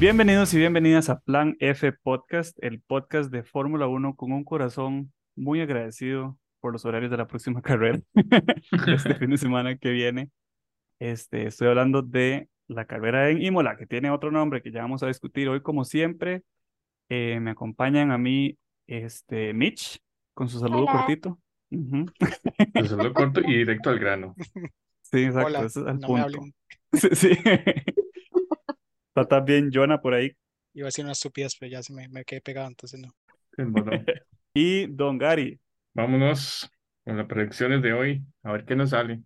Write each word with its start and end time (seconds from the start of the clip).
Bienvenidos 0.00 0.54
y 0.54 0.58
bienvenidas 0.58 1.10
a 1.10 1.20
Plan 1.20 1.56
F 1.60 1.92
Podcast, 1.92 2.56
el 2.62 2.80
podcast 2.80 3.30
de 3.30 3.42
Fórmula 3.42 3.86
1 3.86 4.16
con 4.16 4.32
un 4.32 4.44
corazón 4.44 5.12
muy 5.36 5.60
agradecido 5.60 6.38
por 6.60 6.72
los 6.72 6.86
horarios 6.86 7.10
de 7.10 7.18
la 7.18 7.26
próxima 7.26 7.60
carrera, 7.62 8.00
este 8.86 9.14
fin 9.16 9.28
de 9.30 9.36
semana 9.36 9.76
que 9.76 9.90
viene. 9.90 10.30
Este, 10.98 11.46
estoy 11.46 11.68
hablando 11.68 12.00
de 12.00 12.48
la 12.66 12.86
carrera 12.86 13.28
en 13.28 13.42
Imola, 13.42 13.76
que 13.76 13.86
tiene 13.86 14.10
otro 14.10 14.30
nombre 14.30 14.62
que 14.62 14.72
ya 14.72 14.80
vamos 14.82 15.02
a 15.02 15.06
discutir 15.06 15.48
hoy, 15.50 15.60
como 15.60 15.84
siempre. 15.84 16.42
Eh, 17.10 17.38
me 17.40 17.50
acompañan 17.50 18.10
a 18.10 18.16
mí 18.16 18.56
este, 18.86 19.52
Mitch, 19.52 19.98
con 20.32 20.48
su 20.48 20.60
saludo 20.60 20.84
Hola. 20.84 20.92
cortito. 20.92 21.38
Ujú. 21.72 22.06
Pues 22.72 22.88
solo 22.88 23.12
corto 23.12 23.40
y 23.42 23.58
directo 23.58 23.90
al 23.90 23.98
grano. 23.98 24.34
Sí, 25.02 25.24
exacto, 25.24 25.48
Hola, 25.48 25.58
ese 25.66 25.80
es 25.80 25.86
el 25.86 25.98
no 25.98 26.00
me 26.00 26.06
punto. 26.06 26.22
hablen. 26.22 26.54
Sí, 26.92 27.08
sí. 27.14 27.28
Está 29.14 29.26
también 29.26 29.70
Jonah 29.72 30.00
por 30.00 30.14
ahí. 30.14 30.32
Iba 30.72 30.86
a 30.86 30.88
decir 30.88 31.04
unas 31.04 31.18
estupidez, 31.18 31.56
pero 31.58 31.70
ya 31.72 31.82
se 31.82 31.92
me, 31.92 32.08
me 32.08 32.24
quedé 32.24 32.40
pegado, 32.40 32.68
entonces 32.68 33.00
no. 33.00 33.08
Y 34.54 34.86
Don 34.88 35.18
Gary. 35.18 35.60
vámonos 35.94 36.70
con 37.04 37.16
las 37.16 37.26
predicciones 37.26 37.82
de 37.82 37.92
hoy, 37.92 38.22
a 38.42 38.52
ver 38.52 38.64
qué 38.64 38.74
nos 38.76 38.90
sale. 38.90 39.22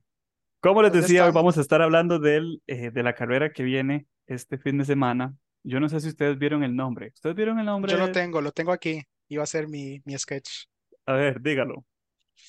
Como 0.60 0.82
les 0.82 0.92
¿Dónde 0.92 1.02
decía, 1.06 1.26
hoy 1.26 1.32
vamos 1.32 1.58
a 1.58 1.60
estar 1.60 1.82
hablando 1.82 2.18
del, 2.18 2.62
eh, 2.66 2.90
de 2.90 3.02
la 3.02 3.14
carrera 3.14 3.52
que 3.52 3.62
viene 3.62 4.06
este 4.26 4.58
fin 4.58 4.78
de 4.78 4.84
semana. 4.84 5.34
Yo 5.62 5.80
no 5.80 5.88
sé 5.88 6.00
si 6.00 6.08
ustedes 6.08 6.38
vieron 6.38 6.62
el 6.62 6.74
nombre. 6.76 7.08
¿Ustedes 7.14 7.36
vieron 7.36 7.58
el 7.58 7.66
nombre? 7.66 7.92
Yo 7.92 7.98
lo 7.98 8.06
de- 8.08 8.12
tengo, 8.12 8.40
lo 8.40 8.52
tengo 8.52 8.72
aquí. 8.72 9.02
Iba 9.28 9.42
a 9.42 9.46
ser 9.46 9.66
mi, 9.68 10.00
mi 10.04 10.16
sketch. 10.18 10.66
A 11.06 11.12
ver, 11.14 11.40
dígalo. 11.40 11.84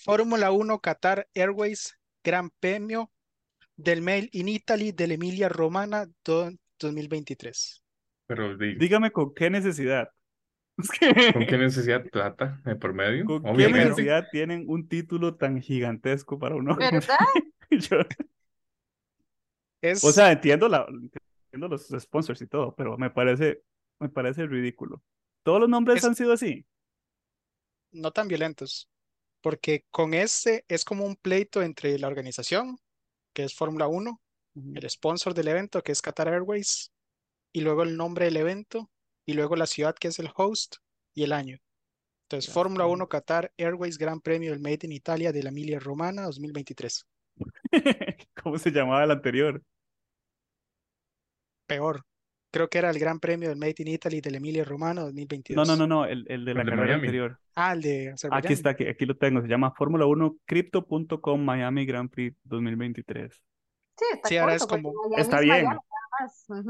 Fórmula 0.04 0.52
1 0.52 0.80
Qatar 0.80 1.28
Airways 1.34 1.98
Gran 2.24 2.50
Premio 2.60 3.12
del 3.78 4.02
Mail 4.02 4.30
in 4.34 4.48
Italy 4.50 4.92
del 4.92 5.12
Emilia 5.14 5.48
Romana 5.50 6.08
do- 6.26 6.52
2023. 6.80 7.84
Pero 8.28 8.58
di- 8.58 8.76
Dígame 8.76 9.12
con 9.12 9.34
qué 9.34 9.50
necesidad. 9.50 10.10
¿con 11.34 11.46
qué 11.46 11.58
necesidad 11.58 12.04
plata 12.10 12.62
de 12.66 12.76
por 12.76 12.94
medio? 12.94 13.26
¿Con 13.26 13.44
qué 13.56 13.70
necesidad 13.70 14.28
tienen 14.32 14.66
un 14.68 14.88
título 14.88 15.36
tan 15.36 15.62
gigantesco 15.62 16.38
para 16.38 16.56
uno? 16.56 16.76
¿Verdad? 16.76 17.18
Es, 19.82 20.04
O 20.04 20.12
sea, 20.12 20.32
entiendo, 20.32 20.68
la, 20.68 20.86
entiendo 20.88 21.68
los 21.68 21.88
sponsors 22.00 22.42
y 22.42 22.48
todo, 22.48 22.74
pero 22.76 22.98
me 22.98 23.10
parece, 23.12 23.62
me 24.00 24.10
parece 24.10 24.48
ridículo. 24.48 25.04
Todos 25.44 25.60
los 25.62 25.70
nombres 25.70 25.98
Es- 26.00 26.06
han 26.06 26.16
sido 26.16 26.34
así. 26.34 26.66
no 27.92 28.12
tan 28.12 28.28
violentos, 28.28 28.90
porque 29.42 29.86
con 29.92 30.14
este 30.14 30.66
es 30.68 30.84
como 30.86 31.06
un 31.06 31.16
pleito 31.16 31.62
entre 31.62 31.98
la 32.00 32.08
organización, 32.08 32.78
que 33.34 33.44
es 33.44 33.56
Fórmula 33.56 33.88
1, 33.88 34.22
el 34.56 34.90
sponsor 34.90 35.34
del 35.34 35.50
evento, 35.50 35.84
que 35.84 35.92
es 35.92 36.02
Qatar 36.02 36.30
Airways, 36.30 36.92
y 37.54 37.62
luego 37.62 37.84
el 37.84 37.98
nombre 37.98 38.26
del 38.26 38.38
evento, 38.38 38.90
y 39.26 39.34
luego 39.34 39.56
la 39.56 39.66
ciudad, 39.66 39.96
que 39.96 40.08
es 40.08 40.20
el 40.20 40.30
host, 40.36 40.78
y 41.14 41.24
el 41.24 41.34
año. 41.34 41.58
Entonces, 42.26 42.52
Fórmula 42.52 42.86
ok. 42.86 42.94
1 42.94 43.08
Qatar 43.08 43.52
Airways 43.58 43.98
Gran 43.98 44.20
Premio 44.20 44.52
del 44.52 44.60
Made 44.60 44.80
in 44.84 44.92
Italia 44.92 45.32
de 45.32 45.44
la 45.44 45.50
Emilia 45.50 45.80
Romana 45.80 46.24
2023. 46.24 47.06
¿Cómo 48.44 48.58
se 48.58 48.72
llamaba 48.72 49.04
el 49.04 49.12
anterior? 49.12 49.62
Peor. 51.68 52.04
Creo 52.52 52.70
que 52.70 52.78
era 52.78 52.90
el 52.90 53.00
Gran 53.00 53.20
Premio 53.20 53.50
del 53.50 53.58
Made 53.58 53.76
in 53.80 53.90
Italy 53.90 54.22
de 54.22 54.32
la 54.32 54.38
Emilia 54.38 54.64
Romana 54.64 55.02
2022. 55.02 55.68
No, 55.68 55.76
no, 55.76 55.78
no, 55.78 55.88
no, 55.88 56.06
el, 56.06 56.26
el 56.30 56.46
de 56.46 56.54
la 56.54 56.62
El 56.62 56.70
carrera 56.70 56.96
anterior. 56.96 57.40
Ah, 57.56 57.74
el 57.74 57.82
de 57.82 58.10
Azerbaiyán. 58.12 58.46
Aquí 58.46 58.54
está, 58.54 58.70
aquí, 58.72 58.88
aquí 58.88 59.06
lo 59.06 59.18
tengo. 59.18 59.42
Se 59.42 59.48
llama 59.48 59.72
Fórmula 59.72 60.06
1 60.06 60.38
Crypto.com 60.46 61.44
Miami 61.44 61.86
Grand 61.86 62.10
Prix 62.10 62.36
2023. 62.44 63.44
Sí, 63.98 64.06
está 64.14 64.28
Sí, 64.30 64.38
ahora 64.38 64.56
es 64.56 64.66
como- 64.66 64.94
Está 65.18 65.38
es 65.40 65.44
bien. 65.44 65.66
Miami. 65.66 65.80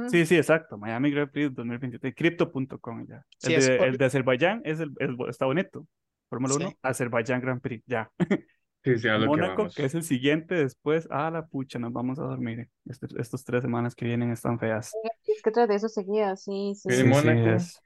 Sí, 0.09 0.25
sí, 0.25 0.37
exacto. 0.37 0.77
Miami 0.77 1.11
Grand 1.11 1.29
Prix 1.31 1.53
2023. 1.53 2.13
Crypto.com 2.15 3.05
ya. 3.07 3.25
Sí, 3.37 3.53
El 3.53 3.61
de, 3.65 3.77
por- 3.77 3.87
el 3.87 3.97
de 3.97 4.05
Azerbaiyán 4.05 4.61
es 4.65 4.79
el, 4.79 4.91
el- 4.99 5.17
está 5.29 5.45
bonito. 5.45 5.87
Fórmula 6.29 6.53
Sí. 6.55 6.63
1, 6.63 6.73
Azerbaiyán 6.81 7.41
Grand 7.41 7.61
Prix. 7.61 7.83
Ya. 7.87 8.11
Sí, 8.83 8.99
sí, 8.99 9.07
a 9.07 9.13
lo 9.15 9.21
que 9.21 9.27
Mónaco, 9.29 9.55
vamos. 9.63 9.73
que 9.73 9.83
es 9.85 9.95
el 9.95 10.03
siguiente 10.03 10.53
después. 10.53 11.07
Ah, 11.09 11.31
la 11.31 11.47
pucha, 11.47 11.79
nos 11.79 11.91
vamos 11.91 12.19
a 12.19 12.21
dormir. 12.21 12.69
Estos, 12.87 13.15
estos 13.17 13.43
tres 13.43 13.63
semanas 13.63 13.95
que 13.95 14.05
vienen 14.05 14.29
están 14.29 14.59
feas. 14.59 14.91
Es 15.25 15.41
que 15.41 15.49
tras 15.49 15.67
de 15.67 15.73
eso 15.73 15.89
seguía, 15.89 16.35
sí, 16.35 16.73
sí. 16.75 16.89
Sí, 16.91 16.97
sí, 16.97 17.03
Mónaco. 17.03 17.49
es. 17.49 17.81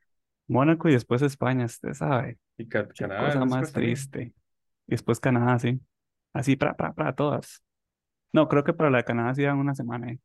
Mónaco 0.49 0.89
y 0.89 0.91
después 0.91 1.21
España, 1.21 1.63
usted 1.63 1.93
sabe. 1.93 2.37
Y 2.57 2.67
Canadá. 2.67 3.27
cosa 3.27 3.45
más 3.45 3.71
triste. 3.71 4.33
Y 4.87 4.91
después 4.91 5.21
Canadá, 5.21 5.57
sí. 5.59 5.79
Así 6.33 6.57
para, 6.57 6.75
para, 6.75 6.91
para 6.91 7.15
todas. 7.15 7.63
No, 8.33 8.47
creo 8.47 8.63
que 8.63 8.73
para 8.73 8.89
la 8.89 8.99
de 8.99 9.03
Canadá 9.05 9.33
sí 9.35 9.43
dan 9.43 9.57
una 9.57 9.75
semana. 9.75 10.11
¿eh? 10.11 10.19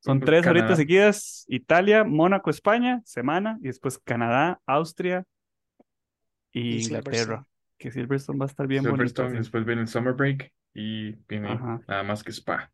Son 0.00 0.20
tres 0.20 0.46
ahorita 0.46 0.64
Canadá. 0.66 0.76
seguidas. 0.76 1.44
Italia, 1.48 2.04
Mónaco, 2.04 2.50
España, 2.50 3.00
semana. 3.04 3.58
Y 3.62 3.66
después 3.68 3.98
Canadá, 3.98 4.60
Austria 4.66 5.24
y 6.52 6.76
Y 6.76 6.82
Inglaterra. 6.82 7.14
Silverstone. 7.16 7.44
Que 7.78 7.90
Silverstone 7.92 8.38
va 8.38 8.44
a 8.46 8.48
estar 8.48 8.66
bien 8.66 8.82
bonito. 8.82 8.96
Silverstone, 8.96 9.30
sí. 9.30 9.36
después 9.38 9.64
viene 9.64 9.82
el 9.82 9.88
Summer 9.88 10.14
Break 10.14 10.52
y 10.74 11.12
viene 11.28 11.50
Ajá. 11.52 11.80
nada 11.86 12.02
más 12.02 12.22
que 12.24 12.32
Spa. 12.32 12.72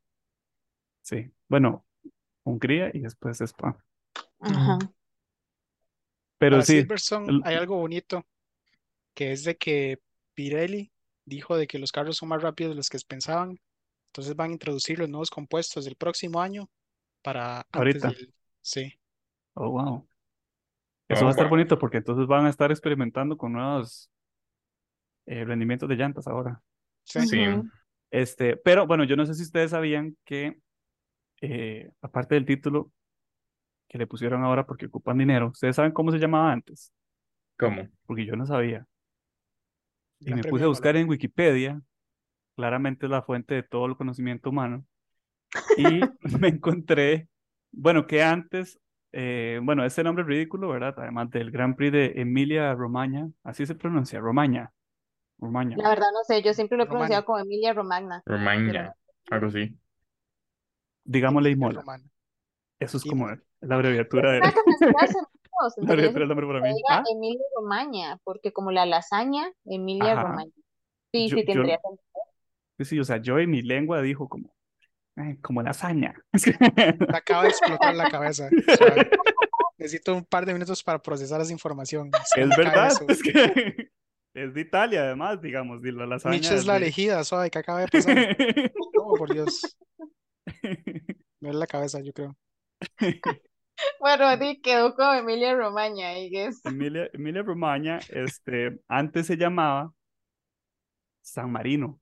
Sí. 1.03 1.31
Bueno, 1.49 1.85
Hungría 2.45 2.91
y 2.95 3.01
después 3.01 3.41
Spa. 3.41 3.77
Ajá. 4.41 4.79
Pero 6.39 6.57
Para 6.57 6.65
sí, 6.65 6.81
Silverstone 6.81 7.31
el- 7.31 7.43
hay 7.45 7.57
algo 7.57 7.77
bonito, 7.77 8.27
que 9.15 9.33
es 9.33 9.45
de 9.45 9.57
que 9.57 9.99
Pirelli 10.35 10.91
dijo 11.25 11.57
de 11.57 11.67
que 11.67 11.79
los 11.79 11.93
carros 11.93 12.17
son 12.17 12.29
más 12.31 12.43
rápidos 12.43 12.73
de 12.73 12.77
los 12.77 12.89
que 12.91 12.99
pensaban, 13.07 13.59
entonces 14.15 14.37
van 14.37 14.51
a 14.51 14.53
introducir 14.53 14.97
los 15.01 15.09
nuevos 15.09 15.29
compuestos 15.29 15.85
del 15.85 15.97
próximo 15.97 16.41
año 16.41 16.71
para 17.21 17.67
antes 17.73 17.73
Ahorita. 17.73 18.09
del... 18.11 18.33
Sí, 18.63 18.93
oh, 19.55 19.71
wow. 19.71 20.09
Eso 21.09 21.21
Oh, 21.21 21.25
va 21.25 21.29
a 21.29 21.31
estar 21.33 21.47
wow. 21.47 21.51
bonito 21.51 21.79
porque 21.81 21.97
entonces 21.97 22.27
van 22.29 22.47
a 22.47 22.51
estar 22.51 22.71
experimentando 22.71 23.37
con 23.37 23.53
nuevos 23.53 24.09
eh, 25.27 25.45
rendimientos 25.45 25.89
de 25.89 25.97
llantas 25.97 26.29
ahora. 26.29 26.63
sí. 27.03 27.27
Este, 28.11 28.57
pero 28.57 28.87
bueno, 28.87 29.03
yo 29.03 29.17
no 29.17 29.27
sé 29.27 29.35
si 29.35 29.43
ustedes 29.43 29.73
sabían 29.73 30.17
que, 30.25 30.61
eh, 31.41 31.91
aparte 32.01 32.37
del 32.37 32.47
título 32.47 32.93
que 33.89 33.99
le 33.99 34.07
pusieron 34.07 34.45
ahora 34.45 34.65
porque 34.65 34.87
ocupan 34.87 35.19
dinero, 35.19 35.49
¿ustedes 35.49 35.75
saben 35.75 35.91
cómo 35.91 36.13
se 36.13 36.19
llamaba 36.19 36.53
antes? 36.53 36.93
¿Cómo? 37.59 37.89
Porque 38.07 38.25
yo 38.25 38.37
no 38.37 38.47
sabía. 38.47 38.87
Y 40.21 40.33
me 40.33 40.45
puse 40.45 40.65
a 40.65 40.69
buscar 40.69 40.95
en 40.97 41.09
Wikipedia, 41.09 41.83
claramente 42.57 43.07
es 43.07 43.11
la 43.11 43.23
fuente 43.23 43.55
de 43.55 43.63
todo 43.63 43.87
el 43.87 43.97
conocimiento 43.97 44.51
humano, 44.51 44.85
y 45.77 45.85
me 46.41 46.49
encontré, 46.49 47.29
bueno, 47.73 48.07
que 48.07 48.23
antes, 48.23 48.79
eh, 49.13 49.61
bueno, 49.63 49.85
ese 49.85 50.03
nombre 50.03 50.23
es 50.23 50.29
ridículo, 50.29 50.69
¿verdad? 50.69 50.95
Además 50.99 51.31
del 51.31 51.51
Gran 51.51 51.77
Prix 51.77 51.93
de 51.93 52.13
Emilia 52.17 52.75
Romagna, 52.75 53.31
así 53.45 53.65
se 53.67 53.75
pronuncia, 53.75 54.21
Romagna, 54.21 54.73
Romagna. 55.39 55.77
La 55.79 55.89
verdad 55.91 56.07
no 56.13 56.25
sé, 56.25 56.43
yo 56.43 56.53
siempre 56.55 56.77
lo 56.79 56.85
he 56.85 56.87
pronunciado 56.87 57.25
como 57.25 57.39
Emilia 57.39 57.73
Romagna. 57.73 58.23
Romagna. 58.27 58.95
Algo 59.31 59.47
así. 59.47 59.77
Digámosle 61.05 61.51
Imola. 61.51 61.81
Romana. 61.81 62.05
Eso 62.81 62.97
es 62.97 63.05
como 63.05 63.27
Imola. 63.27 63.43
la 63.61 63.75
abreviatura 63.77 64.33
de... 64.33 64.41
La 65.77 65.93
abreviatura 65.93 66.21
del 66.27 66.29
nombre 66.29 66.47
para 66.49 66.61
mí. 66.61 66.75
¿Ah? 66.91 67.03
Emilia 67.11 67.41
Romagna, 67.57 68.19
porque 68.25 68.53
como 68.53 68.73
la 68.73 68.87
lasaña, 68.87 69.51
Emilia 69.65 70.13
Ajá. 70.15 70.23
Romagna. 70.23 70.53
Sí, 71.13 71.29
Yo- 71.29 71.37
sí, 71.37 71.45
yo- 71.47 71.53
tendría 71.53 71.79
sentido. 71.81 72.14
Sí, 72.79 72.85
sí, 72.85 72.99
o 73.01 73.05
sea, 73.05 73.19
yo 73.19 73.39
en 73.39 73.51
mi 73.51 73.63
lengua 73.63 74.03
dijo 74.03 74.29
como, 74.29 74.55
eh, 75.17 75.39
como 75.41 75.63
lasaña. 75.63 76.15
Me 77.09 77.17
acaba 77.17 77.45
de 77.45 77.49
explotar 77.51 77.95
la 77.95 78.11
cabeza. 78.11 78.49
Necesito 79.79 80.15
un 80.15 80.25
par 80.25 80.47
de 80.47 80.53
minutos 80.55 80.83
para 80.83 81.01
procesar 81.01 81.41
esa 81.41 81.53
información. 81.53 82.11
Es 82.37 82.49
verdad, 82.57 82.93
es 83.09 83.23
que 83.23 83.33
es 84.35 84.55
de 84.55 84.61
Italia 84.61 85.03
además, 85.03 85.41
digamos, 85.41 85.85
y 85.85 85.93
la 85.93 86.07
lasaña 86.07 86.35
Mitch 86.35 86.51
es 86.51 86.65
la 86.67 86.75
de- 86.75 86.79
elegida, 86.79 87.23
suave, 87.25 87.51
que 87.51 87.59
acaba 87.59 87.81
de 87.81 87.89
pasar. 87.89 88.37
Oh, 88.99 89.15
por 89.15 89.33
Dios. 89.33 89.77
Me 90.63 91.49
duele 91.51 91.59
la 91.59 91.67
cabeza, 91.67 92.01
yo 92.01 92.13
creo. 92.13 92.37
Bueno, 94.01 94.37
sí, 94.39 94.61
quedó 94.63 94.95
como 94.95 95.13
Emilia 95.15 95.55
Romagna, 95.55 96.19
I 96.19 96.31
guess. 96.31 96.65
Emilia, 96.65 97.11
Emilia 97.13 97.43
Romagna, 97.43 97.99
este, 98.09 98.79
antes 98.89 99.27
se 99.27 99.37
llamaba 99.37 99.93
San 101.23 101.51
Marino. 101.51 102.01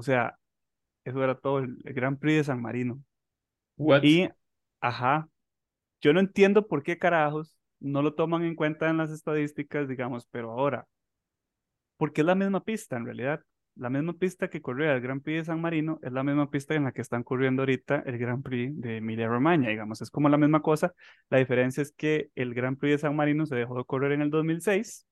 O 0.00 0.02
sea, 0.02 0.38
eso 1.04 1.22
era 1.22 1.34
todo 1.38 1.58
el, 1.58 1.76
el 1.84 1.92
Gran 1.92 2.16
Prix 2.16 2.38
de 2.38 2.44
San 2.44 2.62
Marino. 2.62 3.02
What? 3.76 4.02
Y, 4.02 4.30
ajá, 4.80 5.28
yo 6.00 6.14
no 6.14 6.20
entiendo 6.20 6.66
por 6.66 6.82
qué 6.82 6.96
carajos 6.96 7.54
no 7.80 8.00
lo 8.00 8.14
toman 8.14 8.44
en 8.44 8.54
cuenta 8.54 8.88
en 8.88 8.96
las 8.96 9.10
estadísticas, 9.10 9.88
digamos, 9.88 10.26
pero 10.30 10.52
ahora, 10.52 10.86
porque 11.98 12.22
es 12.22 12.26
la 12.26 12.34
misma 12.34 12.64
pista 12.64 12.96
en 12.96 13.04
realidad. 13.04 13.42
La 13.74 13.90
misma 13.90 14.14
pista 14.14 14.48
que 14.48 14.62
corría 14.62 14.94
el 14.94 15.02
Gran 15.02 15.20
Prix 15.20 15.40
de 15.40 15.44
San 15.44 15.60
Marino 15.60 15.98
es 16.02 16.12
la 16.12 16.24
misma 16.24 16.50
pista 16.50 16.74
en 16.74 16.84
la 16.84 16.92
que 16.92 17.02
están 17.02 17.22
corriendo 17.22 17.60
ahorita 17.60 18.02
el 18.06 18.16
Gran 18.16 18.42
Prix 18.42 18.80
de 18.80 18.96
Emilia 18.96 19.28
Romagna, 19.28 19.68
digamos, 19.68 20.00
es 20.00 20.10
como 20.10 20.30
la 20.30 20.38
misma 20.38 20.62
cosa. 20.62 20.94
La 21.28 21.36
diferencia 21.36 21.82
es 21.82 21.92
que 21.92 22.30
el 22.36 22.54
Gran 22.54 22.76
Prix 22.76 22.92
de 22.92 22.98
San 23.00 23.16
Marino 23.16 23.44
se 23.44 23.54
dejó 23.56 23.76
de 23.76 23.84
correr 23.84 24.12
en 24.12 24.22
el 24.22 24.30
2006 24.30 25.06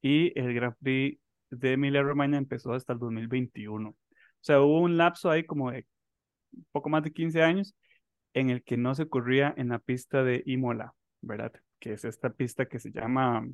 y 0.00 0.32
el 0.38 0.54
Gran 0.54 0.74
Prix 0.82 1.18
de 1.50 1.72
Emilia 1.72 2.02
Romagna 2.02 2.38
empezó 2.38 2.72
hasta 2.72 2.92
el 2.92 2.98
2021. 2.98 3.90
O 3.90 3.96
sea, 4.40 4.60
hubo 4.60 4.80
un 4.80 4.96
lapso 4.96 5.30
ahí 5.30 5.44
como 5.44 5.70
de 5.70 5.86
poco 6.72 6.88
más 6.88 7.02
de 7.02 7.12
15 7.12 7.42
años 7.42 7.74
en 8.34 8.50
el 8.50 8.62
que 8.62 8.76
no 8.76 8.94
se 8.94 9.08
corría 9.08 9.54
en 9.56 9.68
la 9.68 9.78
pista 9.78 10.22
de 10.22 10.42
Imola, 10.46 10.94
¿verdad? 11.20 11.52
Que 11.78 11.92
es 11.92 12.04
esta 12.04 12.30
pista 12.30 12.66
que 12.66 12.78
se 12.78 12.90
llama, 12.90 13.46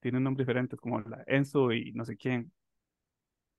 tiene 0.00 0.18
un 0.18 0.24
nombre 0.24 0.42
diferente, 0.42 0.76
como 0.76 1.00
la 1.00 1.24
Enzo 1.26 1.72
y 1.72 1.92
no 1.92 2.04
sé 2.04 2.16
quién. 2.16 2.52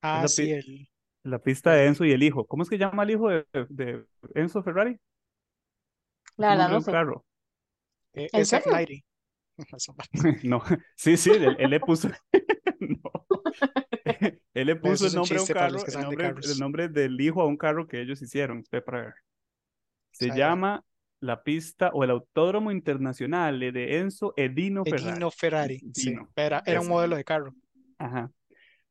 Ah, 0.01 0.21
la 0.21 0.27
sí, 0.27 0.51
el, 0.51 0.89
La 1.23 1.39
pista 1.39 1.73
de 1.73 1.87
Enzo 1.87 2.05
y 2.05 2.11
el 2.11 2.23
hijo. 2.23 2.45
¿Cómo 2.45 2.63
es 2.63 2.69
que 2.69 2.77
llama 2.77 3.03
el 3.03 3.11
hijo 3.11 3.29
de, 3.29 3.45
de 3.69 4.05
Enzo 4.35 4.63
Ferrari? 4.63 4.97
La 6.37 6.49
verdad 6.49 6.69
no 6.69 6.81
sé. 6.81 6.91
carro. 6.91 7.25
eh, 8.13 8.29
¿En 8.31 8.41
SF90. 8.41 9.03
No, 10.43 10.63
sí, 10.95 11.17
sí, 11.17 11.31
él, 11.31 11.55
él 11.59 11.69
le 11.69 11.79
puso. 11.79 12.09
No. 12.79 12.99
Él 14.53 14.67
le 14.67 14.75
puso 14.75 15.07
el 15.07 15.15
nombre 15.15 15.37
a 15.37 15.41
un 15.41 15.47
carro, 15.47 15.77
el 15.77 16.75
de 16.75 16.83
el 16.83 16.93
del 16.93 17.21
hijo 17.21 17.41
a 17.41 17.47
un 17.47 17.57
carro 17.57 17.87
que 17.87 18.01
ellos 18.01 18.21
hicieron. 18.21 18.63
Para. 18.85 19.15
Se 20.11 20.27
Sabe. 20.27 20.39
llama 20.39 20.83
la 21.19 21.41
pista 21.41 21.89
o 21.93 22.03
el 22.03 22.11
Autódromo 22.11 22.71
Internacional 22.71 23.59
de 23.59 23.97
Enzo 23.97 24.33
Edino 24.35 24.83
Ferrari. 24.83 25.09
Edino 25.09 25.31
Ferrari, 25.31 25.79
sí. 25.93 26.15
Era, 26.35 26.61
era 26.65 26.81
un 26.81 26.87
modelo 26.87 27.15
de 27.15 27.23
carro. 27.23 27.55
Ajá. 27.97 28.29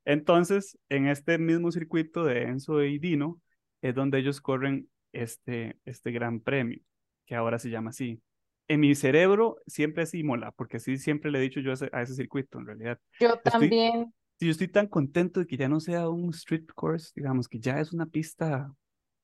Entonces, 0.05 0.79
en 0.89 1.07
este 1.07 1.39
mismo 1.39 1.71
circuito 1.71 2.25
de 2.25 2.43
Enzo 2.43 2.83
y 2.83 2.99
Dino, 2.99 3.41
es 3.81 3.95
donde 3.95 4.19
ellos 4.19 4.41
corren 4.41 4.89
este, 5.13 5.79
este 5.85 6.11
gran 6.11 6.41
premio, 6.41 6.81
que 7.27 7.35
ahora 7.35 7.59
se 7.59 7.71
llama 7.71 7.91
así. 7.91 8.21
En 8.69 8.81
mi 8.81 8.95
cerebro 8.95 9.57
siempre 9.67 10.05
es 10.05 10.15
Imola, 10.15 10.53
porque 10.53 10.79
así 10.79 10.97
siempre 10.99 11.31
le 11.31 11.39
he 11.39 11.43
dicho 11.43 11.61
yo 11.61 11.71
a 11.71 11.75
ese, 11.75 11.91
a 11.93 12.03
ese 12.03 12.15
circuito, 12.15 12.59
en 12.59 12.67
realidad. 12.67 12.99
Yo 13.21 13.29
Estoy- 13.29 13.51
también. 13.51 14.15
Sí, 14.41 14.47
yo 14.47 14.51
estoy 14.53 14.67
tan 14.69 14.89
contento 14.89 15.39
de 15.41 15.47
que 15.47 15.57
ya 15.57 15.69
no 15.69 15.79
sea 15.79 16.09
un 16.09 16.31
street 16.31 16.67
course, 16.75 17.13
digamos, 17.15 17.49
que 17.49 17.61
ya 17.61 17.79
es 17.81 17.93
una 17.93 18.07
pista, 18.07 18.75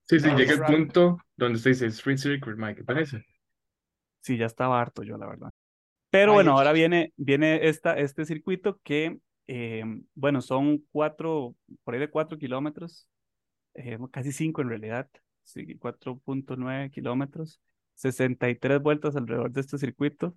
Sí, 0.09 0.19
sí, 0.21 0.29
llega 0.37 0.53
el 0.55 0.63
punto 0.65 1.19
donde 1.37 1.57
usted 1.57 1.71
dice 1.71 1.87
Street 1.87 2.19
Circuit, 2.19 2.57
Mike, 2.59 2.77
¿qué 2.77 2.85
parece? 2.85 3.25
sí, 4.21 4.37
ya 4.37 4.47
estaba 4.47 4.81
harto 4.81 5.03
yo, 5.03 5.17
la 5.17 5.27
verdad. 5.27 5.51
Pero 6.11 6.33
Ay, 6.33 6.35
bueno, 6.35 6.53
ahora 6.53 6.73
viene, 6.73 7.13
viene 7.17 7.69
esta, 7.69 7.99
este 7.99 8.25
circuito 8.27 8.81
que, 8.85 9.19
eh, 9.49 9.85
bueno, 10.15 10.43
son 10.43 10.85
cuatro, 10.93 11.57
por 11.85 11.95
ahí 11.95 12.01
de 12.01 12.11
cuatro 12.11 12.39
kilómetros, 12.39 13.09
eh, 13.75 13.99
casi 14.13 14.33
cinco 14.33 14.63
en 14.63 14.71
realidad, 14.71 15.11
sí, 15.45 15.77
4.9 15.79 16.91
kilómetros, 16.91 17.61
63 18.01 18.81
vueltas 18.83 19.17
alrededor 19.17 19.53
de 19.53 19.61
este 19.61 19.79
circuito, 19.79 20.35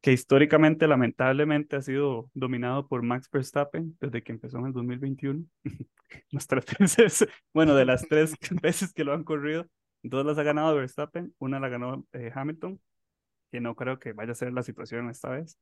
que 0.00 0.12
históricamente, 0.12 0.86
lamentablemente, 0.86 1.76
ha 1.76 1.82
sido 1.82 2.30
dominado 2.34 2.86
por 2.86 3.02
Max 3.02 3.28
Verstappen 3.30 3.96
desde 4.00 4.22
que 4.22 4.32
empezó 4.32 4.58
en 4.58 4.66
el 4.66 4.72
2021. 4.72 5.44
Las 6.30 6.46
tres 6.48 7.26
bueno, 7.52 7.74
de 7.74 7.84
las 7.84 8.06
tres 8.08 8.34
veces 8.62 8.92
que 8.92 9.04
lo 9.04 9.14
han 9.14 9.24
corrido, 9.24 9.66
dos 10.02 10.24
las 10.24 10.38
ha 10.38 10.42
ganado 10.42 10.76
Verstappen, 10.76 11.34
una 11.38 11.60
la 11.60 11.68
ganó 11.68 12.06
eh, 12.12 12.30
Hamilton, 12.34 12.80
que 13.50 13.60
no 13.60 13.74
creo 13.74 13.98
que 13.98 14.12
vaya 14.12 14.32
a 14.32 14.34
ser 14.34 14.52
la 14.52 14.62
situación 14.62 15.08
esta 15.10 15.30
vez. 15.30 15.58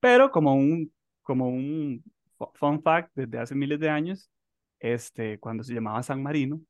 Pero 0.00 0.30
como 0.30 0.54
un, 0.54 0.92
como 1.22 1.48
un 1.48 2.04
fu- 2.38 2.50
fun 2.54 2.82
fact, 2.82 3.10
desde 3.14 3.38
hace 3.38 3.54
miles 3.54 3.80
de 3.80 3.90
años, 3.90 4.30
este, 4.80 5.38
cuando 5.38 5.64
se 5.64 5.74
llamaba 5.74 6.02
San 6.02 6.22
Marino, 6.22 6.60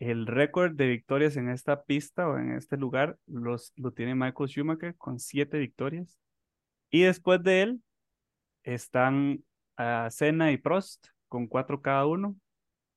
el 0.00 0.26
récord 0.26 0.74
de 0.74 0.88
victorias 0.88 1.36
en 1.36 1.50
esta 1.50 1.82
pista 1.84 2.26
o 2.26 2.38
en 2.38 2.52
este 2.52 2.78
lugar 2.78 3.18
los, 3.26 3.72
lo 3.76 3.92
tiene 3.92 4.14
Michael 4.14 4.48
Schumacher 4.48 4.96
con 4.96 5.20
siete 5.20 5.58
victorias. 5.58 6.18
Y 6.90 7.02
después 7.02 7.42
de 7.42 7.62
él 7.62 7.82
están 8.64 9.44
ah, 9.76 10.08
Senna 10.10 10.52
y 10.52 10.56
Prost 10.56 11.06
con 11.28 11.46
cuatro 11.46 11.82
cada 11.82 12.06
uno. 12.06 12.34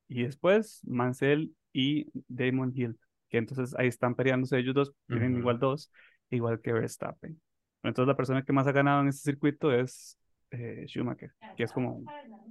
Y 0.07 0.23
después 0.23 0.81
Mansell 0.85 1.53
y 1.73 2.07
Damon 2.27 2.71
Hill, 2.73 2.97
que 3.29 3.37
entonces 3.37 3.75
ahí 3.77 3.87
están 3.87 4.15
peleándose 4.15 4.57
ellos 4.57 4.75
dos, 4.75 4.93
tienen 5.07 5.37
igual 5.37 5.59
dos, 5.59 5.91
igual 6.29 6.61
que 6.61 6.71
Verstappen. 6.71 7.39
Entonces 7.83 8.07
la 8.07 8.15
persona 8.15 8.43
que 8.43 8.53
más 8.53 8.65
ha 8.67 8.71
ganado 8.71 9.01
en 9.01 9.09
este 9.09 9.31
circuito 9.31 9.73
es 9.73 10.17
eh, 10.51 10.85
Schumacher, 10.87 11.33
que 11.57 11.63
es 11.63 11.71
como 11.73 12.01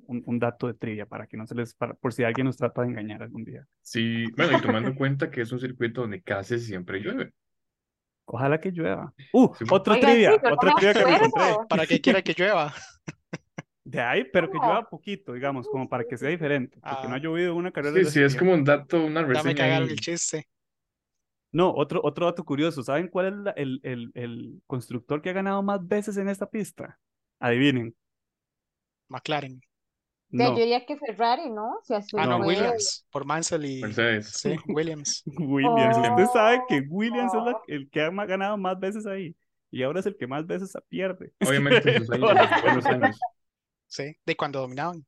un, 0.06 0.38
dato 0.38 0.66
de 0.66 0.74
trivia 0.74 1.06
para 1.06 1.26
que 1.26 1.36
no 1.36 1.46
se 1.46 1.54
les, 1.54 1.74
para, 1.74 1.94
por 1.94 2.12
si 2.12 2.24
alguien 2.24 2.46
nos 2.46 2.56
trata 2.56 2.82
de 2.82 2.88
engañar 2.88 3.22
algún 3.22 3.44
día. 3.44 3.66
Sí, 3.80 4.24
bueno, 4.36 4.58
y 4.58 4.60
tomando 4.60 4.88
en 4.90 4.94
cuenta 4.94 5.30
que 5.30 5.40
es 5.42 5.52
un 5.52 5.58
circuito 5.60 6.02
donde 6.02 6.22
casi 6.22 6.58
siempre 6.58 7.00
llueve. 7.00 7.32
Ojalá 8.24 8.60
que 8.60 8.70
llueva. 8.70 9.12
Uh, 9.32 9.54
Sí. 9.54 9.64
otro 9.70 9.94
Oigan, 9.94 10.10
trivia, 10.10 10.32
sí, 10.32 10.38
me 10.42 10.56
trivia 10.56 10.94
que 10.94 11.04
me 11.04 11.16
encontré. 11.16 11.54
Para 11.68 11.86
que 11.86 12.00
quiera 12.00 12.22
que 12.22 12.34
llueva. 12.36 12.72
De 13.84 14.00
ahí, 14.00 14.24
pero 14.32 14.50
que 14.50 14.56
llueva 14.58 14.88
poquito, 14.88 15.32
digamos, 15.32 15.66
como 15.68 15.88
para 15.88 16.04
que 16.04 16.16
sea 16.16 16.28
diferente, 16.30 16.78
porque 16.80 17.08
no 17.08 17.14
Ah. 17.14 17.16
ha 17.16 17.18
llovido 17.18 17.50
en 17.52 17.58
una 17.58 17.72
carrera 17.72 17.96
Sí, 17.98 18.04
de 18.04 18.10
sí, 18.10 18.22
es 18.22 18.36
como 18.36 18.52
un 18.54 18.64
dato, 18.64 19.04
una 19.04 19.20
Ya 19.22 19.26
me 19.26 19.34
reseña 19.34 19.54
cagaron 19.56 19.88
ahí. 19.88 19.92
el 19.94 20.00
chiste. 20.00 20.48
No, 21.50 21.70
otro, 21.74 22.00
otro 22.02 22.24
dato 22.26 22.44
curioso. 22.44 22.82
¿Saben 22.82 23.08
cuál 23.08 23.26
es 23.26 23.34
la- 23.34 23.50
el, 23.50 23.80
el, 23.82 24.10
el 24.14 24.62
constructor 24.66 25.20
que 25.20 25.28
ha 25.30 25.34
ganado 25.34 25.62
más 25.62 25.86
veces 25.86 26.16
en 26.16 26.28
esta 26.30 26.48
pista? 26.48 26.98
Adivinen. 27.40 27.94
McLaren. 29.08 29.60
No, 30.32 30.48
yo 30.54 30.60
diría 30.60 30.84
que 30.86 30.96
Ferrari, 30.96 31.50
¿no? 31.50 31.78
Si 31.84 31.94
Ah, 31.94 32.26
no. 32.26 32.38
Williams. 32.38 33.06
Por 33.10 33.24
Mansell 33.26 33.64
y. 33.64 33.80
Mercedes. 33.82 34.28
Sí, 34.30 34.56
Williams. 34.66 35.22
Williams. 35.38 35.96
Usted 35.98 36.26
sabe 36.32 36.62
que 36.68 36.78
Oh, 36.80 36.84
Williams 36.88 37.34
es 37.34 37.42
la- 37.44 37.60
el 37.68 37.90
que 37.90 38.00
ha 38.00 38.10
ganado 38.10 38.56
más 38.56 38.78
veces 38.80 39.06
ahí. 39.06 39.36
Y 39.70 39.82
ahora 39.82 40.00
es 40.00 40.06
el 40.06 40.16
que 40.16 40.26
más 40.26 40.46
veces 40.46 40.72
pierde. 40.88 41.32
Obviamente 41.46 41.98
sus 41.98 42.10
años, 42.12 42.86
años. 42.86 43.20
Sí, 43.86 44.16
de 44.24 44.36
cuando 44.36 44.60
dominaban. 44.60 45.04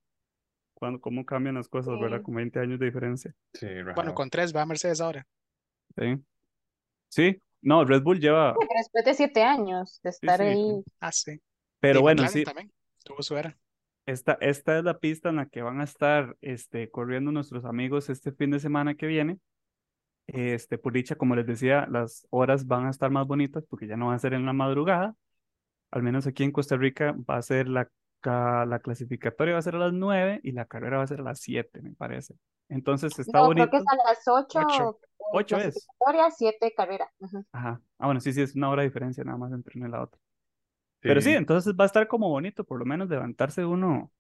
Cuando, 0.75 1.01
cómo 1.01 1.25
cambian 1.25 1.55
las 1.55 1.69
cosas, 1.69 1.99
¿verdad? 2.01 2.21
Con 2.23 2.35
20 2.35 2.59
años 2.61 2.79
de 2.79 2.87
diferencia. 2.87 3.35
Sí, 3.55 3.67
Bueno, 3.67 3.85
rajado. 3.95 4.15
con 4.15 4.29
tres 4.31 4.55
va 4.55 4.67
Mercedes 4.67 5.01
ahora. 5.01 5.27
Sí. 5.97 6.17
Sí. 7.09 7.43
No, 7.63 7.85
Red 7.85 8.03
Bull 8.03 8.21
lleva. 8.21 8.55
Pero 8.59 8.69
después 8.77 9.05
de 9.07 9.15
siete 9.15 9.43
años 9.43 10.01
de 10.03 10.11
estar 10.11 10.39
sí. 10.41 10.45
ahí. 10.47 10.85
Ah, 11.01 11.13
sí. 11.13 11.41
Pero 11.81 12.01
Y 12.01 12.03
bueno, 12.03 12.23
McLaren 12.23 12.33
sí. 12.41 12.45
también. 12.45 12.73
Tuvo 13.05 13.23
su 13.23 13.37
era. 13.37 13.57
Esta, 14.07 14.37
esta 14.41 14.79
es 14.79 14.85
la 14.85 14.99
pista 14.99 15.31
en 15.31 15.37
la 15.37 15.47
que 15.47 15.63
van 15.63 15.81
a 15.81 15.85
estar 15.85 16.37
este, 16.43 16.91
corriendo 16.91 17.33
nuestros 17.33 17.65
amigos 17.65 18.11
este 18.11 18.33
fin 18.33 18.51
de 18.51 18.61
semana 18.61 18.95
que 18.95 19.07
viene. 19.07 19.39
Este, 20.27 20.79
por 20.79 20.93
dicha, 20.93 21.17
como 21.17 21.35
les 21.37 21.47
decía, 21.47 21.87
las 21.91 22.27
horas 22.31 22.67
van 22.67 22.87
a 22.87 22.91
estar 22.91 23.11
más 23.11 23.27
bonitas 23.27 23.65
porque 23.69 23.87
ya 23.87 23.97
no 23.97 24.09
va 24.09 24.15
a 24.15 24.19
ser 24.19 24.35
en 24.35 24.45
la 24.47 24.53
madrugada. 24.53 25.15
Al 25.91 26.03
menos 26.03 26.27
aquí 26.27 26.45
en 26.45 26.53
Costa 26.53 26.77
Rica 26.77 27.15
va 27.29 27.37
a 27.37 27.43
ser 27.43 27.69
la, 27.69 27.89
la 28.25 28.81
clasificatoria 28.83 29.55
va 29.55 29.59
a 29.61 29.63
ser 29.63 29.77
a 29.77 29.79
las 29.79 29.93
9 29.93 30.41
y 30.43 30.53
la 30.53 30.67
carrera 30.67 30.99
va 30.99 31.05
a 31.05 31.07
ser 31.07 31.21
a 31.21 31.25
las 31.25 31.41
7, 31.41 31.81
me 31.83 31.93
parece. 31.93 32.35
Entonces 32.69 33.19
está 33.19 33.39
No, 33.41 33.51
creo 33.51 33.71
que 33.71 33.77
bonito. 33.77 33.77
es 33.79 33.85
a 33.87 34.09
las 34.09 34.19
ocho. 34.27 34.61
Ocho. 34.61 34.99
en 35.01 35.27
Ocho 35.33 35.57
es. 35.57 35.63
clasificatoria, 35.63 36.31
siete 36.31 36.75
carrera. 36.77 37.11
Ujú. 37.19 37.45
Ajá. 37.53 37.81
Ah, 37.99 38.07
bueno, 38.07 38.21
sí, 38.21 38.33
sí, 38.33 38.43
es 38.43 38.55
una 38.57 38.71
hora 38.71 38.83
de 38.83 38.89
diferencia 38.89 39.25
nada 39.25 39.39
más 39.39 39.53
entre 39.53 39.79
una 39.79 39.89
y 39.89 39.91
la 39.93 40.03
otra. 40.03 40.19
Pero 41.05 41.21
sí, 41.21 41.31
entonces 41.31 41.75
va 41.79 41.85
a 41.85 41.87
estar 41.87 42.09
como 42.09 42.29
bonito, 42.29 42.65
por 42.65 42.79
lo 42.79 42.85
menos 42.85 43.09
levantarse 43.09 43.65
uno 43.65 44.11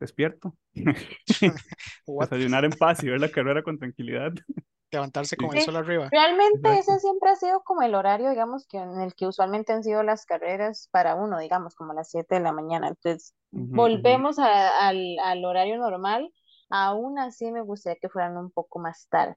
despierto, 0.00 0.56
desayunar 2.18 2.64
en 2.64 2.72
paz 2.72 3.02
y 3.04 3.08
ver 3.08 3.20
la 3.20 3.30
carrera 3.30 3.62
con 3.62 3.78
tranquilidad. 3.78 4.32
Levantarse 4.92 5.36
con 5.38 5.52
Sí. 5.52 5.58
el 5.60 5.64
sol 5.64 5.76
arriba. 5.76 6.08
Realmente 6.10 6.68
Exacto. 6.68 6.92
ese 6.92 7.00
siempre 7.00 7.30
ha 7.30 7.36
sido 7.36 7.62
como 7.62 7.80
el 7.82 7.94
horario, 7.94 8.28
digamos, 8.28 8.66
que 8.66 8.76
en 8.76 9.00
el 9.00 9.14
que 9.14 9.26
usualmente 9.26 9.72
han 9.72 9.82
sido 9.82 10.02
las 10.02 10.26
carreras 10.26 10.88
para 10.92 11.14
uno, 11.14 11.38
digamos, 11.38 11.74
como 11.74 11.92
a 11.92 11.94
las 11.94 12.10
7 12.10 12.34
de 12.34 12.42
la 12.42 12.52
mañana. 12.52 12.88
Entonces, 12.88 13.34
volvemos 13.52 14.38
a- 14.38 14.86
al, 14.86 15.18
al 15.24 15.44
horario 15.46 15.78
normal. 15.78 16.30
Aún 16.68 17.18
así 17.18 17.50
me 17.52 17.62
gustaría 17.62 17.98
que 18.00 18.10
fueran 18.10 18.36
un 18.36 18.50
poco 18.50 18.78
más 18.80 19.06
tarde, 19.08 19.36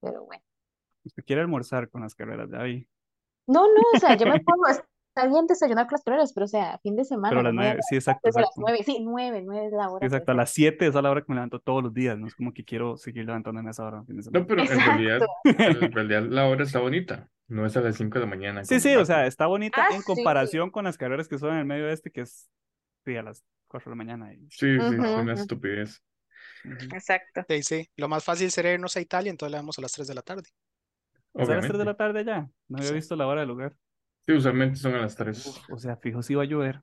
pero 0.00 0.24
bueno. 0.24 0.42
Usted 1.04 1.24
quiere 1.24 1.42
almorzar 1.42 1.88
con 1.88 2.02
las 2.02 2.14
carreras 2.14 2.50
de 2.50 2.58
ahí. 2.58 2.88
No, 3.46 3.66
no, 3.66 3.82
o 3.94 3.98
sea, 3.98 4.16
yo 4.16 4.26
me 4.26 4.38
pongo, 4.40 4.64
está 5.14 5.26
bien 5.28 5.46
desayunar 5.46 5.86
con 5.86 5.92
las 5.94 6.04
carreras, 6.04 6.32
pero 6.32 6.44
o 6.44 6.48
sea, 6.48 6.78
fin 6.82 6.96
de 6.96 7.04
semana, 7.04 7.28
Pero 7.30 7.40
a 7.40 7.42
las 7.44 7.54
no 7.54 7.60
nueve, 7.62 7.80
sí, 7.88 7.96
exacto, 7.96 8.20
a 8.24 8.28
las 8.28 8.36
exacto. 8.36 8.60
nueve, 8.60 8.82
sí, 8.84 8.98
nueve, 9.02 9.42
nueve 9.44 9.66
es 9.66 9.72
la 9.72 9.84
Sí, 9.84 9.90
hora 9.90 10.06
exacto, 10.06 10.32
a 10.32 10.34
las 10.34 10.50
7 10.50 10.86
es 10.86 10.96
a 10.96 11.02
la 11.02 11.10
hora 11.10 11.20
que 11.20 11.26
me 11.28 11.34
levanto 11.34 11.60
todos 11.60 11.82
los 11.82 11.92
días, 11.92 12.16
no 12.18 12.26
es 12.26 12.34
como 12.34 12.52
que 12.52 12.64
quiero 12.64 12.96
seguir 12.96 13.24
levantándome 13.26 13.68
a 13.68 13.72
esa 13.72 13.84
hora. 13.84 14.04
fin 14.04 14.16
de 14.16 14.22
No, 14.22 14.22
semana. 14.22 14.46
pero 14.46 14.62
en 14.62 14.68
Exacto. 14.68 14.90
realidad, 14.90 15.20
en 15.84 15.92
realidad 15.92 16.22
la 16.22 16.46
hora 16.48 16.64
está 16.64 16.78
bonita. 16.80 17.28
No 17.48 17.66
es 17.66 17.76
a 17.76 17.80
las 17.80 17.96
5 17.96 18.14
de 18.14 18.24
la 18.24 18.30
mañana. 18.30 18.64
Sí, 18.64 18.78
sí, 18.78 18.94
o 18.94 19.04
sea, 19.04 19.26
está 19.26 19.46
bonita 19.46 19.82
Ah, 19.82 19.94
en 19.94 20.02
sí. 20.02 20.04
comparación 20.06 20.70
con 20.70 20.84
las 20.84 20.96
carreras 20.96 21.26
que 21.26 21.36
son 21.38 21.50
en 21.52 21.58
el 21.58 21.64
medio 21.64 21.88
este, 21.90 22.12
que 22.12 22.20
es 22.20 22.48
sí, 23.04 23.16
a 23.16 23.22
las 23.24 23.44
4 23.66 23.90
de 23.90 23.96
la 23.96 24.04
mañana. 24.04 24.32
Y, 24.32 24.38
Sí, 24.50 24.78
sí, 24.78 24.94
es 24.94 25.16
una 25.16 25.32
estupidez. 25.34 26.00
Exacto. 26.64 27.42
Sí, 27.48 27.62
sí. 27.64 27.90
Lo 27.96 28.08
más 28.08 28.22
fácil 28.22 28.50
sería 28.52 28.72
irnos 28.74 28.96
a 28.96 29.00
Italia, 29.00 29.30
entonces 29.30 29.50
le 29.50 29.56
damos 29.56 29.76
a 29.78 29.82
las 29.82 29.92
3 29.92 30.06
de 30.06 30.14
la 30.14 30.22
tarde. 30.22 30.48
¿Es 31.34 31.48
a 31.48 31.54
las 31.56 31.66
3 31.66 31.78
de 31.78 31.84
la 31.84 31.96
tarde 31.96 32.24
ya? 32.24 32.48
No 32.68 32.78
había 32.78 32.88
Sí. 32.90 32.94
visto 32.94 33.16
la 33.16 33.26
hora 33.26 33.40
del 33.40 33.48
lugar. 33.48 33.74
Sí, 34.30 34.36
usualmente 34.36 34.76
son 34.76 34.94
a 34.94 34.98
las 34.98 35.16
3. 35.16 35.46
Uf, 35.46 35.70
o 35.70 35.78
sea, 35.78 35.96
fijo 35.96 36.22
si 36.22 36.34
va 36.34 36.44
a 36.44 36.46
llover. 36.46 36.82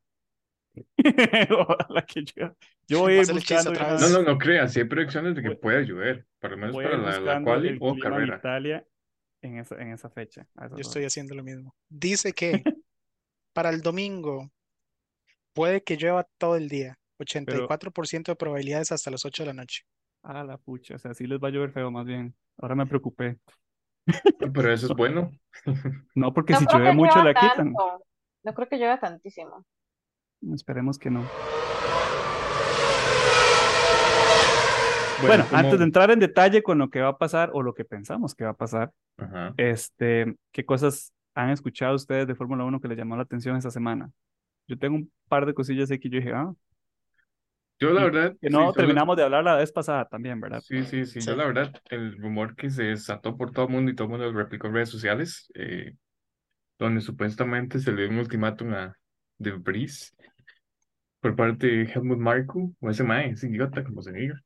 Ojalá 1.49 2.05
que 2.05 2.21
llueva. 2.21 2.55
Yo 2.87 2.99
voy 2.99 3.13
a 3.13 3.21
ir 3.21 3.33
buscando 3.33 3.71
una 3.71 3.97
No, 3.97 4.09
no, 4.09 4.21
no 4.23 4.37
creas. 4.37 4.73
Sí 4.73 4.81
hay 4.81 4.85
predicciones 4.85 5.33
de 5.33 5.41
que 5.41 5.47
Voy, 5.47 5.57
pueda 5.57 5.81
llover. 5.81 6.27
Por 6.39 6.51
lo 6.51 6.57
menos 6.57 6.75
para 6.75 6.97
la, 6.97 7.19
la 7.19 7.41
quali 7.41 7.77
o 7.79 7.93
clima 7.93 7.95
en 7.95 7.99
carrera. 7.99 8.37
Italia 8.37 8.87
en 9.41 9.59
esa, 9.59 9.81
en 9.81 9.93
esa 9.93 10.09
fecha, 10.09 10.47
Yo 10.71 10.79
estoy 10.79 11.05
haciendo 11.05 11.35
lo 11.35 11.43
mismo. 11.43 11.73
Dice 11.87 12.33
que 12.33 12.51
para 13.53 13.69
el 13.69 13.81
domingo 13.81 14.51
puede 15.53 15.83
que 15.83 15.95
llueva 15.95 16.27
todo 16.37 16.57
el 16.57 16.67
día. 16.67 16.99
Pero, 17.17 17.67
84% 17.67 18.25
de 18.25 18.35
probabilidades 18.35 18.91
hasta 18.91 19.09
las 19.09 19.25
8 19.25 19.43
de 19.43 19.47
la 19.47 19.53
noche. 19.53 19.83
a 20.21 20.43
la 20.43 20.57
pucha, 20.57 20.95
o 20.95 20.99
sea, 20.99 21.13
sí 21.13 21.25
les 21.25 21.39
va 21.39 21.47
a 21.47 21.51
llover 21.51 21.71
feo 21.71 21.89
más 21.89 22.05
bien. 22.05 22.35
Ahora 22.57 22.75
me 22.75 22.85
preocupé. 22.85 23.39
Pero 24.53 24.71
eso 24.73 24.87
es 24.87 24.93
bueno. 24.95 25.31
No, 26.15 26.33
porque 26.33 26.53
No 26.53 26.59
si 26.59 26.65
creo 26.65 26.79
llueve 26.79 26.91
que 26.91 26.95
mucho 26.97 27.15
llueva 27.15 27.33
la 27.33 27.39
quitan. 27.39 27.57
tanto. 27.73 28.03
No 28.43 28.53
creo 28.53 28.67
que 28.69 28.77
llueva 28.77 28.99
tantísimo. 28.99 29.65
Esperemos 30.53 30.97
que 30.99 31.09
no. 31.09 31.23
Bueno, 35.19 35.27
Bueno, 35.27 35.43
antes 35.57 35.71
como- 35.71 35.77
de 35.79 35.83
entrar 35.83 36.11
en 36.11 36.19
detalle 36.19 36.61
con 36.61 36.77
lo 36.77 36.89
que 36.89 37.01
va 37.01 37.09
a 37.09 37.17
pasar 37.17 37.49
o 37.53 37.63
lo 37.63 37.73
que 37.73 37.83
pensamos 37.83 38.35
que 38.35 38.43
va 38.43 38.51
a 38.51 38.53
pasar, 38.53 38.91
Ajá. 39.17 39.53
este, 39.57 40.35
¿qué 40.51 40.63
cosas 40.63 41.11
han 41.33 41.49
escuchado 41.49 41.95
ustedes 41.95 42.27
de 42.27 42.35
Fórmula 42.35 42.63
1 42.65 42.79
que 42.79 42.87
les 42.87 42.97
llamó 42.97 43.15
la 43.15 43.23
atención 43.23 43.55
esta 43.57 43.71
semana? 43.71 44.11
Yo 44.67 44.77
tengo 44.77 44.95
un 44.95 45.11
par 45.27 45.45
de 45.47 45.55
cosillas 45.55 45.89
aquí 45.91 46.01
que 46.01 46.09
yo 46.09 46.17
dije, 46.19 46.33
ah, 46.33 46.53
Yo 47.79 47.91
la 47.91 48.03
verdad, 48.03 48.35
que 48.41 48.49
no 48.49 48.71
terminamos 48.73 49.15
de 49.15 49.23
hablar 49.23 49.43
la 49.43 49.55
vez 49.55 49.71
pasada 49.71 50.07
también, 50.07 50.39
¿verdad? 50.41 50.61
Sí, 50.61 50.83
sí, 50.83 51.05
sí. 51.05 51.19
Yo 51.19 51.35
la 51.35 51.45
verdad, 51.45 51.71
el 51.89 52.17
rumor 52.17 52.55
que 52.55 52.69
se 52.69 52.83
desató 52.83 53.37
por 53.37 53.51
todo 53.51 53.65
el 53.65 53.71
mundo 53.71 53.91
y 53.91 53.95
todo 53.95 54.05
el 54.05 54.11
mundo 54.11 54.31
lo 54.31 54.37
replicó 54.37 54.67
en 54.67 54.73
redes 54.73 54.89
sociales, 54.89 55.51
eh, 55.53 55.93
donde 56.79 57.01
supuestamente 57.01 57.79
se 57.79 57.91
le 57.91 58.03
dio 58.03 58.11
un 58.11 58.19
ultimátum 58.19 58.73
a 58.73 58.95
De 59.37 59.51
Vries 59.51 60.15
por 61.19 61.35
parte 61.35 61.67
de 61.67 61.83
Helmut 61.83 62.19
Marko, 62.19 62.71
o 62.79 62.89
ese 62.89 63.03
mae, 63.03 63.31
ese 63.31 63.47
idiota, 63.47 63.83
como 63.83 64.01
se 64.01 64.11
diga, 64.11 64.41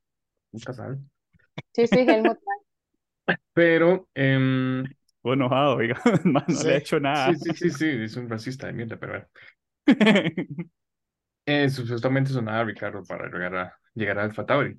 nunca 0.50 0.72
sabe. 0.72 0.98
Sí, 1.72 1.86
sí, 1.86 2.00
Helmut. 2.00 2.38
Pero, 3.54 4.08
Estuvo 4.14 5.34
enojado, 5.34 5.76
oiga, 5.76 6.00
no 6.24 6.42
le 6.64 6.72
ha 6.72 6.76
hecho 6.76 6.98
nada. 6.98 7.32
sí, 7.34 7.52
sí, 7.52 7.54
sí, 7.54 7.70
sí, 7.70 7.86
es 8.02 8.16
un 8.16 8.28
racista 8.28 8.66
de 8.66 8.72
mierda, 8.72 8.98
pero 8.98 9.12
bueno. 9.12 9.28
Eh, 11.46 11.68
supuestamente 11.70 12.30
sonaba 12.30 12.64
Ricardo 12.64 13.02
para 13.04 13.26
llegar 13.28 13.56
a, 13.56 13.78
llegar 13.94 14.18
a 14.18 14.24
Alfa 14.24 14.46
Tauri. 14.46 14.78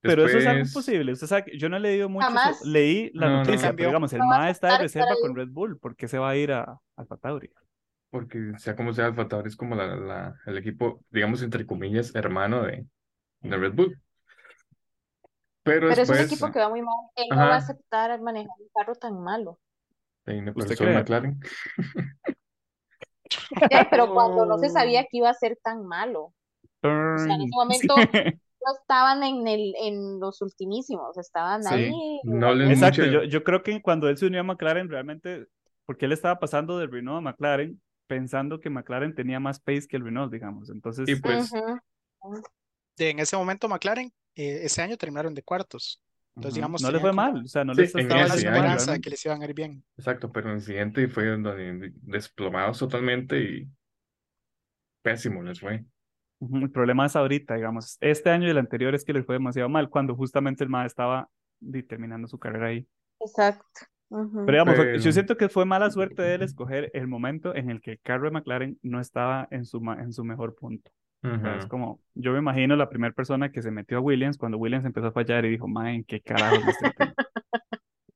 Pero 0.00 0.26
eso 0.26 0.38
es 0.38 0.46
algo 0.46 0.64
posible. 0.72 1.12
Usted 1.12 1.26
sabe 1.26 1.44
que 1.44 1.58
yo 1.58 1.68
no 1.68 1.76
he 1.78 1.80
leído 1.80 2.08
mucho. 2.08 2.26
Jamás. 2.26 2.62
leí 2.64 3.10
la 3.14 3.26
No, 3.26 3.32
no, 3.32 3.38
noticia, 3.44 3.70
no. 3.70 3.76
pero 3.76 3.88
digamos, 3.88 4.12
el 4.12 4.18
No 4.20 4.26
vas 4.26 4.34
a 4.36 4.40
MAE 4.42 4.50
está 4.50 4.72
de 4.72 4.78
reserva 4.78 5.16
con 5.20 5.34
Red 5.36 5.48
Bull. 5.48 5.78
¿Por 5.78 5.96
qué 5.96 6.08
se 6.08 6.18
va 6.18 6.30
a 6.30 6.36
ir 6.36 6.52
a 6.52 6.78
Alfa 6.96 7.16
Tauri? 7.16 7.50
Porque 8.10 8.52
sea 8.58 8.76
como 8.76 8.92
sea, 8.92 9.06
Alfa 9.06 9.28
Tauri 9.28 9.48
es 9.48 9.56
como 9.56 9.74
la, 9.74 9.96
la- 9.96 10.34
el 10.46 10.58
equipo, 10.58 11.00
digamos, 11.10 11.42
entre 11.42 11.66
comillas, 11.66 12.14
hermano 12.14 12.62
de, 12.62 12.86
de 13.40 13.56
Red 13.56 13.72
Bull. 13.72 13.98
Pero 15.62 15.88
Pero 15.88 16.02
es 16.02 16.08
un 16.10 16.18
equipo 16.18 16.52
que 16.52 16.58
va 16.58 16.68
muy 16.68 16.82
mal. 16.82 16.94
Él 17.16 17.26
no 17.30 17.36
va 17.36 17.54
a 17.54 17.56
aceptar 17.56 18.20
manejar 18.20 18.54
un 18.60 18.68
carro 18.74 18.94
tan 18.94 19.18
malo. 19.22 19.58
¿Usted 20.26 20.76
solo 20.76 20.90
cree? 20.90 20.98
McLaren. 20.98 21.40
Pero 23.90 24.12
cuando 24.12 24.46
no 24.46 24.58
se 24.58 24.70
sabía 24.70 25.02
que 25.04 25.18
iba 25.18 25.30
a 25.30 25.34
ser 25.34 25.58
tan 25.62 25.86
malo. 25.86 26.32
O 27.14 27.18
sea, 27.18 27.34
en 27.36 27.42
ese 27.42 27.54
momento 27.56 27.94
no 28.66 28.72
estaban 28.80 29.22
en 29.22 29.46
el, 29.46 29.74
en 29.80 30.20
los 30.20 30.40
ultimísimos, 30.42 31.16
estaban 31.18 31.62
Sí, 31.62 31.74
ahí. 31.74 32.20
no 32.24 32.54
les 32.54 32.70
Exacto, 32.70 33.04
yo, 33.06 33.24
yo 33.24 33.44
creo 33.44 33.62
que 33.62 33.80
cuando 33.82 34.08
él 34.08 34.16
se 34.18 34.26
unió 34.26 34.40
a 34.40 34.42
McLaren, 34.44 34.88
realmente, 34.88 35.46
porque 35.86 36.06
él 36.06 36.12
estaba 36.12 36.38
pasando 36.38 36.78
del 36.78 36.90
Renault 36.90 37.18
a 37.18 37.20
McLaren, 37.20 37.80
pensando 38.06 38.60
que 38.60 38.70
McLaren 38.70 39.14
tenía 39.14 39.40
más 39.40 39.60
pace 39.60 39.86
que 39.88 39.96
el 39.96 40.04
Renault, 40.04 40.32
digamos. 40.32 40.70
Entonces, 40.70 41.10
Y 41.10 41.16
pues. 41.16 41.50
De- 42.96 43.10
en 43.10 43.18
ese 43.18 43.36
momento 43.36 43.68
McLaren, 43.68 44.12
eh, 44.36 44.60
ese 44.64 44.82
año 44.82 44.96
terminaron 44.96 45.34
de 45.34 45.42
cuartos. 45.42 46.00
Entonces, 46.36 46.54
digamos, 46.56 46.82
no 46.82 46.90
le 46.90 46.98
fue 46.98 47.12
mal, 47.12 47.42
o 47.44 47.46
sea, 47.48 47.64
no 47.64 47.74
Sí, 47.74 47.82
les 47.82 47.94
en 47.94 48.00
estaba 48.02 48.26
la 48.26 48.34
esperanza 48.34 48.92
de 48.92 49.00
que 49.00 49.10
les 49.10 49.24
iban 49.24 49.40
a 49.42 49.44
ir 49.44 49.54
bien. 49.54 49.84
exacto, 49.96 50.32
pero 50.32 50.48
el 50.50 50.56
incidente 50.56 51.06
fue 51.08 51.26
donde 51.28 51.92
desplomados 52.02 52.78
totalmente 52.78 53.40
y 53.40 53.68
pésimo 55.02 55.42
les 55.42 55.60
fue. 55.60 55.84
El 56.40 56.70
problema 56.70 57.06
es 57.06 57.14
ahorita, 57.16 57.54
digamos, 57.54 57.96
este 58.00 58.30
año 58.30 58.46
y 58.48 58.50
el 58.50 58.58
anterior 58.58 58.94
es 58.94 59.04
que 59.04 59.12
les 59.12 59.24
fue 59.24 59.36
demasiado 59.36 59.68
mal, 59.68 59.88
cuando 59.88 60.14
justamente 60.16 60.64
el 60.64 60.70
MAE 60.70 60.86
estaba 60.86 61.30
terminando 61.88 62.26
su 62.26 62.38
carrera 62.38 62.66
ahí. 62.68 62.86
Exacto. 63.20 63.64
Pero 64.10 64.44
digamos, 64.46 64.74
Pero- 64.76 64.98
yo 64.98 65.12
siento 65.12 65.36
que 65.36 65.48
fue 65.48 65.64
mala 65.64 65.90
suerte 65.90 66.20
de 66.22 66.34
él 66.34 66.42
escoger 66.42 66.90
el 66.94 67.06
momento 67.06 67.54
en 67.54 67.70
el 67.70 67.80
que 67.80 67.92
el 67.92 68.00
carro 68.00 68.24
de 68.24 68.32
McLaren 68.32 68.78
no 68.82 69.00
estaba 69.00 69.48
en 69.50 69.64
su, 69.64 69.78
en 69.98 70.12
su 70.12 70.24
mejor 70.24 70.54
punto. 70.56 70.90
O 71.28 71.38
sea, 71.38 71.56
es 71.56 71.66
como, 71.66 72.00
yo 72.14 72.32
me 72.32 72.38
imagino 72.38 72.76
la 72.76 72.88
primera 72.90 73.14
persona 73.14 73.50
que 73.52 73.62
se 73.62 73.70
metió 73.70 73.98
a 73.98 74.00
Williams 74.00 74.38
cuando 74.38 74.58
Williams 74.58 74.84
empezó 74.86 75.08
a 75.08 75.12
fallar 75.12 75.44
y 75.44 75.50
dijo, 75.50 75.68
mae, 75.68 75.94
¿en 75.96 76.04
qué 76.04 76.20
carajo 76.20 76.62
me 76.62 76.70
estoy 76.70 76.88
metiendo?". 76.88 77.14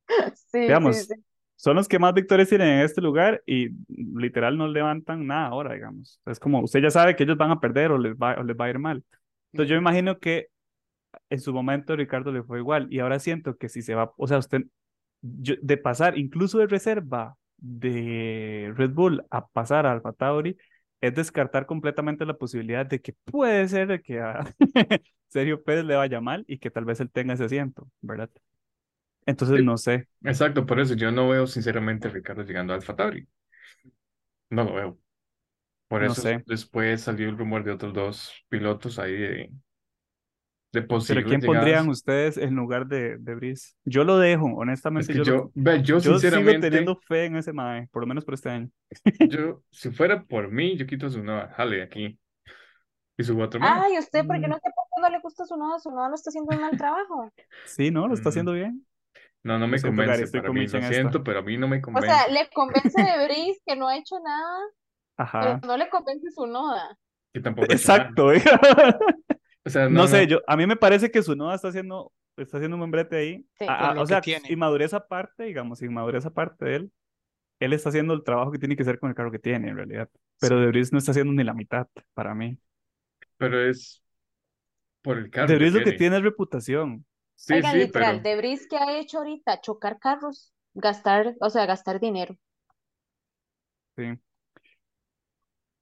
Sí, 0.51 0.59
Digamos, 0.65 0.97
sí, 1.07 1.13
sí. 1.15 1.23
son 1.55 1.75
los 1.75 1.87
que 1.87 1.99
más 1.99 2.13
victorias 2.13 2.49
tienen 2.49 2.67
en 2.69 2.79
este 2.85 3.01
lugar 3.01 3.41
y 3.45 3.69
literal 3.87 4.57
no 4.57 4.67
levantan 4.67 5.25
nada 5.27 5.47
ahora, 5.47 5.73
digamos. 5.73 6.21
Es 6.25 6.39
como, 6.39 6.61
usted 6.61 6.81
ya 6.81 6.91
sabe 6.91 7.15
que 7.15 7.23
ellos 7.23 7.37
van 7.37 7.51
a 7.51 7.59
perder 7.59 7.91
o 7.91 7.97
les 7.97 8.15
va, 8.15 8.35
o 8.39 8.43
les 8.43 8.55
va 8.55 8.65
a 8.65 8.69
ir 8.69 8.79
mal. 8.79 9.03
Entonces 9.51 9.69
yo 9.69 9.75
me 9.75 9.81
imagino 9.81 10.19
que 10.19 10.47
en 11.29 11.41
su 11.41 11.53
momento 11.53 11.95
Ricardo 11.95 12.31
le 12.31 12.43
fue 12.43 12.59
igual 12.59 12.87
y 12.91 12.99
ahora 12.99 13.19
siento 13.19 13.57
que 13.57 13.69
si 13.69 13.81
se 13.81 13.95
va, 13.95 14.13
o 14.17 14.27
sea, 14.27 14.39
usted, 14.39 14.63
yo- 15.21 15.55
de 15.61 15.77
pasar 15.77 16.17
incluso 16.17 16.59
de 16.59 16.67
reserva 16.67 17.35
de 17.57 18.73
Red 18.77 18.91
Bull 18.91 19.25
a 19.31 19.47
pasar 19.47 19.85
a 19.85 19.93
Alfa 19.93 20.13
Tauri, 20.13 20.57
es 21.01 21.15
descartar 21.15 21.65
completamente 21.65 22.25
la 22.25 22.35
posibilidad 22.37 22.85
de 22.85 23.01
que 23.01 23.13
puede 23.25 23.67
ser 23.67 24.01
que 24.03 24.19
a 24.21 24.45
Sergio 25.29 25.63
Pérez 25.63 25.85
le 25.85 25.95
vaya 25.95 26.21
mal 26.21 26.45
y 26.47 26.59
que 26.59 26.71
tal 26.71 26.85
vez 26.85 26.99
él 26.99 27.11
tenga 27.11 27.33
ese 27.35 27.45
asiento, 27.45 27.89
¿verdad? 28.01 28.29
Entonces 29.25 29.59
no 29.59 29.77
sé. 29.77 30.07
Exacto, 30.23 30.65
por 30.65 30.79
eso 30.79 30.93
yo 30.95 31.11
no 31.11 31.27
veo 31.29 31.45
sinceramente 31.47 32.07
a 32.07 32.11
Ricardo 32.11 32.43
llegando 32.43 32.71
a 32.73 32.75
Alfa 32.77 32.95
Tauri. 32.95 33.27
No 34.49 34.63
lo 34.63 34.73
veo. 34.73 34.99
Por 35.87 36.03
No 36.07 36.15
eso 36.15 36.23
sé. 36.23 36.35
después 36.45 37.01
salió 37.03 37.29
el 37.29 37.37
rumor 37.39 37.63
de 37.63 37.71
otros 37.73 37.93
dos 37.93 38.33
pilotos 38.49 38.99
ahí 38.99 39.13
de, 39.17 39.53
de 40.71 40.81
Pero 40.81 40.87
posibles 40.87 41.25
¿quién 41.25 41.41
pondrían 41.41 41.89
ustedes 41.89 42.37
en 42.37 42.55
lugar 42.55 42.85
de, 42.87 43.17
de 43.17 43.35
Brice? 43.35 43.73
Yo 43.85 44.03
lo 44.03 44.17
dejo, 44.19 44.47
Es 44.47 44.53
honestamente. 44.57 45.11
que 45.13 45.17
yo, 45.19 45.23
yo, 45.23 45.51
ve, 45.55 45.77
yo 45.81 45.95
yo 45.95 45.99
sigo 46.01 46.19
sinceramente, 46.19 46.69
teniendo 46.69 46.95
fe 47.07 47.25
en 47.25 47.37
ese 47.37 47.53
mae, 47.53 47.87
por 47.91 48.01
lo 48.03 48.07
menos 48.07 48.23
por 48.25 48.35
este 48.35 48.49
año. 48.49 48.69
yo, 49.29 49.63
si 49.71 49.89
fuera 49.91 50.23
por 50.23 50.51
mí, 50.51 50.77
yo 50.77 50.85
quito 50.85 51.09
su 51.09 51.23
nueva 51.23 51.49
jale 51.55 51.77
de 51.77 51.83
aquí 51.83 52.19
y 53.17 53.23
subo 53.23 53.43
otro. 53.43 53.59
Ay, 53.63 53.97
¿usted 53.97 54.25
por 54.25 54.39
qué 54.39 54.47
Mm. 54.47 54.51
no 54.51 54.55
sé 54.57 54.69
por 54.75 54.85
qué 54.95 55.01
no 55.01 55.09
le 55.09 55.19
gusta 55.21 55.45
su 55.45 55.57
nodo? 55.57 55.79
Su 55.79 55.89
nodo 55.91 56.09
no 56.09 56.15
está 56.15 56.29
haciendo 56.29 56.55
un 56.55 56.61
mal 56.61 56.77
trabajo. 56.77 57.31
Sí, 57.65 57.91
¿no? 57.91 58.07
Lo 58.07 58.13
está 58.13 58.29
Mm. 58.29 58.31
haciendo 58.31 58.53
bien. 58.53 58.85
No, 59.41 59.57
no 59.57 59.67
me 59.67 59.81
convence. 59.81 60.23
estoy 60.23 60.41
Para 60.41 60.53
mí, 60.53 60.59
lo 60.59 60.65
esta. 60.65 60.81
siento, 60.93 61.23
pero 61.23 61.39
a 61.39 61.41
mí 61.41 61.57
no 61.57 61.67
me 61.67 61.77
O 61.77 61.81
convence. 61.81 62.09
sea, 62.09 62.27
le 62.27 62.49
convence 62.53 63.01
de 63.01 63.25
Brice 63.25 63.59
que 63.65 63.75
no 63.77 63.87
ha 63.87 63.97
hecho 63.97 64.15
nada, 64.19 64.59
Ajá. 65.17 65.39
pero 65.41 65.59
no 65.67 65.77
le 65.77 65.89
convence 65.89 66.29
su 66.31 66.45
noda. 66.45 66.97
Que 67.33 67.39
tampoco. 67.39 67.71
Exacto. 67.71 68.31
oiga. 69.69 69.87
O 69.87 69.87
sea, 69.87 69.89
No, 69.89 70.07
no, 70.07 70.07
sé, 70.07 70.23
no. 70.23 70.27
yo, 70.27 70.39
a 70.47 70.57
mí 70.57 70.65
me 70.67 70.75
parece 70.77 71.11
que 71.11 71.21
su 71.23 71.35
noda 71.35 71.55
está 71.55 71.69
haciendo, 71.69 72.13
está 72.37 72.57
haciendo 72.57 72.75
un 72.75 72.81
buen 72.81 72.91
brete 72.91 73.17
ahí. 73.17 73.47
Sí. 73.59 73.65
A- 73.67 73.91
a- 73.91 74.01
o 74.01 74.07
que 74.07 74.07
sea, 74.07 74.21
tiene. 74.21 74.51
inmadurez 74.51 74.93
aparte, 74.93 75.43
digamos, 75.45 75.81
inmadurez 75.81 76.25
aparte 76.25 76.65
de 76.65 76.75
él, 76.77 76.91
él 77.59 77.73
está 77.73 77.89
haciendo 77.89 78.13
el 78.13 78.23
trabajo 78.23 78.51
que 78.51 78.59
tiene 78.59 78.75
que 78.75 78.83
hacer 78.83 78.99
con 78.99 79.09
el 79.09 79.15
carro 79.15 79.31
que 79.31 79.39
tiene, 79.39 79.69
en 79.69 79.77
realidad. 79.77 80.09
Pero 80.39 80.57
Sí. 80.57 80.61
De 80.61 80.67
Vries 80.67 80.93
no 80.93 80.99
está 80.99 81.11
haciendo 81.11 81.33
ni 81.33 81.43
la 81.43 81.53
mitad, 81.53 81.87
para 82.13 82.35
mí. 82.35 82.57
Pero 83.37 83.61
es 83.69 84.03
por 85.01 85.17
el 85.17 85.29
carro 85.29 85.47
De 85.47 85.53
que 85.55 85.57
Vries 85.59 85.73
lo 85.73 85.83
que 85.83 85.93
tiene. 85.93 86.17
es 86.17 86.23
reputación. 86.23 87.05
Sí, 87.35 87.53
Oigan, 87.53 87.71
sí, 87.73 87.77
literal, 87.79 88.21
pero 88.21 88.35
de 88.35 88.37
Brice 88.41 88.67
que 88.69 88.77
ha 88.77 88.97
hecho 88.99 89.19
ahorita 89.19 89.61
chocar 89.61 89.97
carros, 89.99 90.53
gastar, 90.73 91.35
o 91.39 91.49
sea, 91.49 91.65
gastar 91.65 91.99
dinero. 91.99 92.37
Sí. 93.97 94.19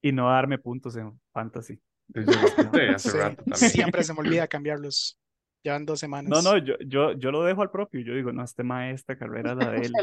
Y 0.01 0.11
no 0.11 0.29
darme 0.29 0.57
puntos 0.57 0.95
en 0.97 1.19
fantasy. 1.33 1.79
Yo 2.13 2.21
lo 2.21 2.47
apunté 2.47 2.89
hace 2.89 3.11
Sí. 3.11 3.17
rato 3.17 3.43
también. 3.43 3.71
Siempre 3.71 4.03
se 4.03 4.13
me 4.13 4.19
olvida 4.19 4.47
cambiarlos. 4.47 5.19
Llevan 5.63 5.85
dos 5.85 5.99
semanas. 5.99 6.29
No, 6.29 6.41
no, 6.41 6.57
yo, 6.57 6.75
yo, 6.85 7.13
yo 7.13 7.31
lo 7.31 7.43
dejo 7.43 7.61
al 7.61 7.71
propio. 7.71 7.99
Yo 8.01 8.13
digo, 8.15 8.31
no, 8.31 8.43
este 8.43 8.63
mae, 8.63 8.91
esta 8.91 9.17
carrera 9.17 9.51
es 9.51 9.57
la 9.57 9.71
de 9.71 9.77
él. 9.87 9.93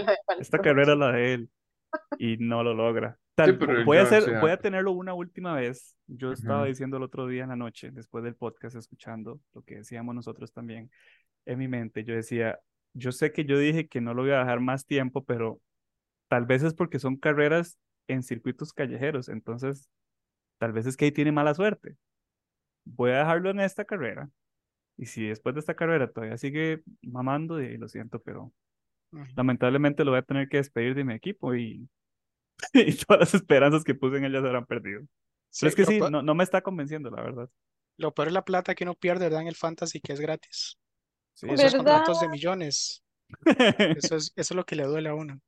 Esta 0.41 0.59
carrera 0.59 0.93
es 0.93 0.99
la 0.99 1.13
de 1.13 1.35
él. 1.35 1.51
Y 2.19 2.37
no 2.39 2.63
lo 2.65 2.75
logra. 2.75 3.19
Tal, 3.37 3.57
pero 3.59 3.85
voy 3.85 3.99
a 3.99 4.03
o 4.03 4.05
hacer, 4.05 4.23
sea- 4.25 4.41
voy 4.41 4.51
a 4.51 4.57
tenerlo 4.59 4.93
una 4.93 5.15
última 5.15 5.55
vez. 5.55 5.97
Yo 6.07 6.33
estaba 6.33 6.65
diciendo 6.67 6.97
el 6.99 7.03
otro 7.05 7.27
día 7.27 7.45
en 7.45 7.49
la 7.51 7.57
noche, 7.57 7.91
después 7.93 8.23
del 8.25 8.35
podcast, 8.35 8.77
escuchando 8.77 9.41
lo 9.55 9.63
que 9.63 9.77
decíamos 9.77 10.15
nosotros 10.15 10.53
también 10.53 10.91
en 11.47 11.59
mi 11.59 11.67
mente. 11.69 12.05
Yo 12.05 12.15
decía, 12.15 12.59
yo 12.93 13.11
sé 13.13 13.33
que 13.33 13.45
yo 13.45 13.59
dije 13.59 13.89
que 13.89 14.01
no 14.01 14.13
lo 14.15 14.27
iba 14.27 14.37
a 14.37 14.41
dejar 14.41 14.61
más 14.61 14.87
tiempo, 14.87 15.25
pero 15.25 15.61
tal 16.29 16.47
vez 16.47 16.63
es 16.63 16.75
porque 16.75 16.99
son 16.99 17.17
carreras 17.17 17.79
en 18.09 18.23
circuitos 18.23 18.73
callejeros. 18.73 19.29
Entonces, 19.29 19.89
tal 20.59 20.73
vez 20.73 20.87
es 20.87 20.97
que 20.97 21.07
ahí 21.07 21.13
tiene 21.13 21.33
mala 21.33 21.55
suerte. 21.55 21.97
Voy 22.85 23.11
a 23.13 23.19
dejarlo 23.19 23.51
en 23.51 23.61
esta 23.61 23.85
carrera. 23.85 24.29
Y 24.97 25.07
si 25.07 25.27
después 25.27 25.55
de 25.55 25.61
esta 25.61 25.75
carrera 25.75 26.11
todavía 26.11 26.37
sigue 26.39 26.83
mamando, 27.03 27.61
y 27.61 27.77
lo 27.77 27.89
siento, 27.89 28.21
pero 28.21 28.53
lamentablemente 29.37 30.05
lo 30.05 30.13
voy 30.13 30.19
a 30.19 30.23
tener 30.23 30.49
que 30.49 30.59
despedir 30.59 30.95
de 30.95 31.05
mi 31.05 31.15
equipo 31.15 31.55
y, 31.55 31.89
y 32.75 32.95
todas 32.97 33.21
las 33.21 33.35
esperanzas 33.35 33.85
que 33.85 33.95
puse 33.95 34.19
en 34.19 34.25
él 34.25 34.33
ya 34.33 34.41
se 34.41 34.47
habrán 34.47 34.67
perdido. 34.67 35.03
Sí, 35.51 35.61
Pero 35.61 35.69
es 35.69 35.77
que 35.77 35.85
sí, 35.87 35.99
no, 36.01 36.23
no 36.23 36.35
me 36.35 36.45
está 36.45 36.63
convenciendo, 36.63 37.11
la 37.11 37.23
verdad. 37.23 37.49
Lo 37.97 38.13
peor 38.13 38.29
es 38.29 38.35
la 38.35 38.45
plata 38.45 38.75
que 38.75 38.85
uno 38.85 38.95
pierde, 38.95 39.27
¿verdad? 39.27 39.43
En 39.43 39.49
el 39.49 39.57
fantasy, 39.57 40.01
que 40.01 40.13
es 40.13 40.21
gratis. 40.21 40.79
Sí, 41.35 41.47
Con 41.47 41.55
esos 41.57 41.73
¿Verdad? 41.73 41.77
contratos 41.77 42.21
de 42.21 42.29
millones. 42.29 43.05
Eso 43.99 44.17
es, 44.17 44.33
eso 44.37 44.55
es 44.55 44.57
lo 44.57 44.65
que 44.65 44.77
le 44.77 44.85
duele 44.85 45.09
a 45.09 45.15
uno. 45.15 45.41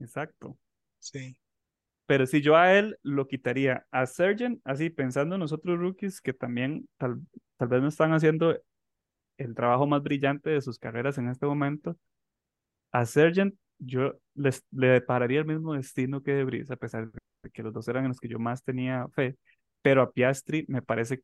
Exacto. 0.00 0.56
Sí. 0.98 1.36
Pero 2.08 2.26
si 2.26 2.40
yo 2.40 2.56
a 2.56 2.72
él 2.72 2.98
lo 3.02 3.28
quitaría. 3.28 3.84
A 3.90 4.06
Sergeant, 4.06 4.62
así 4.64 4.88
pensando 4.88 5.34
en 5.34 5.40
nosotros 5.40 5.78
rookies 5.78 6.22
que 6.22 6.32
también 6.32 6.88
tal, 6.96 7.20
tal 7.58 7.68
vez 7.68 7.82
no 7.82 7.88
están 7.88 8.14
haciendo 8.14 8.58
el 9.36 9.54
trabajo 9.54 9.86
más 9.86 10.02
brillante 10.02 10.48
de 10.48 10.62
sus 10.62 10.78
carreras 10.78 11.18
en 11.18 11.28
este 11.28 11.44
momento, 11.44 11.98
a 12.92 13.04
Sergeant 13.04 13.54
yo 13.78 14.14
les, 14.34 14.64
le 14.70 15.02
pararía 15.02 15.40
el 15.40 15.44
mismo 15.44 15.74
destino 15.74 16.22
que 16.22 16.32
De 16.32 16.64
a 16.70 16.76
pesar 16.76 17.10
de 17.10 17.50
que 17.50 17.62
los 17.62 17.74
dos 17.74 17.86
eran 17.88 18.04
en 18.04 18.08
los 18.08 18.20
que 18.20 18.28
yo 18.28 18.38
más 18.38 18.64
tenía 18.64 19.06
fe, 19.14 19.36
pero 19.82 20.00
a 20.00 20.10
Piastri 20.10 20.64
me 20.66 20.80
parece 20.80 21.22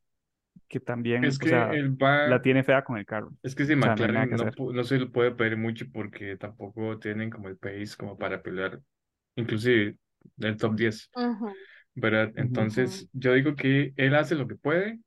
que 0.68 0.80
también 0.80 1.24
Es 1.24 1.36
o 1.36 1.40
que 1.40 1.48
sea, 1.48 1.70
va, 2.00 2.28
la 2.28 2.42
tiene 2.42 2.62
fea 2.62 2.84
con 2.84 2.98
el 2.98 3.06
carro. 3.06 3.32
es 3.42 3.54
que 3.54 3.64
si 3.64 3.72
O 3.72 3.80
sea, 3.80 3.96
no 3.96 3.96
McLaren 3.96 4.84
se 4.84 4.98
le 4.98 5.06
puede 5.06 5.30
pedir 5.32 5.56
mucho 5.56 5.86
porque 5.90 6.36
tampoco 6.36 6.98
tienen 6.98 7.30
como 7.30 7.48
el 7.48 7.56
pace 7.56 7.96
como 7.98 8.18
para 8.18 8.42
pelear, 8.42 8.80
inclusive 9.36 9.96
del 10.36 10.56
top 10.56 10.74
10, 10.76 11.10
Ujú. 11.16 11.48
¿verdad? 11.94 12.32
Ujú. 12.36 12.36
Entonces, 12.36 13.08
yo 13.12 13.34
digo 13.34 13.56
que 13.56 13.92
él 13.96 14.14
hace 14.14 14.34
lo 14.36 14.48
que 14.48 14.56
puede 14.56 15.00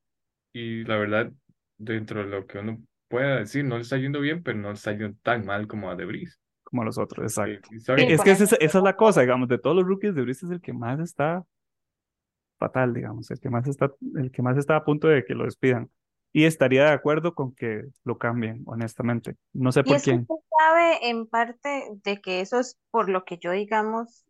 y 0.54 0.84
la 0.86 0.98
verdad, 0.98 1.32
dentro 1.78 2.22
de 2.24 2.30
lo 2.30 2.48
que 2.48 2.60
uno 2.60 2.82
pueda 3.10 3.38
decir, 3.40 3.66
no 3.66 3.78
le 3.78 3.84
está 3.84 3.98
yendo 3.98 4.22
bien, 4.22 4.44
pero 4.44 4.58
no 4.60 4.70
le 4.70 4.76
está 4.76 4.92
yendo 4.94 5.16
tan 5.24 5.46
mal 5.46 5.68
como 5.68 5.90
a 5.92 5.96
De 5.96 6.06
Vries. 6.06 6.40
como 6.64 6.84
los 6.84 6.98
otros, 6.98 7.24
exacto. 7.26 7.70
Sí, 7.70 7.92
Es 7.96 8.24
que 8.24 8.32
esa, 8.32 8.44
esa 8.58 8.78
es 8.80 8.84
la 8.84 8.96
cosa, 8.96 9.22
digamos, 9.22 9.48
de 9.48 9.58
todos 9.58 9.76
los 9.76 9.86
rookies, 9.86 10.14
De 10.16 10.22
Vries 10.22 10.44
es 10.44 10.52
el 10.52 10.62
que 10.62 10.74
más 10.74 11.00
está 11.00 11.46
fatal, 12.60 12.94
digamos, 12.94 13.30
el 13.32 13.40
que 13.40 13.50
más 13.50 13.68
está, 13.68 13.92
el 14.16 14.32
que 14.32 14.42
más 14.42 14.58
está 14.58 14.76
a 14.78 14.84
punto 14.86 15.08
de 15.08 15.24
que 15.26 15.36
lo 15.36 15.46
despidan. 15.46 15.90
Y 16.34 16.46
estaría 16.46 16.86
de 16.86 16.92
acuerdo 16.92 17.34
con 17.34 17.54
que 17.56 17.84
lo 18.04 18.18
cambien, 18.18 18.64
honestamente. 18.66 19.36
No 19.54 19.72
sé 19.72 19.84
Y 19.84 19.96
por 19.96 20.02
que 20.02 20.12
quién. 20.12 20.30
usted 20.30 20.36
sabe 20.60 21.10
en 21.10 21.26
parte 21.28 21.88
de 22.04 22.22
que 22.22 22.42
eso 22.42 22.60
es 22.60 22.78
por 22.92 23.10
lo 23.10 23.26
que 23.26 23.38
yo, 23.40 23.52
digamos, 23.52 24.26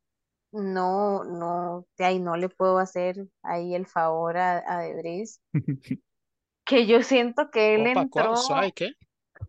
no, 0.58 1.24
no, 1.26 1.86
de 1.98 2.06
ahí 2.06 2.20
no 2.20 2.38
le 2.38 2.50
puedo 2.50 2.80
hacer 2.80 3.28
ahí 3.44 3.76
el 3.76 3.88
favor 3.88 4.38
a, 4.38 4.64
a 4.68 4.82
De 4.82 4.96
Vries, 4.96 5.42
que 6.66 6.86
yo 6.88 7.02
siento 7.04 7.50
que 7.52 7.76
él 7.76 7.88
Opa, 7.92 8.02
entró, 8.02 8.36
¿Sabe 8.36 8.72
qué? 8.74 8.92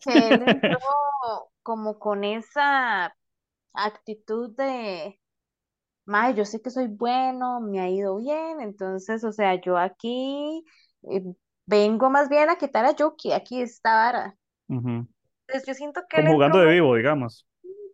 que 0.01 0.29
él 0.31 0.43
entró 0.43 0.79
como 1.63 1.99
con 1.99 2.25
esa 2.25 3.15
actitud 3.75 4.57
de, 4.57 5.21
mae, 6.07 6.35
yo 6.35 6.45
sé 6.45 6.63
que 6.63 6.71
soy 6.71 6.89
bueno, 6.89 7.61
me 7.61 7.81
ha 7.81 7.91
ido 7.91 8.19
bien, 8.19 8.61
entonces, 8.61 9.25
o 9.25 9.33
sea, 9.33 9.57
yo 9.61 9.79
aquí 9.79 10.65
eh, 11.11 11.25
vengo 11.67 12.11
más 12.11 12.29
bien 12.29 12.51
a 12.51 12.59
quitar 12.59 12.85
a 12.87 12.93
Yuki, 12.97 13.33
aquí 13.33 13.63
está 13.63 13.95
vara. 13.97 14.39
Entonces 15.47 15.67
yo 15.67 15.75
siento 15.75 16.03
que 16.09 16.19
él 16.19 16.25
Como 16.25 16.35
jugando 16.35 16.59
entró 16.59 16.61
de 16.61 16.73
vivo, 16.75 16.95
digamos. 16.97 17.47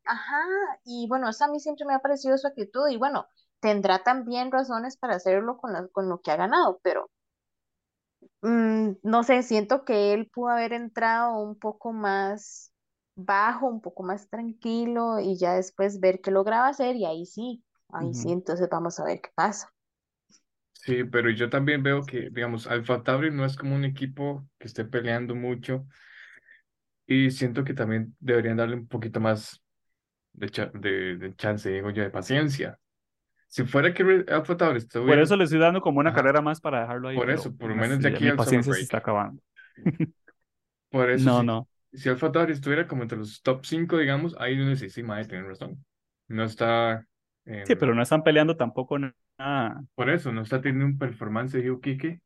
Ajá, 0.06 0.42
y 0.84 1.06
bueno, 1.08 1.28
eso 1.28 1.44
a 1.44 1.49
mí 1.49 1.61
siempre 1.61 1.84
me 1.87 1.92
ha 1.94 1.99
parecido 2.00 2.37
su 2.38 2.46
actitud 2.46 2.88
y 2.88 2.96
bueno, 2.96 3.26
tendrá 3.61 4.02
también 4.02 4.50
razones 4.52 4.96
para 4.96 5.16
hacerlo 5.16 5.56
con, 5.58 5.73
la- 5.75 5.88
con 5.88 6.08
lo 6.08 6.20
que 6.23 6.30
ha 6.30 6.37
ganado, 6.37 6.80
pero 6.82 7.11
mm, 8.42 8.92
no 9.02 9.23
sé, 9.25 9.42
siento 9.42 9.84
que 9.84 10.12
él 10.14 10.28
pudo 10.30 10.50
haber 10.50 10.73
entrado 10.73 11.38
un 11.40 11.58
poco 11.58 11.92
más 11.92 12.73
bajo, 13.16 13.66
un 13.68 13.80
poco 13.80 14.02
más 14.02 14.28
tranquilo 14.28 15.20
y 15.20 15.38
ya 15.38 15.54
después 15.54 16.00
ver 16.00 16.20
qué 16.20 16.30
lograba 16.30 16.68
hacer 16.68 16.96
y 16.96 17.04
ahí 17.06 17.26
sí, 17.26 17.64
ahí 17.90 18.14
sí, 18.14 18.32
entonces 18.32 18.68
vamos 18.70 18.99
a 19.00 19.04
ver 19.04 19.20
qué 19.20 19.30
pasa. 19.34 19.73
Sí, 20.73 21.04
pero 21.04 21.30
yo 21.30 21.49
también 21.49 21.82
veo 21.82 22.04
que, 22.06 22.28
digamos, 22.30 22.66
Alfa 22.66 23.02
Tauri 23.02 23.30
no 23.30 23.44
es 23.46 23.56
como 23.56 23.75
un 23.75 23.84
equipo 23.84 24.46
que 24.58 24.66
esté 24.66 24.84
peleando 24.84 25.34
mucho 25.34 25.87
y 27.06 27.30
siento 27.30 27.64
que 27.64 27.75
también 27.75 28.16
deberían 28.20 28.56
darle 28.56 28.76
un 28.76 28.88
poquito 28.88 29.20
más 29.20 29.62
de, 30.34 30.50
cha- 30.50 30.72
de, 30.74 31.16
de 31.18 31.36
chance, 31.36 31.70
digo 31.70 31.90
yo, 31.92 32.02
de 32.04 32.10
paciencia. 32.10 32.80
Si 33.48 33.64
fuera 33.64 33.94
que 33.94 34.24
Alfa 34.28 34.56
Tauri 34.58 34.78
Por 35.04 35.18
estuviera, 35.18 35.20
eso 35.20 35.36
le 35.36 35.44
estoy 35.44 35.58
dando 35.60 35.80
como 35.80 36.00
una 36.00 36.12
ajá, 36.12 36.12
carrera 36.12 36.40
más 36.42 36.60
para 36.60 36.80
dejarlo 36.82 37.08
ahí, 37.08 37.20
por 37.20 37.30
eso, 37.30 37.56
por 37.56 37.70
lo 37.70 37.76
menos 37.76 38.00
de 38.02 38.08
aquí 38.08 38.26
al 38.28 38.34
paciencia 38.34 38.74
se 38.74 38.82
está 38.84 38.98
acabando. 38.98 39.42
por 40.90 41.11
eso 41.11 41.30
No, 41.30 41.32
si, 41.32 41.42
no. 41.42 41.68
si 41.92 42.09
Alfa 42.09 42.32
Tauri 42.32 42.52
estuviera 42.52 42.87
como 42.88 43.02
entre 43.02 43.18
los 43.18 43.42
top 43.42 43.64
5, 43.66 43.98
digamos, 43.98 44.37
ahí 44.38 44.54
uno 44.61 44.70
dice, 44.70 44.90
sí, 44.90 45.02
mae, 45.02 45.24
tienen 45.26 45.48
razón. 45.48 45.85
No 46.28 46.44
está, 46.44 47.06
Sí, 47.62 47.74
em, 47.74 47.76
pero 47.76 47.94
no 47.94 48.02
están 48.02 48.22
peleando 48.22 48.56
tampoco 48.56 48.98
nada 48.98 49.85
por 49.94 50.11
eso, 50.11 50.32
no 50.32 50.42
está 50.42 50.61
teniendo 50.61 50.87
un 50.87 50.98
performance 50.98 51.52
de 51.52 51.70
Hugh 51.70 51.80
Kike, 51.80 52.20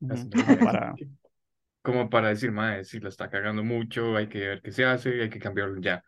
ujú, 0.00 0.30
así, 0.30 0.30
como 0.36 0.60
para... 0.60 1.00
como 1.82 2.10
para 2.10 2.28
decir, 2.30 2.52
mae, 2.52 2.84
si 2.84 3.00
la 3.00 3.08
está 3.10 3.30
cagando 3.30 3.62
mucho, 3.64 4.16
hay 4.16 4.28
que 4.28 4.40
ver 4.40 4.62
qué 4.62 4.72
se 4.72 4.84
hace, 4.84 5.22
hay 5.22 5.30
que 5.30 5.38
cambiarlo 5.38 5.80
ya. 5.80 6.02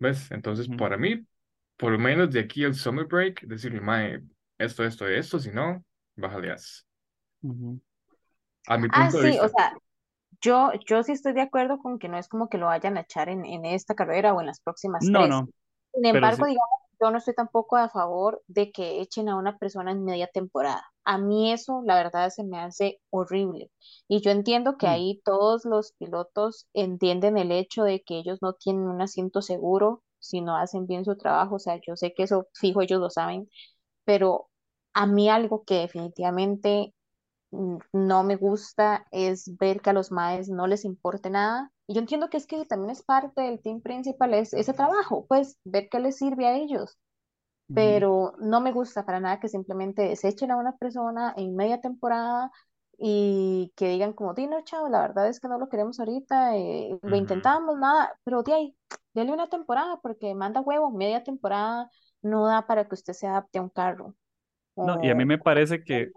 ¿Ves? 0.00 0.30
Entonces, 0.32 0.68
para 0.70 0.98
mí, 0.98 1.26
por 1.78 1.92
lo 1.92 2.00
menos 2.00 2.32
de 2.32 2.40
aquí 2.40 2.64
al 2.64 2.74
summer 2.76 3.06
break, 3.06 3.42
decirle, 3.42 3.82
mae, 3.82 4.22
esto, 4.58 4.84
esto, 4.84 5.08
esto, 5.08 5.40
si 5.40 5.50
no, 5.52 5.84
bájale 6.16 6.52
as. 6.52 6.86
ujú. 7.42 7.80
A 8.66 8.78
mi 8.78 8.88
Ah, 8.88 9.10
punto 9.10 9.18
de 9.20 9.30
sí, 9.30 9.38
o 9.40 9.48
sea, 9.48 9.72
yo, 10.42 10.72
yo 10.86 11.02
sí 11.04 11.12
estoy 11.12 11.32
de 11.34 11.42
acuerdo 11.42 11.78
con 11.80 11.98
que 11.98 12.08
no 12.08 12.18
es 12.18 12.28
como 12.28 12.48
que 12.48 12.58
lo 12.58 12.66
vayan 12.68 12.96
a 12.98 13.02
echar 13.02 13.28
en, 13.28 13.44
en 13.46 13.64
esta 13.66 13.94
carrera 13.96 14.34
o 14.34 14.40
en 14.40 14.46
las 14.48 14.60
próximas 14.60 15.10
No, 15.16 15.26
tres. 15.26 15.34
no, 15.34 15.48
Sin 15.94 16.06
embargo, 16.06 16.46
sí. 16.46 16.46
digamos, 16.46 16.79
yo 17.00 17.10
no 17.10 17.18
estoy 17.18 17.34
tampoco 17.34 17.76
a 17.76 17.88
favor 17.88 18.42
de 18.46 18.72
que 18.72 19.00
echen 19.00 19.28
a 19.28 19.36
una 19.36 19.58
persona 19.58 19.92
en 19.92 20.04
media 20.04 20.28
temporada. 20.28 20.84
A 21.04 21.18
mí 21.18 21.52
eso, 21.52 21.82
la 21.86 21.96
verdad, 21.96 22.30
se 22.30 22.44
me 22.44 22.58
hace 22.60 23.00
horrible. 23.10 23.70
Y 24.08 24.20
yo 24.22 24.30
entiendo 24.30 24.76
que 24.76 24.86
mm, 24.86 24.88
ahí 24.88 25.20
todos 25.24 25.64
los 25.64 25.92
pilotos 25.98 26.66
entienden 26.74 27.38
el 27.38 27.52
hecho 27.52 27.84
de 27.84 28.02
que 28.02 28.18
ellos 28.18 28.38
no 28.42 28.54
tienen 28.54 28.84
un 28.88 29.00
asiento 29.02 29.42
seguro 29.42 30.02
si 30.18 30.40
no 30.42 30.56
hacen 30.56 30.86
bien 30.86 31.04
su 31.04 31.16
trabajo. 31.16 31.56
O 31.56 31.58
sea, 31.58 31.80
yo 31.86 31.96
sé 31.96 32.12
que 32.14 32.24
eso 32.24 32.48
fijo, 32.54 32.82
ellos 32.82 33.00
lo 33.00 33.10
saben, 33.10 33.48
pero 34.04 34.48
a 34.94 35.06
mí 35.06 35.28
algo 35.30 35.64
que 35.64 35.76
definitivamente 35.80 36.94
mm, 37.52 37.78
no 37.92 38.24
me 38.24 38.36
gusta 38.36 39.06
es 39.12 39.56
ver 39.58 39.80
que 39.82 39.90
a 39.90 39.92
los 39.92 40.12
maes 40.12 40.48
no 40.48 40.66
les 40.66 40.84
importe 40.84 41.30
nada. 41.30 41.72
Y 41.90 41.94
yo 41.94 42.00
entiendo 42.00 42.30
que 42.30 42.36
es 42.38 42.46
que 42.46 42.64
también 42.66 42.90
es 42.90 43.02
parte 43.02 43.42
del 43.42 43.60
team 43.60 43.80
principal, 43.82 44.34
es 44.34 44.54
ese 44.54 44.74
trabajo, 44.74 45.26
pues 45.28 45.58
ver 45.64 45.88
qué 45.90 45.98
les 46.00 46.16
sirve 46.18 46.46
a 46.46 46.56
ellos. 46.56 46.98
Pero 47.74 48.34
no 48.40 48.60
me 48.60 48.72
gusta 48.72 49.06
para 49.06 49.20
nada 49.20 49.40
que 49.40 49.48
simplemente 49.48 50.02
desechen 50.02 50.50
a 50.50 50.56
una 50.56 50.76
persona 50.76 51.34
en 51.36 51.56
media 51.56 51.80
temporada 51.80 52.50
y 52.98 53.72
que 53.76 53.88
digan 53.88 54.12
como, 54.14 54.34
Dino, 54.34 54.62
chao, 54.64 54.88
la 54.88 55.00
verdad 55.02 55.28
es 55.28 55.40
que 55.40 55.48
no 55.48 55.58
lo 55.58 55.68
queremos 55.68 56.00
ahorita, 56.00 56.56
eh, 56.56 56.98
lo 57.02 57.16
intentamos, 57.16 57.78
nada, 57.78 58.18
pero 58.24 58.42
de 58.42 58.52
ahí, 58.54 58.76
dele 59.14 59.32
una 59.32 59.48
temporada 59.48 59.98
porque 60.02 60.34
manda 60.34 60.60
huevo, 60.60 60.90
media 60.90 61.24
temporada 61.24 61.90
no 62.22 62.46
da 62.46 62.66
para 62.66 62.86
que 62.88 62.94
usted 62.96 63.14
se 63.14 63.26
adapte 63.28 63.58
a 63.58 63.62
un 63.62 63.70
carro. 63.70 64.14
No, 64.82 64.98
y 65.02 65.10
a 65.10 65.14
mí 65.16 65.24
me 65.26 65.38
parece 65.38 65.84
que, 65.84 66.14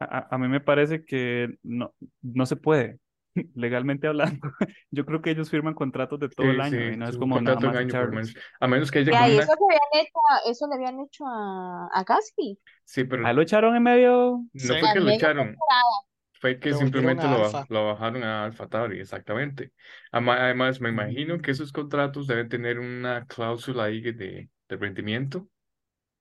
a, 0.00 0.18
a- 0.18 0.28
a 0.34 0.38
mí 0.38 0.48
me 0.48 0.60
parece 0.60 1.04
que 1.04 1.58
no, 1.62 1.94
no 2.22 2.46
se 2.46 2.56
puede, 2.56 3.00
legalmente 3.54 4.06
hablando. 4.08 4.48
Yo 4.90 5.04
creo 5.06 5.22
que 5.22 5.30
ellos 5.30 5.50
firman 5.50 5.74
contratos 5.74 6.20
de 6.20 6.28
todo 6.28 6.50
Sí, 6.50 6.52
el 6.52 6.60
año 6.60 6.88
y 6.90 6.90
sí, 6.90 6.96
no 6.96 7.08
es 7.08 7.16
como 7.16 7.40
nada 7.40 7.60
más 7.60 7.76
año 7.76 7.96
menos. 7.96 8.34
A 8.60 8.66
menos 8.66 8.90
que 8.90 9.00
haya 9.00 9.14
una. 9.14 9.32
eso 9.38 9.52
le 9.54 9.64
habían 9.76 10.06
hecho, 10.06 10.18
a- 10.30 10.50
eso 10.50 10.66
le 10.68 10.74
habían 10.76 11.00
hecho 11.00 11.24
a, 11.26 11.88
a 11.92 12.04
Gasly, 12.04 12.58
Sí, 12.84 13.04
pero 13.04 13.24
Ahí 13.24 13.34
lo 13.34 13.42
echaron 13.42 13.76
en 13.76 13.82
medio. 13.82 14.44
no 14.52 14.76
Sí, 14.76 14.76
fue 14.76 14.88
que 14.92 15.00
lo 15.00 15.10
echaron, 15.10 15.64
temporada. 15.66 16.04
fue 16.40 16.60
que 16.60 16.74
simplemente 16.74 17.28
lo, 17.28 17.38
bajaron 17.86 18.22
a 18.24 18.44
Alfa 18.46 18.68
Tauri, 18.68 19.00
exactamente. 19.00 19.72
Además, 20.12 20.80
me 20.80 20.90
imagino 20.90 21.40
que 21.40 21.52
esos 21.52 21.72
contratos 21.72 22.26
deben 22.26 22.48
tener 22.48 22.78
una 22.80 23.26
cláusula 23.26 23.84
ahí 23.84 24.00
de, 24.02 24.50
de 24.68 24.76
rendimiento. 24.76 25.48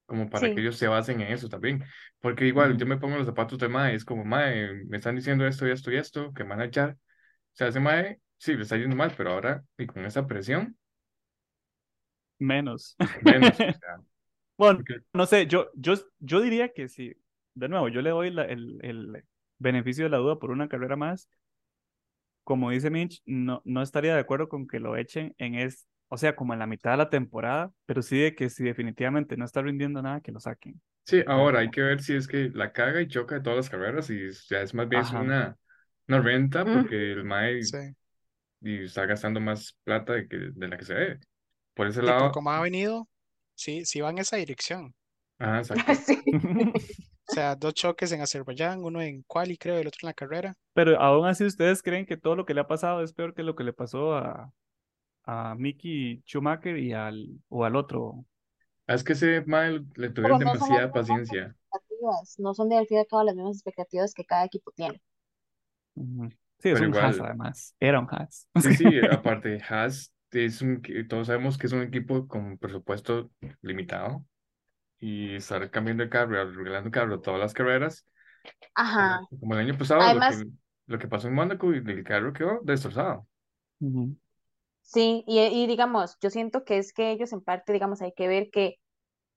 Como 0.06 0.30
para 0.30 0.52
que 0.52 0.60
Sí, 0.60 0.62
ellos 0.62 0.78
se 0.78 0.88
basen 0.88 1.22
en 1.22 1.34
eso 1.34 1.50
también. 1.50 1.84
Porque 2.20 2.46
igual, 2.48 2.78
yo 2.78 2.86
me 2.86 2.98
pongo 2.98 3.18
los 3.18 3.26
zapatos 3.28 3.60
de 3.60 3.70
Mae, 3.70 3.96
es 3.96 4.06
como, 4.06 4.26
Mae, 4.26 4.86
me 4.86 4.98
están 4.98 5.16
diciendo 5.16 5.46
esto 5.48 5.68
y 5.68 5.72
esto 5.72 5.92
y 5.92 5.98
esto, 5.98 6.34
que 6.34 6.44
me 6.44 6.52
van 6.52 6.62
a 6.62 6.66
echar. 6.66 6.92
O 6.94 6.98
sea, 7.56 7.68
ese 7.70 7.80
Mae, 7.80 8.22
sí, 8.38 8.56
le 8.56 8.64
está 8.64 8.78
yendo 8.78 8.96
mal, 8.96 9.14
pero 9.18 9.32
ahora, 9.34 9.64
y 9.78 9.88
con 9.88 10.06
esa 10.06 10.28
presión, 10.28 10.78
Menos. 12.40 12.96
menos, 13.22 13.62
o 13.66 13.72
sea, 13.74 13.98
Bueno, 14.58 14.86
porque- 14.86 15.02
no 15.14 15.26
sé, 15.26 15.48
yo, 15.48 15.70
yo, 15.76 15.96
yo 16.20 16.42
diría 16.42 16.74
que 16.74 16.88
sí. 16.90 17.14
De 17.56 17.70
nuevo, 17.70 17.90
yo 17.90 18.02
le 18.02 18.12
doy 18.12 18.32
la- 18.32 18.46
el, 18.46 18.80
el 18.84 19.24
beneficio 19.60 20.06
de 20.06 20.10
la 20.12 20.18
duda 20.18 20.40
por 20.40 20.52
una 20.52 20.68
carrera 20.70 20.96
más. 20.96 21.30
Como 22.44 22.72
dice 22.72 22.90
Mitch, 22.90 23.22
no, 23.26 23.62
no 23.66 23.82
estaría 23.82 24.14
de 24.16 24.20
acuerdo 24.20 24.50
con 24.50 24.68
que 24.68 24.80
lo 24.80 24.98
echen 24.98 25.34
en 25.38 25.56
es, 25.56 25.88
o 26.14 26.18
sea, 26.18 26.36
como 26.36 26.54
en 26.54 26.60
la 26.60 26.68
mitad 26.68 26.92
de 26.92 26.98
la 26.98 27.10
temporada, 27.10 27.72
pero 27.86 28.02
sí 28.02 28.20
de 28.20 28.36
que 28.36 28.50
si 28.50 28.64
definitivamente 28.64 29.38
no 29.38 29.46
está 29.46 29.62
rindiendo 29.62 30.02
nada, 30.02 30.22
que 30.22 30.32
lo 30.32 30.40
saquen. 30.40 30.82
sí, 31.06 31.24
ahora 31.28 31.60
hay 31.60 31.70
como, 31.70 31.72
que 31.72 31.82
ver 31.82 32.02
si 32.02 32.16
es 32.16 32.28
que 32.28 32.50
la 32.54 32.72
caga 32.72 33.02
y 33.02 33.08
choca 33.08 33.36
de 33.36 33.42
todas 33.42 33.58
las 33.58 33.70
carreras 33.70 34.10
y 34.10 34.30
ya 34.50 34.62
es 34.62 34.74
más 34.74 34.88
bien 34.90 35.04
ajá. 35.04 35.20
una, 35.20 35.58
una 36.08 36.22
renta 36.22 36.66
Mm, 36.66 36.72
porque 36.72 37.12
el 37.14 37.24
Mae 37.24 37.72
Sí. 37.72 37.78
y 38.62 38.86
está 38.86 39.06
gastando 39.06 39.40
más 39.42 39.78
plata 39.84 40.14
de, 40.14 40.28
que, 40.28 40.38
de 40.38 40.68
la 40.68 40.78
que 40.78 40.86
se 40.86 40.94
debe. 40.96 41.20
Por 41.76 41.88
ese 41.88 42.02
Y 42.02 42.14
lado, 42.14 42.32
cómo 42.32 42.52
ha 42.52 42.62
venido, 42.62 43.10
sí, 43.56 43.84
sí 43.86 44.00
va 44.02 44.12
en 44.12 44.20
esa 44.20 44.38
dirección. 44.38 44.94
ajá, 45.40 45.60
exacto. 45.60 45.94
sí. 46.06 46.24
O 47.28 47.32
sea, 47.34 47.56
dos 47.58 47.74
choques 47.74 48.12
en 48.14 48.22
Azerbaiyán, 48.22 48.82
uno 48.84 49.02
en 49.02 49.24
quali, 49.24 49.58
creo, 49.58 49.78
y 49.78 49.82
el 49.82 49.88
otro 49.88 50.00
en 50.04 50.08
la 50.08 50.14
carrera. 50.14 50.56
Pero 50.74 51.00
aún 51.00 51.28
así, 51.28 51.46
¿ustedes 51.46 51.82
creen 51.84 52.06
que 52.06 52.18
todo 52.18 52.36
lo 52.36 52.46
que 52.46 52.54
le 52.54 52.62
ha 52.62 52.68
pasado 52.68 53.02
es 53.04 53.14
peor 53.14 53.34
que 53.34 53.44
lo 53.44 53.56
que 53.56 53.64
le 53.64 53.74
pasó 53.74 54.16
a, 54.16 54.52
a 55.26 55.56
Mickey 55.56 56.22
Schumacher 56.26 56.78
y 56.78 56.94
al, 56.94 57.28
o 57.50 57.66
al 57.66 57.76
otro? 57.76 58.26
Es 58.88 59.04
que 59.04 59.12
ese 59.14 59.42
Mae 59.46 59.82
le 59.96 60.10
tuvieron 60.12 60.38
no 60.40 60.56
son 60.56 60.70
las 60.70 60.84
demasiada 60.84 60.94
paciencia. 60.94 61.54
expectativas, 61.72 62.40
no 62.40 62.54
son 62.54 62.70
de 62.70 62.78
al 62.78 62.88
fin 62.88 62.98
y 62.98 63.00
al 63.02 63.08
cabo 63.08 63.24
las 63.24 63.36
mismas 63.36 63.56
expectativas 63.58 64.14
que 64.14 64.26
cada 64.26 64.46
equipo 64.46 64.72
tiene. 64.72 65.02
Sí, 66.60 66.70
es 66.70 66.80
Pero 66.80 66.86
un 66.86 66.94
Haas 66.96 67.20
igual, 67.20 67.22
además. 67.22 67.76
Era 67.80 68.00
un 68.00 68.08
Haas. 68.10 68.48
sí, 68.58 68.74
sí, 68.74 69.00
aparte, 69.10 69.62
Haas 69.70 70.14
es 70.32 70.62
un, 70.62 70.82
todos 71.08 71.28
sabemos 71.28 71.58
que 71.58 71.68
es 71.68 71.74
un 71.74 71.82
equipo 71.84 72.28
con 72.28 72.58
presupuesto 72.58 73.32
limitado 73.62 74.26
y 75.00 75.36
estar 75.36 75.70
cambiando 75.72 76.04
de 76.06 76.10
carro, 76.10 76.40
arreglando 76.42 76.88
el 76.90 76.92
carro 76.94 77.22
todas 77.22 77.40
las 77.42 77.54
carreras, 77.54 78.06
Ajá. 78.76 79.22
como, 79.22 79.22
como 79.40 79.56
el 79.56 79.62
año 79.62 79.78
pasado, 79.80 80.10
lo 80.10 80.24
Además, 80.24 80.26
que, 80.26 80.46
lo 80.88 81.00
que 81.00 81.08
pasó 81.08 81.28
en 81.30 81.36
Mónaco 81.36 81.74
y 81.74 81.78
el 81.80 82.04
carro 82.04 82.34
quedó 82.34 82.62
destrozado. 82.64 83.28
Ujú. 83.82 84.16
Sí, 84.84 85.24
y, 85.28 85.40
y 85.42 85.68
digamos, 85.68 86.18
yo 86.22 86.30
siento 86.30 86.64
que 86.66 86.78
es 86.78 86.94
que 86.94 87.12
ellos 87.12 87.34
en 87.34 87.42
parte, 87.42 87.74
digamos, 87.74 88.02
hay 88.02 88.14
que 88.14 88.28
ver 88.28 88.50
que 88.52 88.78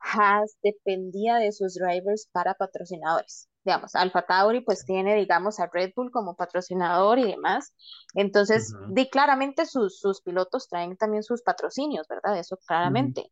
Haas 0.01 0.57
dependía 0.63 1.37
de 1.37 1.53
sus 1.53 1.75
drivers 1.75 2.29
para 2.33 2.55
patrocinadores. 2.55 3.49
Digamos, 3.65 3.97
Alfa 3.97 4.23
Tauri 4.23 4.61
pues 4.61 4.85
tiene, 4.85 5.17
digamos, 5.17 5.59
a 5.59 5.69
Red 5.73 5.93
Bull 5.97 6.13
como 6.13 6.37
patrocinador 6.37 7.19
y 7.19 7.25
demás. 7.25 7.75
Entonces, 8.15 8.79
claramente 9.11 9.67
sus, 9.67 9.99
sus 9.99 10.21
pilotos 10.23 10.69
traen 10.69 10.97
también 10.97 11.25
sus 11.25 11.43
patrocinios, 11.43 12.07
¿verdad? 12.09 12.39
Eso 12.39 12.59
claramente. 12.67 13.31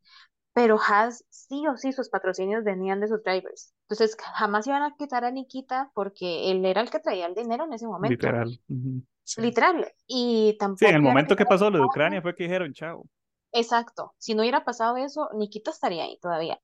Pero 0.53 0.77
Haas 0.79 1.23
sí 1.29 1.67
o 1.67 1.77
sí 1.77 1.93
sus 1.93 2.09
patrocinios 2.09 2.63
venían 2.65 2.99
de 2.99 3.07
sus 3.07 3.23
drivers. 3.23 3.73
Entonces, 3.89 4.17
jamás 4.35 4.67
iban 4.67 4.83
a 4.83 4.95
quitar 4.97 5.23
a 5.23 5.31
Nikita 5.31 5.91
porque 5.93 6.51
él 6.51 6.65
era 6.65 6.81
el 6.81 6.89
que 6.89 6.99
traía 6.99 7.27
el 7.27 7.35
dinero 7.35 7.65
en 7.65 7.73
ese 7.73 7.87
momento. 7.87 8.13
Literal. 8.13 8.59
Literal. 9.37 9.91
Y 10.07 10.51
Sí, 10.51 10.57
tampoco 10.57 10.89
en 10.89 10.95
el 10.95 11.01
momento 11.01 11.35
que 11.35 11.45
pasó 11.45 11.69
lo 11.69 11.79
de. 11.79 11.85
Ucrania 11.85 12.21
fue 12.21 12.35
que 12.35 12.43
dijeron, 12.43 12.73
chao. 12.73 13.05
Exacto. 13.51 14.13
Si 14.17 14.35
no 14.35 14.41
hubiera 14.41 14.63
pasado 14.65 14.97
eso, 14.97 15.29
Nikita 15.33 15.71
estaría 15.71 16.03
ahí 16.03 16.19
todavía. 16.21 16.59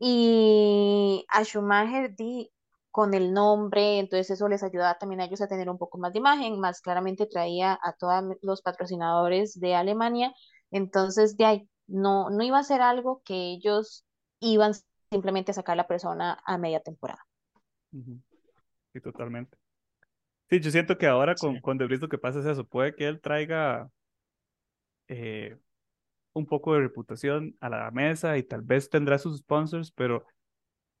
Y 0.00 1.24
a 1.28 1.44
Schumacher 1.44 2.14
di 2.14 2.50
con 2.90 3.12
el 3.12 3.34
nombre, 3.34 3.98
entonces 3.98 4.30
eso 4.30 4.48
les 4.48 4.62
ayudaba 4.62 4.96
también 4.96 5.20
a 5.20 5.26
ellos 5.26 5.42
a 5.42 5.48
tener 5.48 5.68
un 5.68 5.76
poco 5.76 5.98
más 5.98 6.14
de 6.14 6.18
imagen, 6.18 6.58
más 6.58 6.80
claramente 6.80 7.26
traía 7.26 7.78
a 7.82 7.92
todos 7.92 8.24
los 8.40 8.62
patrocinadores 8.62 9.60
de 9.60 9.74
Alemania, 9.74 10.32
entonces 10.70 11.36
de 11.36 11.44
ahí 11.44 11.68
no, 11.86 12.30
no 12.30 12.42
iba 12.42 12.58
a 12.58 12.62
ser 12.62 12.80
algo 12.80 13.20
que 13.22 13.34
ellos 13.52 14.06
iban 14.40 14.72
simplemente 15.10 15.50
a 15.50 15.54
sacar 15.54 15.74
a 15.74 15.76
la 15.76 15.86
persona 15.86 16.40
a 16.46 16.56
media 16.56 16.80
temporada. 16.80 17.20
Sí, 17.92 19.00
totalmente. 19.02 19.58
Sí, 20.50 20.60
yo 20.60 20.70
siento 20.70 20.96
que 20.98 21.06
ahora 21.06 21.36
con, 21.38 21.58
Sí. 21.58 21.60
con 21.60 21.76
De 21.78 21.86
Vries 21.86 22.00
lo 22.00 22.08
que 22.08 22.18
pasa 22.18 22.38
es 22.40 22.46
eso. 22.46 22.64
Puede 22.66 22.94
que 22.94 23.06
él 23.08 23.20
traiga 23.20 23.90
eh, 25.08 25.56
un 26.34 26.46
poco 26.46 26.74
de 26.74 26.80
reputación 26.82 27.56
a 27.60 27.68
la 27.70 27.90
mesa 27.92 28.38
y 28.38 28.42
tal 28.44 28.62
vez 28.62 28.90
tendrá 28.90 29.18
sus 29.18 29.38
sponsors, 29.40 29.92
pero 29.92 30.26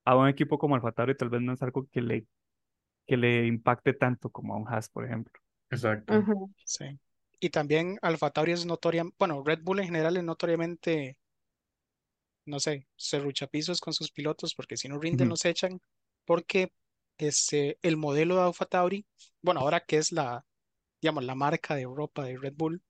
a 0.04 0.16
un 0.16 0.28
equipo 0.28 0.58
como 0.58 0.74
Alfa 0.76 0.92
Tauri 0.92 1.16
tal 1.16 1.30
vez 1.30 1.42
no 1.42 1.54
es 1.54 1.62
algo 1.62 1.88
que 1.92 2.02
le, 2.02 2.26
que 3.06 3.16
le 3.16 3.46
impacte 3.46 3.94
tanto 3.94 4.30
como 4.30 4.54
a 4.54 4.58
un 4.58 4.68
Haas, 4.68 4.88
por 4.90 5.04
ejemplo. 5.06 5.32
Exacto. 5.70 6.28
Sí. 6.64 6.84
Y 7.40 7.50
también 7.50 7.98
Alfa 8.02 8.30
Tauri 8.30 8.52
es 8.52 8.66
notoria, 8.66 9.04
bueno, 9.18 9.42
Red 9.44 9.60
Bull 9.62 9.80
en 9.80 9.86
general 9.86 10.16
es 10.16 10.24
notoriamente, 10.24 11.16
no 12.46 12.60
sé, 12.60 12.86
serruchapisos 12.96 13.80
con 13.80 13.92
sus 13.92 14.10
pilotos, 14.10 14.54
porque 14.54 14.76
si 14.76 14.88
no 14.88 14.98
rinden 14.98 15.28
Ujú. 15.28 15.30
los 15.30 15.44
echan, 15.44 15.80
porque 16.24 16.72
este, 17.18 17.78
el 17.82 17.96
modelo 17.96 18.36
de 18.36 18.42
Alfa 18.42 18.66
Tauri, 18.66 19.06
bueno, 19.42 19.60
ahora 19.60 19.80
que 19.80 19.98
es 19.98 20.12
la, 20.12 20.46
digamos, 21.02 21.24
la 21.24 21.34
marca 21.36 21.74
de 21.76 21.82
Europa 21.82 22.24
de 22.24 22.38
Red 22.38 22.54
Bull, 22.56 22.82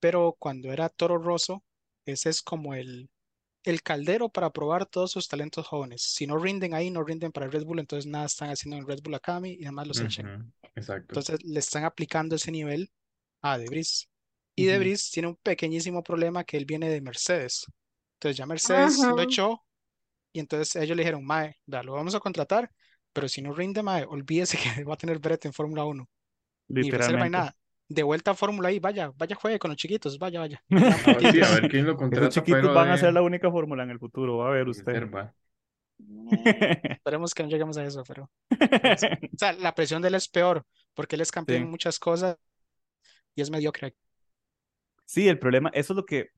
pero 0.00 0.36
cuando 0.38 0.72
era 0.72 0.88
Toro 0.88 1.18
Rosso, 1.18 1.64
ese 2.06 2.30
es 2.30 2.42
como 2.42 2.74
el, 2.74 3.10
el 3.64 3.82
caldero 3.82 4.28
para 4.30 4.50
probar 4.52 4.86
todos 4.86 5.12
sus 5.12 5.28
talentos 5.28 5.66
jóvenes. 5.68 6.02
Si 6.02 6.26
no 6.26 6.38
rinden 6.38 6.74
ahí, 6.74 6.90
no 6.90 7.04
rinden 7.04 7.32
para 7.32 7.48
Red 7.48 7.64
Bull, 7.64 7.80
entonces 7.80 8.10
nada 8.10 8.26
están 8.26 8.50
haciendo 8.50 8.78
en 8.78 8.86
Red 8.88 9.00
Bull 9.02 9.14
Academy 9.16 9.54
y 9.54 9.64
además 9.64 9.88
los 9.88 10.02
echan. 10.02 10.26
Ujú. 10.26 10.52
Exacto. 10.74 11.14
Entonces 11.14 11.44
le 11.44 11.58
están 11.60 11.84
aplicando 11.84 12.36
ese 12.36 12.50
nivel 12.50 12.90
a 13.42 13.58
De 13.58 13.66
Vries. 13.68 14.08
Y 14.54 14.66
De 14.66 14.74
Ujú. 14.74 14.80
Vries 14.80 15.10
tiene 15.10 15.28
un 15.28 15.36
pequeñísimo 15.36 16.02
problema 16.02 16.44
que 16.44 16.56
él 16.56 16.64
viene 16.66 16.88
de 16.88 17.00
Mercedes. 17.00 17.66
Entonces 18.14 18.36
ya 18.38 18.46
Mercedes 18.46 19.08
lo 19.08 19.22
Ujú. 19.22 19.22
echó 19.22 19.64
y 20.32 20.40
entonces 20.40 20.76
ellos 20.76 20.96
le 20.96 21.02
dijeron, 21.02 21.24
Mae, 21.24 21.56
vea, 21.66 21.82
lo 21.82 21.94
vamos 21.94 22.14
a 22.14 22.20
contratar, 22.20 22.70
pero 23.12 23.28
si 23.28 23.42
no 23.42 23.52
rinde, 23.54 23.82
Mae, 23.82 24.04
olvídese 24.06 24.58
que 24.62 24.84
va 24.84 24.94
a 24.94 24.96
tener 24.96 25.18
brete 25.18 25.48
en 25.48 25.54
Fórmula 25.54 25.84
1. 25.84 26.08
Ni 26.78 26.90
reserva 26.90 27.24
ni 27.26 27.30
Literalmente. 27.30 27.32
nada. 27.32 27.56
De 27.88 28.02
vuelta 28.02 28.32
a 28.32 28.34
Fórmula 28.34 28.72
I, 28.72 28.78
vaya, 28.80 29.12
vaya, 29.16 29.36
juegue 29.36 29.58
con 29.58 29.70
los 29.70 29.76
chiquitos, 29.78 30.18
vaya, 30.18 30.40
vaya. 30.40 30.62
Le 30.70 30.86
dan 30.86 31.00
sí, 31.30 31.40
a 31.42 31.48
puntitos. 31.48 31.50
ver 31.50 31.68
quién 31.68 31.86
lo 31.86 31.96
Esos 32.10 32.28
contrata, 32.28 32.28
chiquitos 32.30 32.70
pero 32.70 32.72
van 32.72 32.90
a 32.90 32.98
ser 32.98 33.12
la 33.12 33.22
única 33.22 33.50
fórmula 33.50 33.82
en 33.84 33.90
el 33.90 33.98
futuro, 33.98 34.38
va 34.38 34.48
a 34.48 34.52
ver 34.52 34.68
usted. 34.68 34.94
reserva. 34.94 35.34
Eh, 36.30 36.68
esperemos 36.98 37.34
que 37.34 37.42
no 37.42 37.48
lleguemos 37.48 37.76
a 37.78 37.84
eso, 37.84 38.04
pero. 38.06 38.30
es- 38.88 39.08
o 39.34 39.38
sea, 39.38 39.52
la 39.54 39.74
presión 39.74 40.02
de 40.02 40.08
él 40.08 40.14
es 40.14 40.28
peor, 40.28 40.66
porque 40.94 41.16
él 41.16 41.22
es 41.22 41.32
campeón 41.32 41.62
en 41.64 41.70
muchas 41.70 41.98
cosas 41.98 42.36
y 43.34 43.42
es 43.42 43.50
mediocre. 43.50 43.94
Sí, 45.04 45.28
el 45.28 45.38
problema, 45.38 45.70
eso 45.74 45.92
es 45.92 45.96
lo 45.96 46.06
que, 46.06 46.30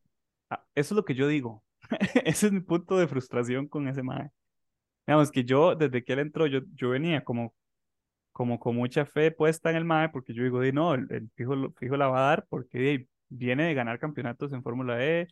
ah, 0.51 0.67
eso 0.75 0.95
es 0.95 0.97
lo 0.97 1.05
que 1.05 1.15
yo 1.15 1.29
digo. 1.29 1.65
Ese 2.25 2.47
es 2.47 2.53
mi 2.53 2.61
punto 2.61 2.99
de 2.99 3.09
frustración 3.09 3.69
con 3.69 3.89
ese 3.89 4.03
mae. 4.03 4.31
Digamos 5.07 5.31
que 5.33 5.45
yo, 5.45 5.75
desde 5.77 6.03
que 6.05 6.13
él 6.15 6.21
entró, 6.21 6.47
yo, 6.47 6.61
yo 6.75 6.91
venía 6.91 7.23
como, 7.25 7.55
como 8.33 8.59
con 8.61 8.77
mucha 8.77 9.07
fe 9.07 9.31
puesta 9.33 9.71
en 9.71 9.77
el 9.77 9.85
mae, 9.85 10.11
porque 10.11 10.35
yo 10.35 10.45
digo, 10.45 10.61
di, 10.61 10.73
no, 10.73 10.95
el, 10.95 11.07
el 11.11 11.31
fijo, 11.37 11.55
fijo 11.79 11.97
la 11.97 12.09
va 12.09 12.19
a 12.27 12.29
dar, 12.31 12.47
porque 12.49 13.07
viene 13.29 13.65
de 13.67 13.75
ganar 13.75 13.99
campeonatos 13.99 14.53
en 14.53 14.63
Fórmula 14.63 15.05
E, 15.05 15.29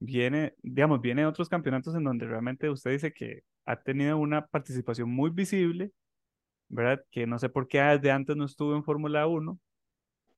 viene, 0.00 0.54
digamos, 0.62 1.00
viene 1.02 1.22
de 1.22 1.28
otros 1.28 1.48
campeonatos 1.48 1.94
en 1.96 2.04
donde 2.04 2.26
realmente 2.26 2.70
usted 2.70 2.92
dice 2.92 3.12
que 3.12 3.42
ha 3.66 3.76
tenido 3.82 4.18
una 4.18 4.46
participación 4.46 5.10
muy 5.10 5.30
visible, 5.30 5.92
¿verdad? 6.68 7.04
Que 7.10 7.26
no 7.26 7.38
sé 7.38 7.48
por 7.48 7.68
qué 7.68 7.80
desde 7.82 8.10
antes 8.12 8.36
no 8.36 8.44
estuvo 8.46 8.76
en 8.76 8.84
Fórmula 8.84 9.26
1, 9.26 9.58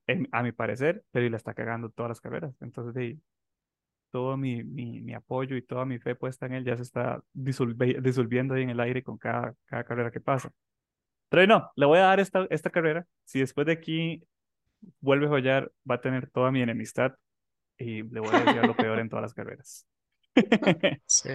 en- 0.06 0.28
a 0.32 0.42
mi 0.42 0.52
parecer, 0.52 1.04
pero 1.12 1.26
y 1.26 1.30
la 1.30 1.36
está 1.38 1.54
cagando 1.54 1.90
todas 1.90 2.10
las 2.10 2.20
carreras. 2.20 2.54
Entonces, 2.62 2.94
di, 2.94 3.20
todo 4.12 4.36
mi, 4.38 4.64
mi, 4.64 5.02
mi 5.02 5.14
apoyo 5.14 5.56
y 5.56 5.62
toda 5.62 5.86
mi 5.86 5.98
fe 6.00 6.14
puesta 6.16 6.46
en 6.46 6.54
él 6.54 6.64
ya 6.66 6.76
se 6.76 6.84
está 6.84 7.22
disolve- 7.34 8.00
disolviendo 8.02 8.54
ahí 8.54 8.64
en 8.64 8.70
el 8.70 8.80
aire 8.80 9.02
con 9.04 9.18
cada, 9.18 9.56
cada 9.66 9.84
carrera 9.84 10.12
que 10.12 10.20
pasa. 10.20 10.52
Pero 11.30 11.46
no, 11.46 11.70
le 11.76 11.86
voy 11.86 11.98
a 11.98 12.02
dar 12.02 12.20
esta, 12.20 12.46
esta 12.50 12.70
carrera. 12.70 13.06
Si 13.24 13.40
después 13.40 13.66
de 13.66 13.74
aquí 13.74 14.22
vuelve 15.00 15.26
a 15.26 15.30
fallar, 15.30 15.72
va 15.90 15.96
a 15.96 16.00
tener 16.02 16.30
toda 16.30 16.52
mi 16.52 16.62
enemistad 16.62 17.14
y 17.78 18.02
le 18.04 18.20
voy 18.20 18.34
a 18.34 18.40
desear 18.44 18.66
lo 18.66 18.76
peor 18.76 19.00
en 19.00 19.08
todas 19.08 19.22
las 19.24 19.34
carreras. 19.34 19.86
Sí. 21.06 21.30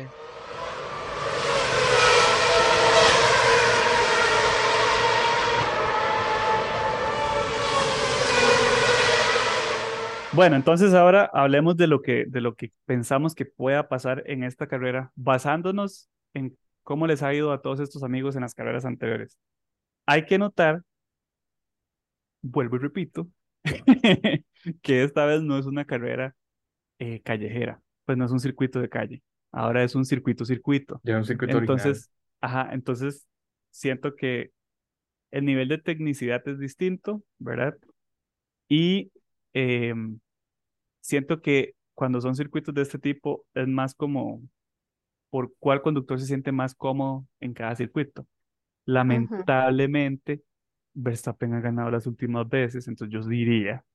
Bueno, 10.37 10.55
entonces 10.55 10.93
ahora 10.93 11.31
hablemos 11.33 11.77
de 11.77 11.87
lo 11.87 12.03
que, 12.03 12.25
de 12.27 12.41
lo 12.41 12.53
que 12.53 12.71
pensamos 12.85 13.33
que 13.33 13.45
pueda 13.45 13.89
pasar 13.89 14.21
en 14.27 14.43
esta 14.43 14.67
carrera, 14.67 15.11
basándonos 15.15 16.11
en 16.35 16.55
cómo 16.83 17.07
les 17.07 17.23
ha 17.23 17.33
ido 17.33 17.51
a 17.51 17.63
todos 17.63 17.79
estos 17.79 18.03
amigos 18.03 18.35
en 18.35 18.41
las 18.41 18.53
carreras 18.53 18.85
anteriores. 18.85 19.39
Hay 20.05 20.27
que 20.27 20.37
notar, 20.37 20.83
vuelvo 22.43 22.75
y 22.75 22.79
repito, 22.79 23.27
que 24.83 25.03
esta 25.03 25.25
vez 25.25 25.41
no 25.41 25.57
es 25.57 25.65
una 25.65 25.85
carrera 25.85 26.35
eh, 26.99 27.19
callejera, 27.21 27.81
pues 28.05 28.15
no 28.15 28.25
es 28.25 28.31
un 28.31 28.39
circuito 28.39 28.79
de 28.79 28.89
calle, 28.89 29.23
ahora 29.51 29.83
es 29.83 29.95
un 29.95 30.05
circuito-circuito. 30.05 31.01
Ya 31.03 31.17
un 31.17 31.25
circuito 31.25 31.57
original. 31.57 31.79
Entonces, 31.79 32.11
ajá, 32.41 32.69
entonces 32.73 33.27
siento 33.71 34.15
que 34.15 34.51
el 35.31 35.45
nivel 35.45 35.67
de 35.67 35.79
tecnicidad 35.79 36.47
es 36.47 36.59
distinto, 36.59 37.23
¿verdad? 37.39 37.75
Y 38.69 39.11
em, 39.53 40.19
siento 41.07 41.41
que 41.41 41.73
cuando 41.93 42.19
son 42.19 42.35
circuitos 42.35 42.75
de 42.75 42.81
este 42.81 42.99
tipo 42.99 43.45
es 43.53 43.67
más 43.67 43.95
como 43.95 44.41
por 45.29 45.53
cuál 45.57 45.81
conductor 45.81 46.19
se 46.19 46.25
siente 46.25 46.51
más 46.51 46.75
cómodo 46.75 47.25
en 47.39 47.53
cada 47.53 47.75
circuito. 47.75 48.27
Lamentablemente, 48.85 50.41
Verstappen 50.93 51.53
ha 51.53 51.61
ganado 51.61 51.89
las 51.91 52.07
últimas 52.07 52.47
veces, 52.49 52.87
entonces 52.87 53.13
yo 53.13 53.27
diría 53.27 53.85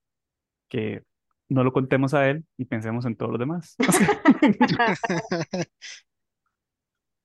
que 0.69 1.03
no 1.49 1.63
lo 1.63 1.71
contemos 1.71 2.15
a 2.15 2.27
él 2.29 2.45
y 2.57 2.65
pensemos 2.65 3.05
en 3.05 3.15
todos 3.15 3.31
los 3.31 3.39
demás. 3.39 3.75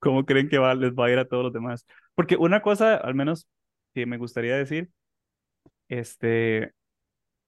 ¿Cómo 0.01 0.27
creen 0.27 0.51
que 0.51 0.59
va, 0.59 0.75
les 0.75 0.93
va 0.93 1.07
a 1.07 1.11
ir 1.11 1.19
a 1.19 1.27
todos 1.29 1.45
los 1.45 1.53
demás? 1.53 1.87
Porque 2.15 2.37
una 2.37 2.61
cosa, 2.61 2.97
al 2.97 3.15
menos 3.15 3.49
que 3.95 4.05
me 4.05 4.19
gustaría 4.19 4.55
decir, 4.55 4.91
este, 5.89 6.73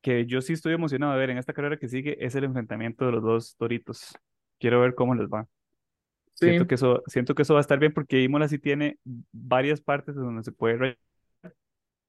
que 0.02 0.26
yo 0.26 0.40
sí 0.40 0.52
estoy 0.54 0.72
emocionado 0.72 1.12
de 1.12 1.18
ver 1.18 1.30
en 1.30 1.38
esta 1.38 1.52
carrera 1.52 1.76
que 1.76 1.88
sigue, 1.88 2.24
es 2.24 2.34
el 2.34 2.44
enfrentamiento 2.44 3.06
de 3.06 3.12
los 3.12 3.22
dos 3.22 3.56
toritos. 3.56 4.16
Quiero 4.58 4.80
ver 4.80 4.94
cómo 4.94 5.14
les 5.14 5.28
va. 5.28 5.46
Sí, 6.34 6.46
Siento 6.46 6.66
que 6.66 6.74
eso, 6.76 7.02
siento 7.06 7.34
que 7.34 7.42
eso 7.42 7.54
va 7.54 7.60
a 7.60 7.62
estar 7.62 7.78
bien 7.78 7.92
porque 7.92 8.22
Imola 8.22 8.48
sí 8.48 8.58
tiene 8.58 8.98
varias 9.32 9.80
partes 9.80 10.14
donde 10.14 10.42
se 10.42 10.52
puede 10.52 10.76
rayar 10.76 10.98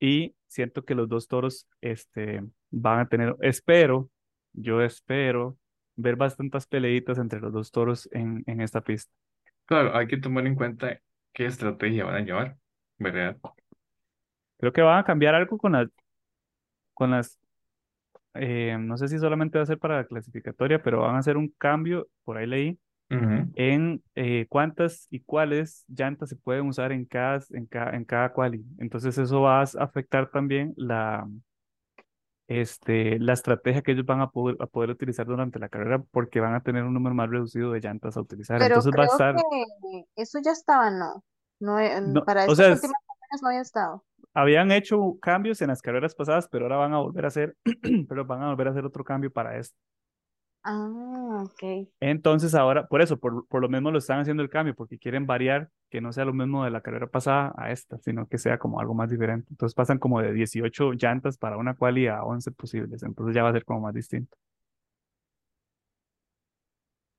y 0.02 0.36
siento 0.48 0.84
que 0.84 0.96
los 0.96 1.08
dos 1.08 1.28
toros 1.28 1.68
este, 1.80 2.44
van 2.72 3.00
a 3.00 3.08
tener, 3.08 3.36
espero, 3.42 4.10
yo 4.52 4.82
espero 4.82 5.58
ver 5.96 6.16
bastantes 6.16 6.66
peleitas 6.66 7.20
entre 7.20 7.40
los 7.40 7.54
dos 7.54 7.72
toros 7.72 8.10
en, 8.12 8.44
en 8.48 8.62
esta 8.62 8.82
pista. 8.82 9.14
claro, 9.66 9.96
hay 9.96 10.08
que 10.08 10.18
tomar 10.18 10.48
en 10.48 10.56
cuenta 10.56 11.00
qué 11.34 11.46
estrategia 11.46 12.06
van 12.06 12.16
a 12.16 12.20
llevar, 12.22 12.58
¿verdad? 12.98 13.38
Creo 14.58 14.74
que 14.74 14.82
van 14.82 15.00
a 15.00 15.04
cambiar 15.04 15.36
algo 15.36 15.58
con 15.58 15.74
las, 15.74 15.88
con 16.94 17.12
las 17.12 17.40
eh, 18.36 18.78
no 18.80 18.98
sé 18.98 19.08
si 19.08 19.20
solamente 19.20 19.58
va 19.58 19.64
a 19.64 19.68
ser 19.68 19.80
para 19.80 19.98
la 19.98 20.06
clasificatoria, 20.06 20.82
pero 20.84 21.02
van 21.02 21.16
a 21.16 21.20
hacer 21.20 21.38
un 21.38 21.50
cambio, 21.58 22.08
por 22.24 22.38
ahí 22.38 22.48
leí, 22.48 22.80
en 23.56 24.04
eh, 24.16 24.46
cuántas 24.50 25.08
y 25.12 25.22
cuáles 25.22 25.86
llantas 25.88 26.30
se 26.30 26.36
pueden 26.38 26.68
usar 26.68 26.92
en 26.94 27.06
cada, 27.06 27.40
en 27.52 27.66
cada, 27.68 27.96
en 27.96 28.06
cada 28.06 28.34
quali. 28.34 28.64
Entonces 28.80 29.18
eso 29.18 29.42
va 29.42 29.60
a 29.62 29.64
afectar 29.64 30.30
también 30.32 30.74
la, 30.78 31.28
este, 32.48 33.18
la 33.20 33.34
estrategia 33.34 33.82
que 33.82 33.94
ellos 33.94 34.06
van 34.06 34.22
a 34.22 34.30
poder, 34.30 34.58
a 34.60 34.68
poder 34.68 34.90
utilizar 34.90 35.26
durante 35.26 35.60
la 35.60 35.70
carrera 35.70 36.04
porque 36.12 36.40
van 36.40 36.54
a 36.54 36.62
tener 36.62 36.84
un 36.84 36.94
número 36.94 37.16
más 37.16 37.30
reducido 37.30 37.72
de 37.72 37.80
llantas 37.80 38.18
a 38.18 38.22
utilizar. 38.22 38.62
Pero 38.62 38.76
Entonces 38.76 38.92
va 38.92 39.04
a 39.04 39.06
creo 39.06 39.12
estar, 39.12 39.36
que 39.36 40.06
eso 40.16 40.40
ya 40.44 40.52
estaba, 40.52 40.90
¿no? 40.92 41.24
No, 41.60 41.80
eh, 41.80 42.02
no, 42.02 42.26
para 42.26 42.46
o 42.46 42.56
sea, 42.56 42.70
es- 42.70 42.76
últimas 42.76 43.02
carreras 43.08 43.42
no 43.42 43.48
había 43.50 43.62
estado. 43.62 44.04
Habían 44.34 44.72
hecho 44.72 45.18
cambios 45.22 45.62
en 45.62 45.70
las 45.70 45.82
carreras 45.82 46.16
pasadas, 46.16 46.48
pero 46.50 46.66
ahora 46.66 46.78
van 46.78 46.94
a 46.94 47.00
volver 47.00 47.26
a 47.26 47.28
hacer, 47.30 47.56
pero 48.10 48.26
van 48.26 48.44
a 48.44 48.50
volver 48.50 48.68
a 48.68 48.72
hacer 48.72 48.86
otro 48.86 49.04
cambio 49.04 49.32
para 49.32 49.58
esto. 49.58 49.78
Ah, 50.64 51.44
ok. 51.46 51.90
Entonces 52.00 52.56
ahora, 52.56 52.88
por 52.88 53.02
eso, 53.02 53.20
por, 53.20 53.48
por 53.48 53.62
lo 53.62 53.70
mismo 53.70 53.92
lo 53.92 54.00
están 54.00 54.20
haciendo 54.20 54.42
el 54.44 54.50
cambio, 54.50 54.74
porque 54.76 54.98
quieren 54.98 55.28
variar, 55.28 55.70
que 55.90 56.02
no 56.02 56.12
sea 56.12 56.26
lo 56.26 56.34
mismo 56.34 56.64
de 56.66 56.72
la 56.72 56.82
carrera 56.82 57.08
pasada 57.08 57.54
a 57.58 57.72
esta, 57.72 58.00
sino 58.00 58.28
que 58.28 58.38
sea 58.40 58.58
como 58.58 58.80
algo 58.80 58.94
más 58.96 59.10
diferente. 59.10 59.48
Entonces 59.52 59.76
pasan 59.76 60.00
como 60.00 60.22
de 60.22 60.34
18 60.34 60.94
llantas 60.94 61.38
para 61.38 61.58
una 61.58 61.76
quali 61.76 62.08
a 62.08 62.24
11 62.24 62.52
posibles, 62.52 63.04
entonces 63.04 63.36
ya 63.36 63.44
va 63.44 63.50
a 63.50 63.54
ser 63.54 63.66
como 63.66 63.82
más 63.82 63.94
distinto. 63.94 64.36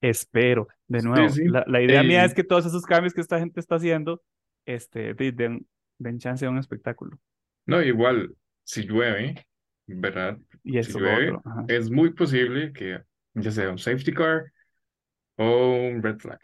Espero, 0.01 0.66
de 0.88 1.01
nuevo, 1.03 1.29
sí. 1.29 1.44
la, 1.46 1.64
la 1.68 1.81
idea 1.81 2.03
mía 2.03 2.22
Eh, 2.22 2.27
es 2.27 2.35
que 2.35 2.42
todos 2.42 2.66
esos 2.66 2.85
cambios 2.85 3.14
que 3.14 3.20
esta 3.20 3.38
gente 3.38 3.61
está 3.61 3.77
haciendo, 3.77 4.20
este, 4.66 5.14
de- 5.14 5.31
den, 5.33 5.66
den 5.98 6.18
chance 6.18 6.44
a 6.46 6.50
un 6.50 6.59
espectáculo. 6.59 7.18
No, 7.66 7.81
igual, 7.83 8.37
si 8.64 8.83
llueve, 8.87 9.46
¿verdad? 9.87 10.38
Y 10.64 10.78
eso 10.78 10.98
llueve, 10.98 11.38
otro. 11.38 11.42
es 11.66 11.90
muy 11.90 12.12
posible 12.12 12.72
que 12.72 13.02
ya 13.35 13.50
sea 13.50 13.70
un 13.70 13.78
safety 13.78 14.12
car 14.14 14.52
o 15.37 15.72
un 15.90 16.02
red 16.02 16.18
flag. 16.18 16.40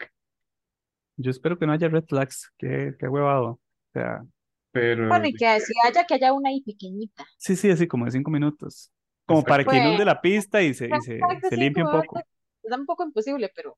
Yo 1.17 1.31
espero 1.31 1.57
que 1.59 1.65
no 1.67 1.73
haya 1.73 1.89
red 1.89 2.05
flags, 2.07 2.51
qué, 2.57 2.95
qué 2.99 3.07
huevado. 3.07 3.45
O 3.51 3.59
sea, 3.93 4.23
Pero, 4.71 5.05
Bueno, 5.07 5.27
y 5.27 5.35
que 5.35 5.59
si 5.59 5.73
haya, 5.85 6.05
que 6.05 6.13
haya 6.15 6.33
una 6.33 6.49
ahí 6.49 6.61
pequeñita. 6.61 7.25
sí, 7.37 7.55
sí, 7.55 7.69
así 7.69 7.87
como 7.87 8.05
de 8.05 8.11
cinco 8.11 8.31
minutos. 8.31 8.91
Como 9.25 9.45
para 9.45 9.65
que 9.67 9.69
Pues, 9.71 9.77
inunde 9.77 10.05
la 10.05 10.21
pista 10.21 10.61
y 10.61 10.73
se, 10.73 10.87
y 10.89 10.99
red 11.27 11.41
se, 11.41 11.49
de 11.49 11.57
limpie 11.57 11.83
un 11.83 11.89
poco. 11.89 12.19
Es 12.63 12.71
un 12.77 12.85
poco 12.85 13.03
imposible, 13.03 13.51
pero 13.55 13.77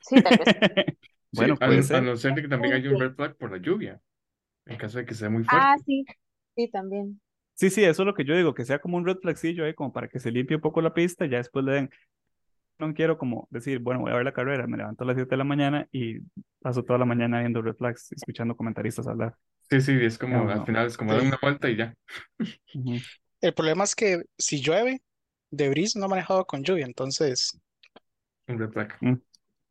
sí, 0.00 0.20
tal 0.20 0.36
vez. 0.38 0.48
sí, 1.32 1.46
Bueno, 1.46 1.58
a, 1.60 1.66
puede 1.66 1.82
a 1.92 2.00
ser. 2.00 2.02
no 2.02 2.16
ser 2.16 2.34
de 2.34 2.42
que 2.42 2.48
también 2.48 2.74
haya 2.74 2.90
un 2.90 2.98
Sí. 2.98 3.00
red 3.00 3.14
flag 3.14 3.36
por 3.36 3.50
la 3.52 3.58
lluvia, 3.58 4.00
en 4.66 4.76
caso 4.78 4.98
de 4.98 5.06
que 5.06 5.14
sea 5.14 5.30
muy 5.30 5.44
Ah, 5.48 5.76
fuerte. 5.76 5.82
sí, 5.84 6.04
sí, 6.56 6.68
también. 6.70 7.20
Sí, 7.54 7.70
sí, 7.70 7.82
eso 7.84 8.02
es 8.02 8.06
lo 8.06 8.14
que 8.14 8.24
yo 8.24 8.36
digo, 8.36 8.52
que 8.54 8.64
sea 8.66 8.78
como 8.80 8.98
un 8.98 9.06
red 9.06 9.16
flagcillo 9.18 9.64
ahí, 9.64 9.72
como 9.74 9.92
para 9.92 10.08
que 10.08 10.20
se 10.20 10.30
limpie 10.30 10.56
un 10.56 10.62
poco 10.62 10.82
la 10.82 10.92
pista 10.92 11.24
y 11.24 11.30
ya 11.30 11.38
después 11.38 11.64
le 11.64 11.72
den. 11.72 11.90
No 12.78 12.92
quiero 12.94 13.18
como 13.18 13.48
decir, 13.50 13.78
bueno, 13.80 14.00
voy 14.00 14.12
a 14.12 14.16
ver 14.16 14.24
la 14.24 14.32
carrera, 14.34 14.66
me 14.66 14.76
levanto 14.78 15.04
a 15.04 15.06
las 15.06 15.16
7 15.16 15.30
de 15.30 15.36
la 15.38 15.44
mañana 15.44 15.88
y 15.92 16.20
paso 16.60 16.84
toda 16.84 16.98
la 16.98 17.06
mañana 17.06 17.40
viendo 17.40 17.62
red 17.62 17.76
flags, 17.76 18.12
escuchando 18.12 18.56
comentaristas 18.56 19.06
hablar. 19.08 19.34
Sí, 19.70 19.80
sí, 19.80 19.92
es 20.04 20.18
como, 20.18 20.44
No, 20.44 20.52
al 20.52 20.58
no. 20.58 20.66
final 20.66 20.86
es 20.86 20.96
como 20.96 21.12
Sí. 21.12 21.16
dar 21.18 21.26
una 21.26 21.38
vuelta 21.42 21.68
y 21.70 21.76
ya. 21.76 21.94
El 23.40 23.54
problema 23.54 23.84
es 23.84 23.94
que 23.94 24.22
si 24.38 24.60
llueve, 24.60 25.02
Debris 25.50 25.96
no 25.96 26.04
ha 26.06 26.08
manejado 26.08 26.44
con 26.46 26.62
lluvia, 26.62 26.84
entonces, 26.86 27.58
un 28.48 28.58
red 28.58 28.70
flag. 28.72 28.96
Mm. 29.00 29.16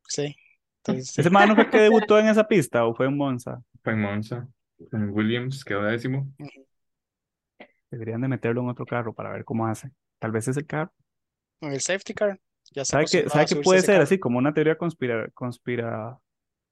sí. 0.08 0.36
Entonces, 0.84 1.08
sí. 1.14 1.22
¿Ese 1.22 1.30
man 1.30 1.50
no 1.50 1.56
fue 1.56 1.70
que 1.70 1.80
debutó 1.80 2.20
en 2.20 2.28
esa 2.28 2.48
pista 2.48 2.86
o 2.86 2.96
fue 2.96 3.08
en 3.08 3.18
Monza? 3.18 3.62
Fue 3.84 3.94
en 3.94 4.02
Monza, 4.02 4.48
Williams 4.92 5.64
quedó 5.64 5.84
décimo. 5.84 6.28
Deberían 7.92 8.22
de 8.22 8.28
meterlo 8.28 8.62
en 8.62 8.70
otro 8.70 8.86
carro 8.86 9.14
para 9.14 9.32
ver 9.32 9.46
cómo 9.46 9.68
hace. 9.68 9.92
Tal 10.20 10.32
vez 10.32 10.48
es 10.48 10.58
el 10.58 10.66
carro. 10.66 10.92
En 11.62 11.72
el 11.72 11.80
safety 11.80 12.14
car, 12.14 12.40
ya 12.72 12.84
¿Sabe 12.84 13.06
qué, 13.06 13.20
acostumbrado 13.20 13.48
sabe 13.48 13.60
a 13.62 13.64
puede 13.64 13.82
ser 13.82 13.94
carro. 13.96 14.04
así? 14.04 14.20
Como 14.20 14.38
una 14.38 14.54
teoría 14.54 14.78
conspira, 14.78 15.30
conspira, 15.34 16.20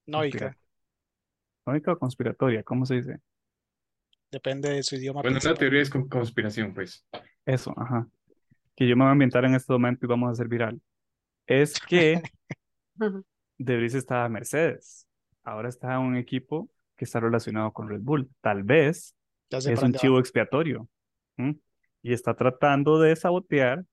Noica, 0.05 0.57
conspiranoica 1.63 1.93
o 1.93 1.99
conspiratoria, 1.99 2.63
¿cómo 2.63 2.85
se 2.85 2.95
dice? 2.95 3.19
depende 4.31 4.69
de 4.69 4.83
su 4.83 4.95
idioma 4.95 5.21
Bueno, 5.21 5.37
una 5.43 5.53
teoría 5.53 5.81
es 5.81 5.89
con 5.89 6.09
conspiración, 6.09 6.73
pues. 6.73 7.05
Eso, 7.45 7.73
ajá. 7.77 8.07
Que 8.75 8.87
yo 8.87 8.95
me 8.95 9.03
voy 9.03 9.09
a 9.09 9.11
ambientar 9.11 9.45
en 9.45 9.53
este 9.55 9.71
momento 9.71 10.05
y 10.05 10.09
vamos 10.09 10.29
a 10.29 10.31
hacer 10.31 10.47
viral. 10.47 10.81
Es 11.45 11.79
que 11.79 12.21
De 13.57 13.77
Vries 13.77 13.93
estaba 13.93 14.27
Mercedes. 14.29 15.07
Ahora 15.43 15.69
está 15.69 15.93
en 15.93 16.01
un 16.01 16.17
equipo 16.17 16.69
que 16.95 17.05
está 17.05 17.19
relacionado 17.19 17.71
con 17.71 17.89
Red 17.89 18.01
Bull. 18.01 18.29
Tal 18.41 18.63
vez 18.63 19.15
es 19.49 19.81
un 19.81 19.93
chivo 19.93 20.19
expiatorio. 20.19 20.87
¿m? 21.37 21.57
Y 22.01 22.13
está 22.13 22.35
tratando 22.35 22.99
de 22.99 23.15
sabotear 23.15 23.85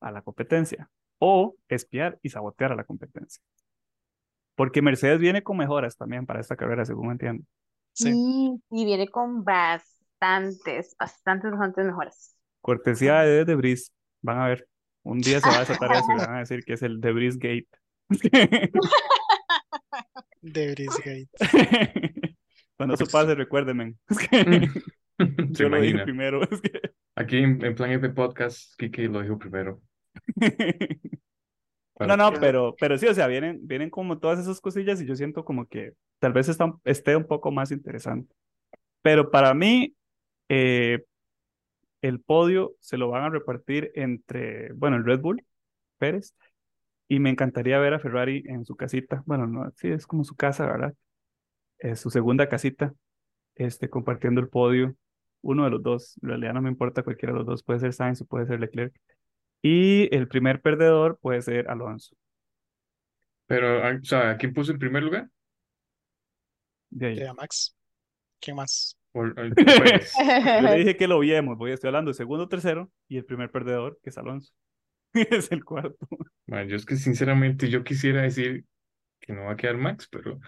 a 0.00 0.10
la 0.10 0.22
competencia. 0.22 0.90
O 1.18 1.56
espiar 1.68 2.18
y 2.22 2.30
sabotear 2.30 2.72
a 2.72 2.76
la 2.76 2.84
competencia. 2.84 3.42
Porque 4.56 4.82
Mercedes 4.82 5.18
viene 5.18 5.42
con 5.42 5.56
mejoras 5.56 5.96
también 5.96 6.26
para 6.26 6.40
esta 6.40 6.56
carrera, 6.56 6.84
según 6.84 7.12
entiendo. 7.12 7.44
Sí. 7.92 8.12
Y, 8.14 8.60
y 8.70 8.84
viene 8.84 9.08
con 9.08 9.44
bastantes, 9.44 10.96
bastantes, 10.98 11.52
bastantes 11.52 11.86
mejoras. 11.86 12.36
Cortesía 12.60 13.20
de 13.20 13.44
De 13.44 13.54
Vries. 13.54 13.92
Van 14.20 14.38
a 14.38 14.48
ver. 14.48 14.68
Un 15.04 15.20
día 15.20 15.40
se 15.40 15.48
va 15.48 15.56
a 15.56 15.60
desatar 15.60 15.92
eso 15.92 16.06
y 16.12 16.18
van 16.18 16.36
a 16.36 16.38
decir 16.40 16.64
que 16.64 16.74
es 16.74 16.82
el 16.82 17.00
De 17.00 17.12
Vries 17.12 17.38
Gate. 17.38 17.68
Debris 20.42 20.98
Gate. 21.04 21.30
Cuando 22.76 22.94
eso 22.94 23.06
pase, 23.06 23.34
recuérdenme. 23.34 23.94
Es 24.08 24.18
que 24.18 24.68
yo 25.50 25.68
lo 25.68 25.76
dije 25.80 25.90
imagina. 25.90 26.04
primero. 26.04 26.42
Es 26.42 26.60
que... 26.60 26.80
Aquí 27.14 27.38
en, 27.38 27.64
en 27.64 27.74
Plan 27.74 27.90
F 27.92 28.08
Podcast, 28.10 28.74
Kiki 28.76 29.08
lo 29.08 29.22
dijo 29.22 29.38
primero. 29.38 29.80
No, 32.00 32.16
no, 32.16 32.32
pero, 32.32 32.74
pero 32.80 32.98
sí, 32.98 33.06
o 33.06 33.14
sea, 33.14 33.26
vienen, 33.26 33.60
vienen 33.62 33.90
como 33.90 34.18
todas 34.18 34.40
esas 34.40 34.60
cosillas 34.60 35.00
y 35.00 35.06
yo 35.06 35.14
siento 35.14 35.44
como 35.44 35.66
que 35.66 35.92
tal 36.18 36.32
vez 36.32 36.48
está, 36.48 36.74
esté 36.84 37.14
un 37.14 37.26
poco 37.26 37.52
más 37.52 37.70
interesante. 37.70 38.34
Pero 39.02 39.30
para 39.30 39.54
mí, 39.54 39.94
eh, 40.48 41.04
el 42.00 42.20
podio 42.20 42.74
se 42.80 42.96
lo 42.96 43.08
van 43.08 43.24
a 43.24 43.30
repartir 43.30 43.92
entre, 43.94 44.72
bueno, 44.72 44.96
el 44.96 45.04
Red 45.04 45.20
Bull, 45.20 45.44
Pérez, 45.98 46.34
y 47.08 47.20
me 47.20 47.30
encantaría 47.30 47.78
ver 47.78 47.94
a 47.94 48.00
Ferrari 48.00 48.42
en 48.46 48.64
su 48.64 48.74
casita. 48.74 49.22
Bueno, 49.26 49.46
no, 49.46 49.70
sí, 49.76 49.88
es 49.88 50.06
como 50.06 50.24
su 50.24 50.34
casa, 50.34 50.66
¿verdad? 50.66 50.94
Es 51.82 52.00
su 52.00 52.10
segunda 52.10 52.48
casita, 52.48 52.94
este, 53.56 53.90
compartiendo 53.90 54.40
el 54.40 54.48
podio. 54.48 54.96
Uno 55.42 55.64
de 55.64 55.70
los 55.70 55.82
dos, 55.82 56.16
en 56.22 56.28
realidad 56.30 56.54
no 56.54 56.62
me 56.62 56.70
importa 56.70 57.02
cualquiera 57.02 57.32
de 57.32 57.38
los 57.40 57.46
dos, 57.46 57.62
puede 57.64 57.80
ser 57.80 57.92
Sainz 57.92 58.22
o 58.22 58.26
puede 58.26 58.46
ser 58.46 58.60
Leclerc. 58.60 58.94
Y 59.62 60.14
el 60.14 60.28
primer 60.28 60.62
perdedor 60.62 61.18
puede 61.20 61.42
ser 61.42 61.68
Alonso. 61.68 62.16
Pero, 63.46 63.84
ah, 63.84 63.98
o 64.00 64.04
sea, 64.04 64.36
¿quién 64.36 64.54
puso 64.54 64.72
en 64.72 64.78
primer 64.78 65.02
lugar? 65.02 65.28
De 66.90 67.06
ahí. 67.06 67.16
Ya, 67.16 67.34
Max. 67.34 67.74
¿Quién 68.40 68.56
más? 68.56 68.96
O- 69.12 69.20
o- 69.22 69.32
pues, 69.54 70.14
Yo 70.16 70.62
le 70.62 70.76
dije 70.76 70.96
que 70.96 71.08
lo 71.08 71.18
viemos, 71.20 71.58
voy, 71.58 71.72
estoy 71.72 71.88
hablando 71.88 72.10
de 72.10 72.14
segundo, 72.14 72.48
tercero 72.48 72.90
y 73.08 73.18
el 73.18 73.24
primer 73.24 73.50
perdedor, 73.50 73.98
que 74.02 74.10
es 74.10 74.18
Alonso. 74.18 74.52
Es 75.14 75.52
el 75.52 75.64
cuarto. 75.64 76.06
man, 76.46 76.68
yo 76.68 76.76
es 76.76 76.86
que 76.86 76.96
sinceramente 76.96 77.68
yo 77.68 77.84
quisiera 77.84 78.22
decir 78.22 78.64
que 79.20 79.32
no 79.34 79.44
va 79.44 79.52
a 79.52 79.56
quedar 79.56 79.76
Max, 79.76 80.08
pero 80.10 80.40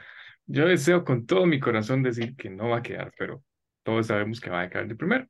yo 0.46 0.66
deseo 0.66 1.04
con 1.04 1.26
todo 1.26 1.46
mi 1.46 1.60
corazón 1.60 2.02
decir 2.02 2.36
que 2.36 2.50
no 2.50 2.70
va 2.70 2.78
a 2.78 2.82
quedar, 2.82 3.12
pero 3.18 3.42
todos 3.82 4.06
sabemos 4.08 4.40
que 4.40 4.50
va 4.50 4.62
a 4.62 4.68
quedar 4.70 4.88
de 4.88 4.96
primero. 4.96 5.26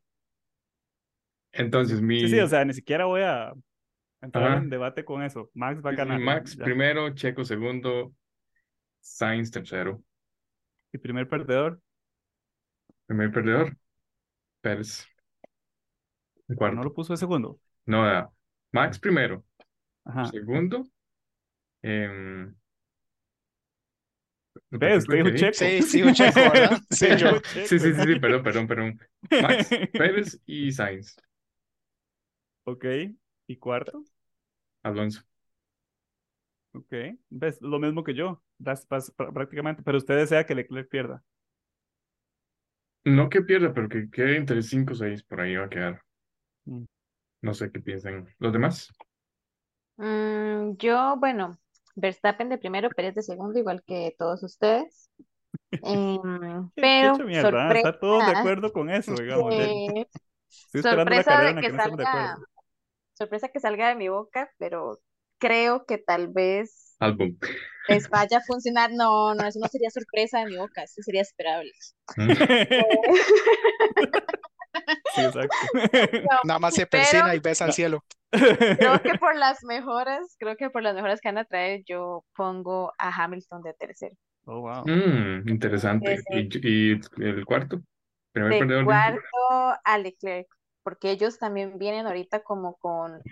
Entonces, 1.52 2.00
mi 2.00 2.20
Sí, 2.20 2.28
sí, 2.28 2.40
o 2.40 2.48
sea, 2.48 2.64
ni 2.64 2.74
siquiera 2.74 3.04
voy 3.04 3.22
a 3.22 3.52
entrar 4.20 4.52
Ajá. 4.52 4.58
en 4.58 4.70
debate 4.70 5.04
con 5.04 5.22
eso. 5.22 5.50
Max 5.54 5.80
va 5.84 5.90
a 5.90 5.94
ganar. 5.94 6.20
Max 6.20 6.56
ya. 6.56 6.64
primero, 6.64 7.10
Checo 7.14 7.44
segundo, 7.44 8.12
Sainz 9.00 9.50
tercero, 9.50 10.02
Y 10.92 10.98
primer 10.98 11.28
perdedor, 11.28 11.80
primer 13.06 13.30
perdedor, 13.32 13.76
Pérez, 14.62 15.06
no 16.48 16.56
cuarto. 16.56 16.82
lo 16.82 16.94
puso 16.94 17.12
de 17.12 17.16
segundo. 17.18 17.58
No, 17.86 18.04
ah, 18.04 18.30
Max 18.72 18.98
primero, 18.98 19.44
Ajá. 20.04 20.24
segundo, 20.30 20.84
em, 21.82 22.54
Ve, 24.80 24.96
repetí 24.98 24.98
usted 24.98 25.18
lo 25.18 25.20
que 25.22 25.32
dijo. 25.32 25.50
Checo. 25.52 25.52
Sí, 25.52 25.82
sí, 25.82 26.02
un 26.02 26.14
checo, 26.14 26.40
¿verdad? 26.50 26.78
Sí, 26.90 27.08
yo. 27.16 27.40
Sí, 27.62 27.78
sí, 27.78 27.94
sí, 27.94 28.02
sí, 28.02 28.16
perdón, 28.20 28.42
perdón, 28.42 28.66
perdón. 28.66 29.00
Max, 29.36 29.78
Pérez 29.96 30.40
y 30.46 30.72
Sainz, 30.72 31.16
Ok. 32.64 32.84
¿Y 33.46 33.56
cuarto? 33.56 34.04
Alonso. 34.84 35.24
Ok. 36.72 36.92
¿Ves? 37.30 37.60
Lo 37.62 37.78
mismo 37.78 38.02
que 38.04 38.14
yo. 38.14 38.42
Das- 38.58 38.86
pas- 38.88 39.12
pr- 39.16 39.32
prácticamente. 39.32 39.82
Pero 39.82 39.98
usted 39.98 40.16
desea 40.16 40.44
que 40.46 40.54
Leclerc 40.54 40.88
pierda. 40.90 41.22
No 43.06 43.28
que 43.30 43.40
pierda, 43.42 43.72
pero 43.72 43.88
que 43.88 44.10
quede 44.10 44.36
entre 44.36 44.60
5 44.62 44.92
o 44.92 44.96
6, 44.96 45.22
por 45.22 45.40
ahí 45.40 45.56
va 45.56 45.64
a 45.66 45.70
quedar. 45.70 46.02
Mm. 46.66 46.84
No 47.42 47.54
sé 47.54 47.70
qué 47.70 47.78
piensan 47.80 48.26
los 48.40 48.52
demás. 48.52 48.92
Mm, 49.96 50.76
yo, 50.78 51.16
bueno, 51.18 51.58
Verstappen 51.94 52.48
de 52.48 52.58
primero, 52.58 52.90
Pérez 52.90 53.14
de 53.14 53.22
segundo, 53.22 53.58
igual 53.58 53.82
que 53.86 54.14
todos 54.18 54.42
ustedes. 54.42 55.10
Em, 55.82 56.70
pero 56.74 57.14
hecho 57.14 57.24
mierda. 57.24 57.68
¿ah? 57.68 57.72
Está 57.74 57.98
todos 57.98 58.26
de 58.26 58.32
sorpresa 58.32 58.40
acuerdo 58.40 58.72
con 58.72 58.90
eso, 58.90 59.14
digamos. 59.14 59.50
de, 59.50 60.08
Estoy 60.72 60.82
sorpresa 60.82 61.40
de 61.42 61.54
que 61.54 61.60
que 61.60 61.68
no 61.68 61.76
estamos 61.76 61.98
de 61.98 62.04
salga, 62.04 62.38
sorpresa 63.14 63.48
que 63.48 63.60
salga 63.60 63.88
de 63.88 63.94
mi 63.94 64.08
boca, 64.08 64.50
pero 64.58 64.98
creo 65.38 65.84
que 65.84 65.98
tal 65.98 66.28
vez 66.28 66.96
Álbum. 66.98 67.36
les 67.88 68.08
vaya 68.08 68.38
a 68.38 68.42
funcionar. 68.42 68.90
No, 68.92 69.34
no, 69.34 69.46
eso 69.46 69.58
no 69.60 69.68
sería 69.68 69.90
sorpresa 69.90 70.40
de 70.40 70.46
mi 70.46 70.56
boca, 70.56 70.82
eso 70.82 71.02
sería 71.02 71.22
esperable. 71.22 71.72
Mm. 72.16 72.28
Sí, 75.14 75.22
exacto. 75.24 75.56
No, 75.74 76.38
Nada 76.44 76.58
más 76.60 76.74
se 76.74 76.86
Pero- 76.86 77.02
persina 77.02 77.34
y 77.34 77.40
besa 77.40 77.64
al 77.66 77.72
cielo. 77.72 78.04
creo 78.30 79.00
que 79.02 79.14
por 79.18 79.36
las 79.36 79.62
mejoras, 79.64 80.36
creo 80.38 80.56
que 80.56 80.70
por 80.70 80.82
las 80.82 80.94
mejoras 80.94 81.20
que 81.20 81.28
van 81.28 81.38
a 81.38 81.44
traer, 81.44 81.82
yo 81.86 82.24
pongo 82.36 82.92
a 82.98 83.10
Hamilton 83.24 83.62
de 83.62 83.74
tercero. 83.74 84.14
Oh, 84.46 84.60
wow. 84.60 84.84
Mm, 84.86 85.48
interesante. 85.48 86.18
Sí, 86.18 86.48
¿Y, 86.62 86.92
y 86.92 87.00
el 87.24 87.44
cuarto? 87.44 87.80
Primer 88.32 88.52
De 88.52 88.58
perdedor. 88.58 88.84
cuarto 88.84 89.20
a 89.84 89.98
Leclerc, 89.98 90.48
porque 90.82 91.10
ellos 91.10 91.38
también 91.38 91.78
vienen 91.78 92.06
ahorita 92.06 92.42
como 92.42 92.74
con, 92.76 93.22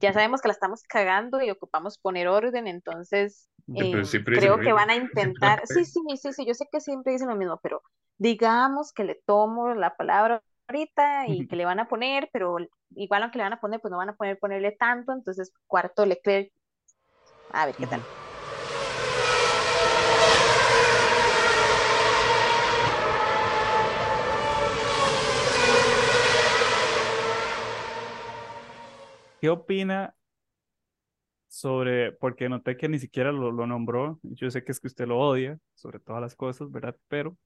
ya 0.00 0.12
sabemos 0.12 0.40
que 0.40 0.48
la 0.48 0.54
estamos 0.54 0.82
cagando 0.84 1.42
y 1.42 1.50
ocupamos 1.50 1.98
poner 1.98 2.28
orden, 2.28 2.66
entonces 2.68 3.48
eh, 3.74 3.92
creo 4.24 4.60
que 4.60 4.72
van 4.72 4.90
a 4.90 4.94
intentar, 4.94 5.62
sí, 5.66 5.84
sí, 5.84 6.00
sí, 6.16 6.32
sí, 6.32 6.46
yo 6.46 6.54
sé 6.54 6.66
que 6.70 6.80
siempre 6.80 7.12
dicen 7.12 7.28
lo 7.28 7.36
mismo, 7.36 7.58
pero 7.62 7.82
digamos 8.18 8.92
que 8.92 9.04
le 9.04 9.16
tomo 9.26 9.74
la 9.74 9.96
palabra 9.96 10.42
ahorita 10.72 11.28
y 11.28 11.46
que 11.46 11.56
le 11.56 11.64
van 11.64 11.80
a 11.80 11.88
poner, 11.88 12.28
pero 12.32 12.56
igual 12.96 13.22
aunque 13.22 13.38
le 13.38 13.44
van 13.44 13.52
a 13.52 13.60
poner, 13.60 13.80
pues 13.80 13.90
no 13.90 13.98
van 13.98 14.08
a 14.10 14.16
poner 14.16 14.38
ponerle 14.38 14.72
tanto, 14.72 15.12
entonces 15.12 15.52
cuarto 15.66 16.06
Leclerc, 16.06 16.52
a 17.50 17.66
ver 17.66 17.74
qué 17.74 17.86
tal. 17.86 18.00
¿Qué 29.40 29.50
opina 29.50 30.14
sobre, 31.48 32.12
porque 32.12 32.48
noté 32.48 32.76
que 32.76 32.88
ni 32.88 32.98
siquiera 32.98 33.30
lo, 33.32 33.50
lo 33.50 33.66
nombró, 33.66 34.18
yo 34.22 34.50
sé 34.50 34.64
que 34.64 34.72
es 34.72 34.80
que 34.80 34.86
usted 34.86 35.06
lo 35.06 35.18
odia 35.18 35.58
sobre 35.74 35.98
todas 35.98 36.22
las 36.22 36.34
cosas, 36.34 36.70
¿verdad? 36.70 36.96
Pero, 37.08 37.36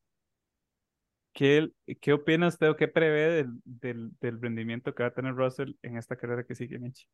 ¿qué, 1.36 1.70
qué 2.00 2.12
opina 2.14 2.48
usted 2.48 2.70
o 2.70 2.76
qué 2.76 2.88
prevé 2.88 3.30
del, 3.30 3.52
del, 3.64 4.10
del 4.20 4.40
rendimiento 4.40 4.94
que 4.94 5.02
va 5.04 5.10
a 5.10 5.14
tener 5.14 5.34
Russell 5.34 5.72
en 5.82 5.98
esta 5.98 6.16
carrera 6.16 6.44
que 6.44 6.54
sigue, 6.54 6.78
Michi? 6.78 7.06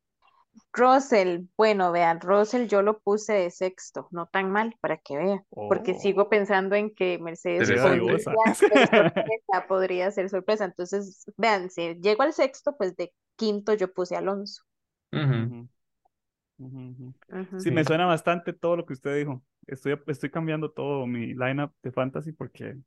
Russell, 0.73 1.45
bueno, 1.57 1.91
vean, 1.91 2.21
Russell 2.21 2.67
yo 2.67 2.81
lo 2.81 2.99
puse 2.99 3.33
de 3.33 3.51
sexto, 3.51 4.07
no 4.11 4.27
tan 4.27 4.51
mal 4.51 4.75
para 4.81 4.97
que 4.97 5.17
vean, 5.17 5.45
porque 5.67 5.93
Oh. 5.93 5.99
sigo 5.99 6.29
pensando 6.29 6.75
en 6.75 6.93
que 6.93 7.17
Mercedes 7.19 7.69
podría 7.81 8.19
ser 8.19 8.69
sorpresa, 8.87 9.67
podría 9.67 10.11
ser 10.11 10.29
sorpresa. 10.29 10.65
Entonces, 10.65 11.25
vean, 11.37 11.69
si 11.69 11.95
llego 12.01 12.23
al 12.23 12.33
sexto, 12.33 12.75
pues 12.77 12.95
de 12.95 13.13
quinto 13.35 13.73
yo 13.73 13.91
puse 13.93 14.15
a 14.15 14.19
Alonso. 14.19 14.63
Ujú. 15.11 15.67
Sí, 17.57 17.71
me 17.71 17.83
suena 17.83 18.05
bastante 18.05 18.53
todo 18.53 18.77
lo 18.77 18.85
que 18.85 18.93
usted 18.93 19.17
dijo. 19.17 19.43
Estoy, 19.67 19.99
estoy 20.07 20.29
cambiando 20.29 20.71
todo 20.71 21.07
mi 21.07 21.33
lineup 21.33 21.73
de 21.81 21.91
fantasy 21.91 22.31
porque 22.31 22.77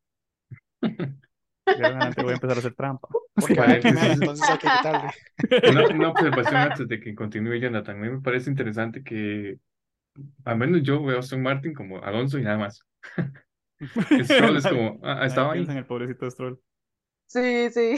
de 2.17 2.23
voy 2.23 2.33
a 2.33 2.35
empezar 2.35 2.57
a 2.57 2.61
hacer 2.61 2.75
trampa. 2.75 3.09
Porque 3.35 3.55
van 3.55 3.73
a 3.73 3.81
Paréntesis. 3.81 3.93
primero, 3.99 4.13
entonces 4.15 4.49
hay 4.49 4.59
que 4.59 4.69
quitarle. 4.69 5.71
Una, 5.71 5.89
una 5.89 6.09
observación 6.11 6.57
antes 6.57 6.89
de 6.89 7.01
que 7.01 7.15
continúe 7.15 7.57
Jonathan. 7.57 7.97
A 7.97 8.01
mí 8.01 8.11
me 8.11 8.21
parece 8.21 8.51
interesante 8.51 9.03
que, 9.03 9.59
al 10.45 10.57
menos 10.59 10.83
yo 10.83 11.03
veo 11.05 11.17
a 11.17 11.21
Aston 11.21 11.43
Martin 11.43 11.75
como 11.75 12.03
Alonso 12.03 12.39
y 12.39 12.43
nada 12.43 12.59
más. 12.59 12.83
Stroll 14.25 14.57
es 14.57 14.67
como, 14.67 14.99
ah, 15.03 15.27
estaba 15.27 15.53
ahí. 15.53 15.63
en 15.65 15.71
el 15.71 15.87
pobrecito 15.87 16.31
Stroll. 16.31 16.59
Sí, 17.29 17.69
sí. 17.71 17.97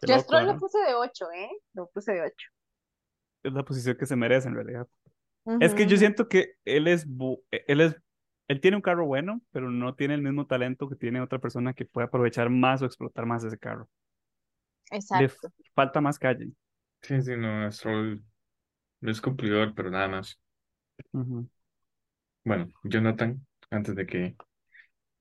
Qué 0.00 0.06
Yo 0.06 0.14
a 0.14 0.16
loco, 0.18 0.22
Stroll 0.22 0.46
¿no? 0.46 0.52
lo 0.54 0.58
puse 0.60 0.78
de 0.78 0.94
ocho, 0.94 1.26
¿eh? 1.32 1.50
Lo 1.74 1.88
puse 1.90 2.12
de 2.12 2.22
ocho. 2.22 2.48
Es 3.42 3.52
la 3.52 3.64
posición 3.64 3.96
que 3.96 4.06
se 4.06 4.16
merece 4.16 4.48
en 4.48 4.54
realidad. 4.54 4.86
Es 5.60 5.74
que 5.74 5.86
yo 5.86 5.96
siento 5.98 6.28
que 6.28 6.54
él 6.64 6.86
es, 6.88 7.06
bu- 7.06 7.42
él 7.50 7.80
es, 7.82 7.96
él 8.48 8.60
tiene 8.60 8.76
un 8.76 8.82
carro 8.82 9.06
bueno, 9.06 9.42
pero 9.52 9.70
no 9.70 9.94
tiene 9.94 10.14
el 10.14 10.22
mismo 10.22 10.46
talento 10.46 10.88
que 10.88 10.96
tiene 10.96 11.20
otra 11.20 11.38
persona 11.40 11.74
que 11.74 11.84
puede 11.86 12.06
aprovechar 12.06 12.50
más 12.50 12.82
o 12.82 12.86
explotar 12.86 13.26
más 13.26 13.44
ese 13.44 13.58
carro. 13.58 13.88
Le 15.10 15.24
Exacto. 15.24 15.28
f- 15.28 15.48
falta 15.74 16.00
más 16.02 16.18
calle. 16.18 16.52
Sí, 17.02 17.20
sí, 17.22 17.36
no, 17.36 17.70
Stroll 17.70 18.24
no 19.00 19.10
es 19.12 19.20
cumplidor, 19.22 19.74
pero 19.74 19.90
nada 19.90 20.08
más. 20.08 20.40
Ujú. 21.12 21.48
Bueno, 22.44 22.72
Jonathan, 22.84 23.46
antes 23.70 23.94
de 23.96 24.06
que 24.06 24.36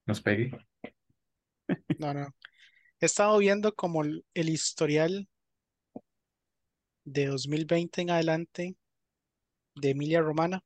nos 0.08 0.22
pegue. 0.22 0.52
No, 1.98 2.14
no. 2.14 2.28
He 3.02 3.08
estado 3.08 3.38
viendo 3.40 3.74
como 3.76 4.04
el, 4.04 4.26
el 4.36 4.50
historial 4.50 5.30
de 7.06 7.28
2020 7.28 8.02
en 8.02 8.10
adelante 8.10 8.76
de 9.76 9.92
Emilia 9.92 10.22
Romana 10.22 10.64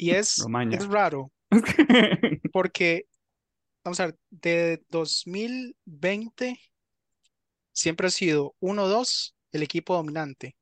y 0.00 0.12
es, 0.12 0.42
es 0.70 0.86
raro 0.88 1.30
porque, 2.52 3.06
vamos 3.84 4.00
a 4.00 4.06
ver, 4.06 4.18
de 4.30 4.82
2020 4.88 6.58
siempre 7.72 8.06
ha 8.06 8.10
sido 8.10 8.54
1-2 8.60 9.34
el 9.52 9.62
equipo 9.62 9.94
dominante 9.94 10.56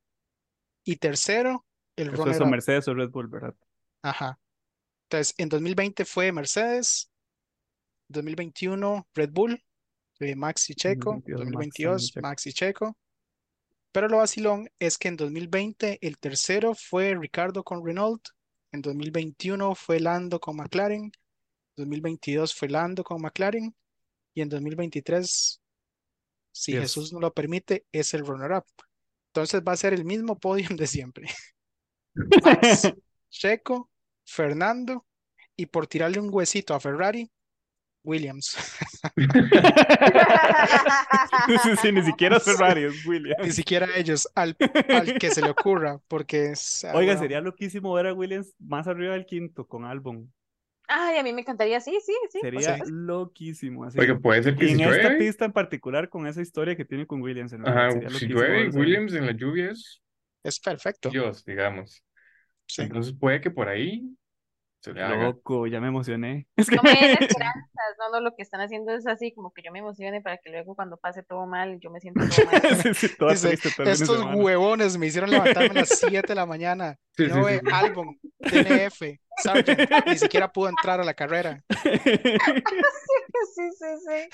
y 0.82 0.96
tercero 0.96 1.64
el 1.94 2.12
Eso 2.12 2.28
es 2.28 2.40
o. 2.40 2.46
Mercedes 2.46 2.88
o 2.88 2.94
Red 2.94 3.10
Bull, 3.10 3.28
¿verdad? 3.28 3.54
Ajá. 4.02 4.40
Entonces, 5.04 5.34
en 5.38 5.48
2020 5.48 6.04
fue 6.04 6.32
Mercedes, 6.32 7.10
2021 8.08 9.06
Red 9.14 9.30
Bull, 9.30 9.62
eh, 10.18 10.34
Max 10.34 10.68
y 10.70 10.74
Checo, 10.74 11.22
2022 11.26 11.36
Max 11.36 11.44
2022 11.44 12.12
también, 12.12 12.12
Checo. 12.12 12.20
Max 12.22 12.46
y 12.46 12.52
Checo. 12.52 12.96
Pero 13.92 14.08
lo 14.08 14.18
vacilón 14.18 14.68
es 14.80 14.98
que 14.98 15.08
en 15.08 15.16
2020 15.16 15.98
el 16.00 16.18
tercero 16.18 16.74
fue 16.74 17.14
Ricardo 17.14 17.62
con 17.62 17.86
Renault, 17.86 18.22
en 18.72 18.82
2021 18.82 19.74
fue 19.74 20.00
Lando 20.00 20.40
con 20.40 20.56
McLaren, 20.56 21.10
2022 21.76 22.54
fue 22.54 22.68
Lando 22.68 23.04
con 23.04 23.22
McLaren 23.22 23.74
y 24.34 24.42
en 24.42 24.48
2023, 24.48 25.60
si 26.52 26.72
Yes. 26.72 26.80
Jesús 26.80 27.12
no 27.12 27.20
lo 27.20 27.32
permite, 27.32 27.86
es 27.92 28.14
el 28.14 28.26
runner-up. 28.26 28.64
Entonces 29.28 29.62
va 29.66 29.72
a 29.72 29.76
ser 29.76 29.94
el 29.94 30.04
mismo 30.04 30.38
podium 30.38 30.76
de 30.76 30.86
siempre. 30.86 31.28
Max, 32.42 32.82
Checo, 33.30 33.90
Fernando 34.24 35.06
y 35.56 35.66
por 35.66 35.86
tirarle 35.86 36.20
un 36.20 36.32
huesito 36.32 36.74
a 36.74 36.80
Ferrari, 36.80 37.30
Williams. 38.02 38.56
Sí, 41.62 41.76
sí, 41.80 41.92
ni 41.92 42.02
siquiera 42.02 42.40
Ferrari, 42.40 42.84
es 42.84 43.04
Ni 43.04 43.10
Williams. 43.10 43.54
siquiera 43.54 43.86
ellos, 43.96 44.28
al, 44.34 44.56
al 44.88 45.18
que 45.18 45.30
se 45.30 45.40
le 45.40 45.50
ocurra, 45.50 45.98
porque 46.08 46.50
es, 46.52 46.84
ah, 46.84 46.88
Oiga, 46.88 47.12
bueno, 47.12 47.20
sería 47.20 47.40
loquísimo 47.40 47.92
ver 47.94 48.06
a 48.08 48.14
Williams 48.14 48.54
más 48.58 48.86
arriba 48.86 49.14
del 49.14 49.26
quinto 49.26 49.66
con 49.66 49.84
Albon. 49.84 50.32
Ay, 50.90 51.18
a 51.18 51.22
mí 51.22 51.32
me 51.32 51.42
encantaría, 51.42 51.80
sí, 51.80 51.98
sí, 52.04 52.14
sí. 52.30 52.38
Sería 52.40 52.78
loquísimo. 52.86 53.84
Así. 53.84 53.98
Oiga, 53.98 54.18
puede 54.18 54.42
ser 54.42 54.56
que 54.56 54.64
Y 54.64 54.68
si 54.68 54.82
en 54.82 54.88
esta 54.88 55.18
pista 55.18 55.44
en 55.44 55.52
particular, 55.52 56.08
con 56.08 56.26
esa 56.26 56.40
historia 56.40 56.76
que 56.76 56.84
tiene 56.84 57.06
con 57.06 57.20
Williams, 57.20 57.52
en 57.52 57.66
ajá, 57.68 57.90
sería 57.92 58.10
si 58.10 58.26
llueve 58.26 58.70
Williams 58.70 59.12
en 59.14 59.26
la 59.26 59.32
lluvia 59.32 59.70
es 59.70 60.02
es 60.42 60.60
perfecto. 60.60 61.10
Dios, 61.10 61.44
digamos. 61.44 62.02
Sí. 62.66 62.82
Entonces 62.82 63.14
puede 63.18 63.40
que 63.40 63.50
por 63.50 63.68
ahí 63.68 64.16
se 64.80 64.92
le 64.92 65.02
haga. 65.02 65.24
Loco, 65.24 65.66
ya 65.66 65.80
me 65.80 65.88
emocioné. 65.88 66.46
Es 66.56 66.68
que 66.68 66.76
No 66.76 66.82
me 66.82 66.90
den 66.90 67.16
esperanzas, 67.20 67.96
no, 67.98 68.10
no, 68.12 68.20
lo 68.20 68.34
que 68.34 68.42
están 68.42 68.60
haciendo 68.60 68.92
es 68.94 69.06
así, 69.06 69.32
como 69.32 69.52
que 69.52 69.62
yo 69.62 69.72
me 69.72 69.80
emocione 69.80 70.20
para 70.20 70.38
que 70.38 70.50
luego 70.50 70.74
cuando 70.74 70.96
pase 70.96 71.22
todo 71.22 71.46
mal, 71.46 71.78
yo 71.80 71.90
me 71.90 72.00
siento 72.00 72.20
todo 72.28 72.46
mal. 72.46 72.62
Sí, 72.76 72.94
sí, 72.94 73.08
Dice, 73.30 73.56
triste 73.56 73.90
Estos 73.90 74.24
huevones 74.34 74.96
me 74.98 75.06
hicieron 75.06 75.30
levantarme 75.30 75.70
a 75.70 75.82
las 75.82 75.88
7 75.98 76.26
de 76.28 76.34
la 76.34 76.46
mañana. 76.46 76.96
Sí, 77.16 77.26
no 77.26 77.34
sí, 77.36 77.40
ve 77.40 77.60
sí. 77.60 77.66
álbum, 77.72 78.16
DNF, 78.38 79.18
Sargent, 79.36 79.90
ni 80.06 80.18
siquiera 80.18 80.52
pudo 80.52 80.68
entrar 80.68 81.00
a 81.00 81.04
la 81.04 81.14
carrera. 81.14 81.62
Sí, 83.54 83.70
sí, 83.72 83.86
sí. 84.06 84.28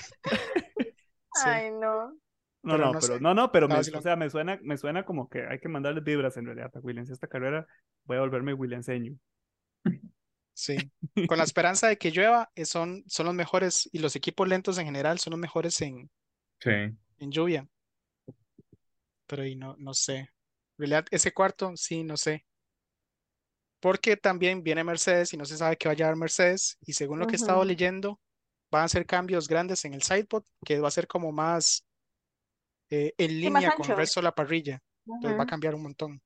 Sí. 1.33 1.45
Ay, 1.45 1.71
no. 1.71 2.11
No, 2.63 2.77
Pero 2.77 2.77
no, 2.77 2.93
no 2.93 2.99
pero 2.99 3.13
sé. 3.15 3.19
no, 3.19 3.33
no, 3.33 3.51
pero 3.51 3.67
me, 3.67 3.75
o 3.75 3.83
sea, 3.83 4.15
me 4.15 4.29
suena, 4.29 4.59
me 4.63 4.77
suena 4.77 5.05
como 5.05 5.29
que 5.29 5.45
hay 5.47 5.59
que 5.59 5.69
mandarle 5.69 6.01
vibras 6.01 6.37
en 6.37 6.45
realidad 6.45 6.71
a 6.75 6.79
Williams. 6.79 7.09
Esta 7.11 7.27
carrera 7.27 7.67
voy 8.05 8.17
a 8.17 8.21
volverme 8.21 8.53
Williamseño. 8.53 9.15
Sí. 10.55 10.77
Con 11.29 11.37
la 11.37 11.43
esperanza 11.43 11.87
de 11.87 11.97
que 11.97 12.11
llueva, 12.11 12.49
eh, 12.55 12.65
son, 12.65 13.03
son 13.07 13.27
los 13.27 13.35
mejores, 13.35 13.87
y 13.91 13.99
los 13.99 14.15
equipos 14.15 14.47
lentos 14.47 14.77
en 14.77 14.85
general 14.85 15.19
son 15.19 15.31
los 15.31 15.39
mejores 15.39 15.79
en, 15.81 16.09
Sí. 16.59 16.71
en 16.71 17.31
lluvia. 17.31 17.67
Pero 19.27 19.45
y 19.45 19.55
no, 19.55 19.75
no 19.77 19.93
sé. 19.93 20.17
En 20.17 20.29
realidad, 20.77 21.05
ese 21.11 21.33
cuarto, 21.33 21.73
sí, 21.75 22.03
no 22.03 22.15
sé. 22.17 22.45
Porque 23.79 24.17
también 24.17 24.63
viene 24.63 24.83
Mercedes 24.83 25.33
y 25.33 25.37
no 25.37 25.45
se 25.45 25.57
sabe 25.57 25.77
qué 25.77 25.87
va 25.87 25.93
a 25.93 25.95
llevar 25.95 26.15
Mercedes. 26.15 26.77
Y 26.81 26.93
según 26.93 27.19
lo 27.19 27.27
que 27.27 27.33
he 27.33 27.35
estado 27.35 27.63
leyendo, 27.63 28.19
van 28.71 28.83
a 28.83 28.85
hacer 28.85 29.05
cambios 29.05 29.47
grandes 29.47 29.83
en 29.85 29.93
el 29.93 30.01
sidepod, 30.01 30.43
que 30.65 30.79
va 30.79 30.87
a 30.87 30.91
ser 30.91 31.07
como 31.07 31.31
más 31.31 31.85
eh, 32.89 33.13
en 33.17 33.31
más 33.51 33.61
línea 33.61 33.75
con 33.75 33.89
el 33.91 33.97
resto 33.97 34.21
de 34.21 34.23
la 34.25 34.33
parrilla. 34.33 34.81
Entonces 35.05 35.37
va 35.37 35.43
a 35.43 35.47
cambiar 35.47 35.75
un 35.75 35.83
montón. 35.83 36.21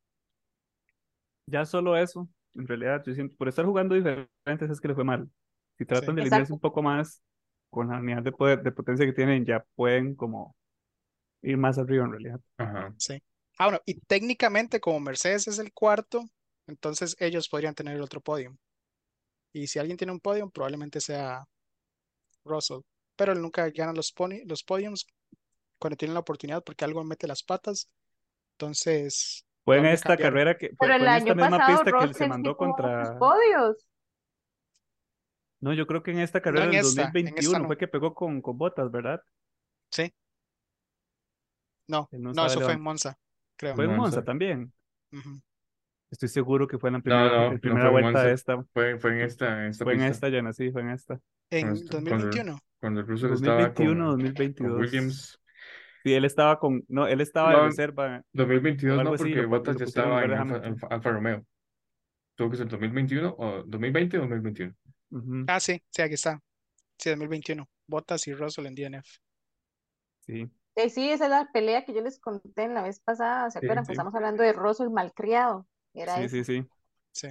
Ya 1.48 1.66
solo 1.66 1.98
eso, 1.98 2.30
en 2.56 2.68
realidad, 2.68 3.04
yo 3.06 3.14
siento, 3.14 3.36
por 3.38 3.48
estar 3.50 3.66
jugando 3.66 3.96
diferentes 3.96 4.70
es 4.70 4.82
que 4.82 4.88
le 4.90 4.96
fue 4.96 5.04
mal. 5.04 5.30
Si 5.78 5.86
tratan 5.86 6.16
de 6.16 6.22
alinearse 6.22 6.54
un 6.54 6.60
poco 6.60 6.82
más 6.84 7.22
con 7.70 7.90
la 7.90 8.00
unidad 8.00 8.24
de 8.24 8.32
poder, 8.32 8.64
de 8.64 8.72
potencia 8.72 9.06
que 9.06 9.14
tienen, 9.14 9.46
ya 9.46 9.66
pueden 9.76 10.16
como 10.16 10.56
ir 11.42 11.58
más 11.58 11.78
arriba 11.80 12.06
en 12.06 12.12
realidad. 12.12 12.42
Ajá. 12.58 12.96
Sí. 12.98 13.22
Ah, 13.58 13.66
bueno, 13.66 13.82
y 13.86 13.96
técnicamente 14.02 14.80
como 14.80 15.00
Mercedes 15.00 15.48
es 15.48 15.60
el 15.60 15.74
cuarto, 15.74 16.26
entonces 16.68 17.16
ellos 17.20 17.50
podrían 17.50 17.76
tener 17.76 17.96
el 17.96 18.02
otro 18.02 18.22
podio. 18.22 18.58
Y 19.54 19.68
si 19.68 19.80
alguien 19.80 19.98
tiene 19.98 20.14
un 20.14 20.20
podio, 20.20 20.50
probablemente 20.50 21.02
sea 21.02 21.48
Russell. 22.46 22.82
Pero 23.16 23.34
él 23.34 23.42
nunca 23.42 23.70
gana 23.70 23.94
los, 23.94 24.14
poni- 24.16 24.44
los 24.46 24.64
podiums 24.64 25.06
cuando 25.80 25.98
tiene 25.98 26.14
la 26.16 26.22
oportunidad 26.22 26.64
porque 26.64 26.86
algo 26.86 27.04
mete 27.04 27.28
las 27.28 27.44
patas. 27.44 27.90
Entonces, 28.54 29.46
Fue 29.66 29.78
en 29.78 29.84
¿dónde 29.84 29.94
esta 29.94 30.18
cambiaron? 30.18 30.18
carrera 30.18 30.58
que 30.58 30.74
fue, 30.78 30.78
Pero 30.78 30.94
fue 30.96 30.96
el 30.96 31.08
en 31.08 31.14
esta 31.14 31.32
año 31.32 31.36
misma 31.36 31.58
pasado 31.58 31.84
pista 31.84 31.94
que 31.94 32.04
él 32.06 32.14
se 32.14 32.26
mandó 32.26 32.58
contra. 32.58 33.18
podios. 33.18 33.88
No, 35.62 35.74
yo 35.74 35.88
creo 35.88 36.04
que 36.04 36.12
en 36.12 36.20
esta 36.20 36.40
No 36.40 36.44
carrera 36.44 36.66
en 36.66 36.72
del 36.72 36.80
esta, 36.82 37.12
en 37.16 37.28
esta 37.38 37.60
2021 37.60 37.60
no. 37.60 37.68
fue 37.68 37.78
que 37.78 37.88
pegó 37.88 38.14
con, 38.14 38.42
con 38.42 38.58
botas, 38.58 38.90
¿verdad? 38.92 39.22
Sí. 39.92 40.14
No, 41.88 42.08
no 42.12 42.34
no, 42.34 42.46
eso 42.46 42.62
fue 42.62 42.74
en 42.74 42.80
levantar. 42.80 42.80
Monza, 42.82 43.20
creo. 43.58 43.76
Fue 43.76 43.86
en 43.86 43.96
Monza. 43.96 44.18
Monza 44.18 44.24
también. 44.24 44.74
Ujú. 45.12 45.42
Estoy 46.12 46.30
seguro 46.30 46.68
que 46.68 46.78
fue 46.80 46.90
en 46.90 46.94
la 46.94 47.00
No, 47.00 47.04
primera, 47.04 47.30
no, 47.38 47.52
en 47.52 47.60
no 47.60 47.60
primera 47.60 47.86
en 47.88 47.92
vuelta 47.92 48.24
de 48.24 48.34
esta. 48.34 48.64
Fue, 48.74 49.00
fue 49.00 49.12
en 49.14 49.22
esta, 49.22 49.64
en 49.66 49.70
esta 49.72 49.86
Fue 49.86 49.94
en 49.94 50.00
pista. 50.00 50.12
esta, 50.12 50.30
Jonah, 50.30 50.54
sí, 50.54 50.72
fue 50.72 50.82
en 50.82 50.90
esta. 50.90 51.20
En 51.52 51.68
Cuando, 51.68 52.02
cuando, 52.08 52.30
2021. 52.32 52.60
cuando 52.80 53.02
Russell 53.04 53.34
estaba 53.34 53.70
2021, 53.70 54.06
con, 54.18 54.18
con 54.58 54.76
2022. 54.76 54.80
Williams. 54.80 55.40
Sí, 56.04 56.14
él 56.14 56.26
estaba 56.26 56.60
con, 56.60 56.84
no, 56.88 57.08
él 57.08 57.22
estaba 57.22 57.52
de 57.52 57.56
No, 57.58 57.66
reserva 57.68 58.20
o 58.20 58.24
2022 58.34 59.00
algo 59.00 59.12
no, 59.12 59.18
porque 59.18 59.46
Bottas 59.46 59.76
lo 59.76 59.80
ya 59.80 59.84
en 59.86 59.90
estaba 59.90 60.24
en 60.24 60.32
Alfa, 60.34 60.42
Hamilton. 60.42 60.74
Alfa- 60.74 60.88
Alfa 60.88 61.12
Romeo. 61.12 61.46
Tuvo 62.36 62.52
que 62.52 62.58
ser 62.58 62.68
2021 62.70 63.36
o 63.38 63.64
2020 63.64 64.18
o 64.18 64.22
2021. 64.22 64.76
Ujú, 65.12 65.46
Ah, 65.48 65.60
sí, 65.60 65.82
sí, 65.90 66.02
aquí 66.02 66.14
está. 66.14 66.42
Sí, 66.98 67.10
2021. 67.12 67.68
Bottas 67.88 68.28
y 68.28 68.34
Russell 68.34 68.68
en 68.68 68.76
DNF. 68.76 69.20
sí. 70.26 70.50
Eh, 70.76 70.90
sí, 70.90 71.10
esa 71.10 71.26
es 71.26 71.30
la 71.32 71.52
pelea 71.52 71.84
que 71.86 71.94
yo 71.94 72.02
les 72.02 72.20
conté 72.20 72.64
en 72.64 72.74
la 72.74 72.82
vez 72.84 73.00
pasada, 73.02 73.50
¿se 73.52 73.60
acuerdan? 73.60 73.84
sí. 73.84 73.88
Pues 73.88 73.96
estamos 73.98 74.16
hablando 74.16 74.44
de 74.44 74.54
Russell 74.54 74.90
malcriado. 74.90 75.68
Era 75.94 76.16
Sí, 76.16 76.30
sí, 76.30 76.44
sí. 76.44 76.70
Sí. 77.14 77.28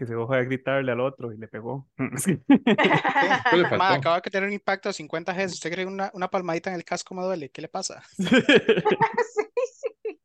Que 0.00 0.06
se 0.06 0.14
dejó 0.14 0.34
de 0.34 0.46
gritarle 0.46 0.92
al 0.92 1.00
otro 1.00 1.30
y 1.30 1.36
le 1.36 1.46
pegó. 1.46 1.86
Sí. 2.16 2.38
¿Qué 2.48 2.56
le 3.58 3.76
Ma, 3.76 3.92
acaba 3.92 4.18
de 4.18 4.30
tener 4.30 4.48
un 4.48 4.54
impacto 4.54 4.88
de 4.88 4.94
50 4.94 5.34
Hz. 5.34 5.52
¿Usted 5.52 5.70
cree 5.70 5.84
una, 5.84 6.10
una 6.14 6.30
palmadita 6.30 6.70
en 6.70 6.76
el 6.76 6.84
casco 6.86 7.14
me 7.14 7.22
duele? 7.22 7.50
¿Qué 7.50 7.60
le 7.60 7.68
pasa? 7.68 8.02
sí, 8.16 8.24
sí. 8.34 10.20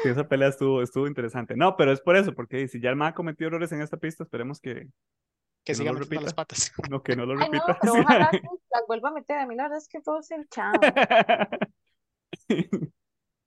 Sí, 0.00 0.08
esa 0.10 0.28
pelea 0.28 0.50
estuvo, 0.50 0.80
estuvo 0.80 1.08
interesante. 1.08 1.56
No, 1.56 1.76
pero 1.76 1.90
es 1.90 2.00
por 2.00 2.16
eso, 2.16 2.32
porque 2.36 2.68
si 2.68 2.80
ya 2.80 2.90
el 2.90 2.94
man 2.94 3.14
cometió 3.14 3.48
errores 3.48 3.72
en 3.72 3.82
esta 3.82 3.96
pista, 3.96 4.22
esperemos 4.22 4.60
que, 4.60 4.74
Que 5.64 5.72
que 5.72 5.72
no 5.72 5.78
siga 5.78 5.92
lo 5.92 5.98
metiendo 5.98 6.24
las 6.26 6.34
patas. 6.34 6.72
No, 6.88 7.02
que 7.02 7.16
no 7.16 7.26
lo 7.26 7.32
Ay, 7.32 7.48
no, 7.50 7.66
repita. 7.66 7.78
pero 7.80 7.94
ojalá 7.94 8.30
que 8.30 8.40
las 8.70 8.86
vuelva 8.86 9.08
a 9.08 9.12
meter. 9.12 9.38
A 9.38 9.46
mí 9.48 9.56
la 9.56 9.64
verdad 9.64 9.78
es 9.78 9.88
que 9.88 9.98
Russell, 10.06 10.42
chao. 10.52 10.72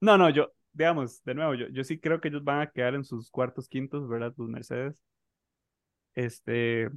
No, 0.02 0.18
no, 0.18 0.30
yo, 0.30 0.52
digamos, 0.74 1.24
de 1.24 1.36
nuevo, 1.36 1.54
yo, 1.54 1.68
yo 1.70 1.86
sí 1.86 2.00
creo 2.02 2.20
que 2.20 2.28
ellos 2.28 2.44
van 2.44 2.60
a 2.62 2.72
quedar 2.72 2.96
en 2.96 3.06
sus 3.06 3.30
cuartos, 3.30 3.70
quintos, 3.70 4.10
¿verdad? 4.10 4.34
Los 4.36 4.50
Mercedes. 4.50 5.02
Este, 6.16 6.90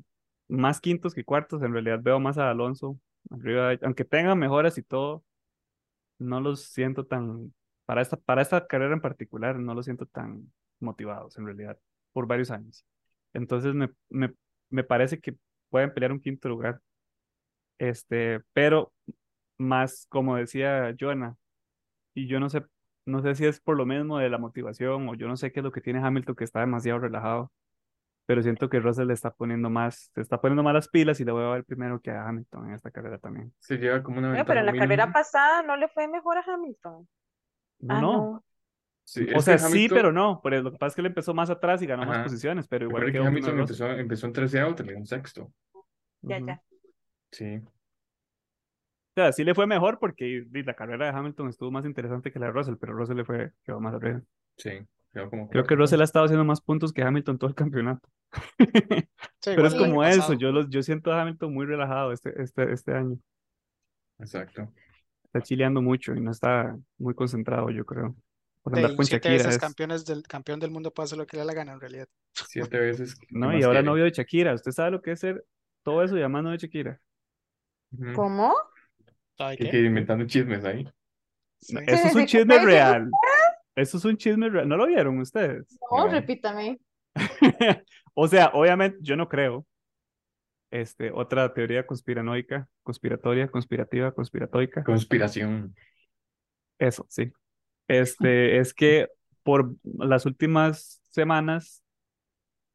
más 0.48 0.80
quintos 0.80 1.14
que 1.14 1.24
cuartos, 1.24 1.62
en 1.62 1.72
realidad 1.72 2.00
veo 2.02 2.20
más 2.20 2.38
a 2.38 2.50
Alonso 2.50 2.98
arriba, 3.30 3.72
aunque 3.82 4.04
tengan 4.04 4.38
mejoras 4.38 4.78
y 4.78 4.82
todo, 4.82 5.24
no 6.18 6.40
los 6.40 6.62
siento 6.64 7.06
tan, 7.06 7.54
para 7.86 8.02
esta, 8.02 8.16
para 8.16 8.42
esta 8.42 8.66
carrera 8.66 8.94
en 8.94 9.00
particular, 9.00 9.58
no 9.58 9.74
los 9.74 9.86
siento 9.86 10.06
tan 10.06 10.52
motivados, 10.80 11.36
en 11.38 11.46
realidad, 11.46 11.78
por 12.12 12.26
varios 12.26 12.50
años. 12.50 12.84
Entonces, 13.32 13.74
me, 13.74 13.90
me, 14.10 14.34
me 14.70 14.84
parece 14.84 15.20
que 15.20 15.36
pueden 15.70 15.92
pelear 15.92 16.12
un 16.12 16.20
quinto 16.20 16.48
lugar. 16.48 16.80
Este, 17.78 18.40
pero 18.52 18.92
más, 19.58 20.06
como 20.08 20.36
decía 20.36 20.94
Joana, 20.98 21.36
y 22.14 22.28
yo 22.28 22.40
no 22.40 22.48
sé, 22.50 22.64
no 23.06 23.22
sé 23.22 23.34
si 23.34 23.46
es 23.46 23.60
por 23.60 23.76
lo 23.76 23.86
mismo 23.86 24.18
de 24.18 24.30
la 24.30 24.38
motivación 24.38 25.08
o 25.08 25.14
yo 25.14 25.28
no 25.28 25.36
sé 25.36 25.52
qué 25.52 25.60
es 25.60 25.64
lo 25.64 25.72
que 25.72 25.80
tiene 25.80 26.00
Hamilton 26.00 26.36
que 26.36 26.44
está 26.44 26.60
demasiado 26.60 27.00
relajado, 27.00 27.52
pero 28.26 28.42
siento 28.42 28.68
que 28.68 28.80
Russell 28.80 29.06
le 29.06 29.14
está 29.14 29.30
poniendo 29.32 29.70
más, 29.70 30.10
se 30.14 30.20
está 30.20 30.40
poniendo 30.40 30.62
más 30.62 30.74
las 30.74 30.88
pilas 30.88 31.20
y 31.20 31.24
le 31.24 31.32
voy 31.32 31.44
a 31.44 31.48
ver 31.50 31.64
primero 31.64 32.00
que 32.00 32.10
a 32.10 32.26
Hamilton 32.28 32.68
en 32.68 32.74
esta 32.74 32.90
carrera 32.90 33.18
también. 33.18 33.52
Se 33.60 33.76
lleva 33.76 34.02
como 34.02 34.18
una 34.18 34.28
Bueno, 34.28 34.44
pero 34.46 34.60
ventaja 34.60 34.70
en 34.70 34.78
la 34.78 34.82
carrera 34.84 35.12
pasada 35.12 35.62
no 35.62 35.76
le 35.76 35.88
fue 35.88 36.08
mejor 36.08 36.38
a 36.38 36.44
Hamilton. 36.46 37.08
No, 37.80 37.94
Ah, 37.94 38.00
no. 38.00 38.12
no. 38.12 38.44
Sí, 39.04 39.26
O 39.36 39.40
sea, 39.42 39.58
sí, 39.58 39.88
pero 39.88 40.12
no. 40.12 40.40
Pero 40.42 40.62
lo 40.62 40.72
que 40.72 40.78
pasa 40.78 40.88
es 40.88 40.94
que 40.94 41.00
él 41.02 41.06
empezó 41.08 41.34
más 41.34 41.50
atrás 41.50 41.82
y 41.82 41.86
ganó 41.86 42.06
más 42.06 42.24
posiciones, 42.24 42.66
pero 42.68 42.86
igual 42.86 43.02
recuerda 43.02 43.24
que 43.24 43.28
Hamilton 43.28 43.60
empezó, 43.60 43.90
empezó 43.90 44.26
en 44.26 44.32
treceavo, 44.32 44.74
terminó 44.74 44.98
en 44.98 45.06
sexto. 45.06 45.52
Ya, 46.22 46.38
Ujú. 46.38 46.46
ya. 46.46 46.62
Sí, 47.30 47.60
O 49.16 49.20
sea, 49.20 49.32
sí 49.32 49.44
le 49.44 49.54
fue 49.54 49.66
mejor 49.66 49.98
porque 50.00 50.44
la 50.52 50.74
carrera 50.74 51.06
de 51.06 51.16
Hamilton 51.16 51.48
estuvo 51.48 51.70
más 51.70 51.84
interesante 51.84 52.32
que 52.32 52.38
la 52.38 52.46
de 52.46 52.52
Russell, 52.52 52.74
pero 52.80 52.94
Russell 52.94 53.16
le 53.16 53.24
fue, 53.24 53.52
quedó 53.64 53.80
más 53.80 53.94
arriba. 53.94 54.22
sí, 54.56 54.70
como 55.30 55.48
Creo 55.48 55.64
que 55.64 55.74
Russell 55.76 56.00
ha 56.00 56.04
estado 56.04 56.24
haciendo 56.26 56.44
más 56.44 56.60
puntos 56.60 56.92
que 56.92 57.02
Hamilton 57.02 57.38
todo 57.38 57.48
el 57.48 57.54
campeonato. 57.56 58.08
Sí, 59.40 59.50
Pero 59.54 59.66
es 59.66 59.74
como 59.74 60.02
eso, 60.02 60.20
pasado. 60.20 60.38
yo, 60.38 60.52
los, 60.52 60.70
yo 60.70 60.82
siento 60.82 61.12
a 61.12 61.20
Hamilton 61.20 61.52
muy 61.52 61.66
relajado 61.66 62.12
este, 62.12 62.32
este, 62.42 62.72
este 62.72 62.94
año. 62.94 63.18
Exacto. 64.18 64.72
Está 65.24 65.42
chileando 65.42 65.82
mucho 65.82 66.14
y 66.14 66.20
no 66.22 66.30
está 66.30 66.74
muy 66.96 67.14
concentrado, 67.14 67.68
yo 67.68 67.84
creo. 67.84 68.16
Por 68.62 68.74
andar 68.74 68.96
con 68.96 69.04
siete 69.04 69.28
Shakira. 69.28 69.42
veces 69.44 69.54
es- 69.56 69.60
campeones 69.60 70.06
del, 70.06 70.22
campeón 70.22 70.60
del 70.60 70.70
mundo 70.70 70.92
puede 70.94 71.04
hacer 71.04 71.18
lo 71.18 71.26
que 71.26 71.36
le 71.36 71.42
dé 71.42 71.46
la 71.46 71.52
gana 71.52 71.72
en 71.74 71.80
realidad. 71.80 72.08
Siete 72.32 72.78
veces. 72.78 73.14
¿qué 73.20 73.26
No, 73.30 73.52
y 73.52 73.62
ahora 73.62 73.80
quiere? 73.80 73.82
novio 73.82 74.04
de 74.04 74.10
Shakira. 74.12 74.54
¿Usted 74.54 74.72
sabe 74.72 74.92
lo 74.92 75.02
que 75.02 75.12
es 75.12 75.20
ser 75.20 75.44
todo 75.82 76.02
eso 76.02 76.16
llamando 76.16 76.50
de 76.50 76.56
Shakira? 76.56 76.98
¿Cómo? 78.14 78.54
¿Sabe 79.36 79.58
Que, 79.58 79.64
qué? 79.64 79.70
que 79.72 79.80
inventando 79.82 80.24
chismes 80.26 80.64
ahí. 80.64 80.88
Sí. 81.60 81.76
Eso 81.86 82.08
es 82.08 82.14
un 82.14 82.24
chisme 82.26 82.54
¿cómo 82.54 82.66
dice 82.66 82.78
real. 82.78 83.10
Eso 83.76 83.98
es 83.98 84.04
un 84.04 84.16
chisme 84.16 84.48
real. 84.48 84.68
¿No 84.68 84.76
lo 84.76 84.86
vieron 84.86 85.18
ustedes? 85.18 85.78
No, 85.90 86.06
No. 86.06 86.12
repítame. 86.12 86.78
O 88.16 88.28
sea, 88.28 88.50
obviamente 88.54 88.98
yo 89.00 89.16
no 89.16 89.28
creo. 89.28 89.66
Este, 90.70 91.10
otra 91.12 91.52
teoría 91.52 91.86
conspiranoica, 91.86 92.68
conspiratoria, 92.82 93.48
conspirativa, 93.48 94.12
conspiratoica. 94.12 94.84
Conspiración. 94.84 95.74
Eso, 96.78 97.06
sí. 97.08 97.32
Este, 97.88 98.58
es 98.58 98.72
que 98.74 99.08
por 99.42 99.74
las 99.82 100.26
últimas 100.26 101.00
semanas, 101.10 101.82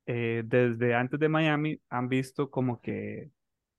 eh, 0.05 0.43
desde 0.45 0.93
antes 0.95 1.19
de 1.19 1.29
Miami, 1.29 1.81
han 1.89 2.09
visto 2.09 2.49
como 2.49 2.81
que 2.81 3.31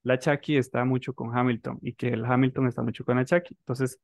la 0.02 0.18
Chucky 0.18 0.56
está 0.56 0.84
mucho 0.84 1.14
con 1.14 1.36
Hamilton 1.36 1.78
y 1.82 1.92
que 1.94 2.08
el 2.08 2.24
Hamilton 2.24 2.68
está 2.68 2.82
mucho 2.82 3.04
con 3.04 3.16
la 3.16 3.24
Chucky. 3.24 3.54
Entonces, 3.60 4.00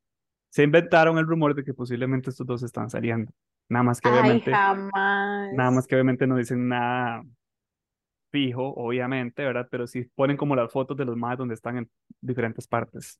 se 0.49 0.63
inventaron 0.63 1.17
el 1.17 1.27
rumor 1.27 1.55
de 1.55 1.63
que 1.63 1.73
posiblemente 1.73 2.29
estos 2.29 2.47
dos 2.47 2.63
están 2.63 2.89
saliendo. 2.89 3.31
Nada 3.69 3.83
más 3.83 4.01
que 4.01 4.09
Ay, 4.09 4.13
obviamente, 4.13 4.51
jamás. 4.51 5.51
nada 5.53 5.71
más 5.71 5.87
que 5.87 5.95
obviamente 5.95 6.27
no 6.27 6.37
dicen 6.37 6.67
nada 6.67 7.23
fijo, 8.31 8.73
obviamente, 8.75 9.43
¿verdad? 9.43 9.67
Pero 9.71 9.87
sí 9.87 10.03
ponen 10.15 10.37
como 10.37 10.55
las 10.55 10.71
fotos 10.71 10.97
de 10.97 11.05
los 11.05 11.15
más 11.17 11.37
donde 11.37 11.55
están 11.55 11.77
en 11.77 11.89
diferentes 12.21 12.67
partes. 12.67 13.19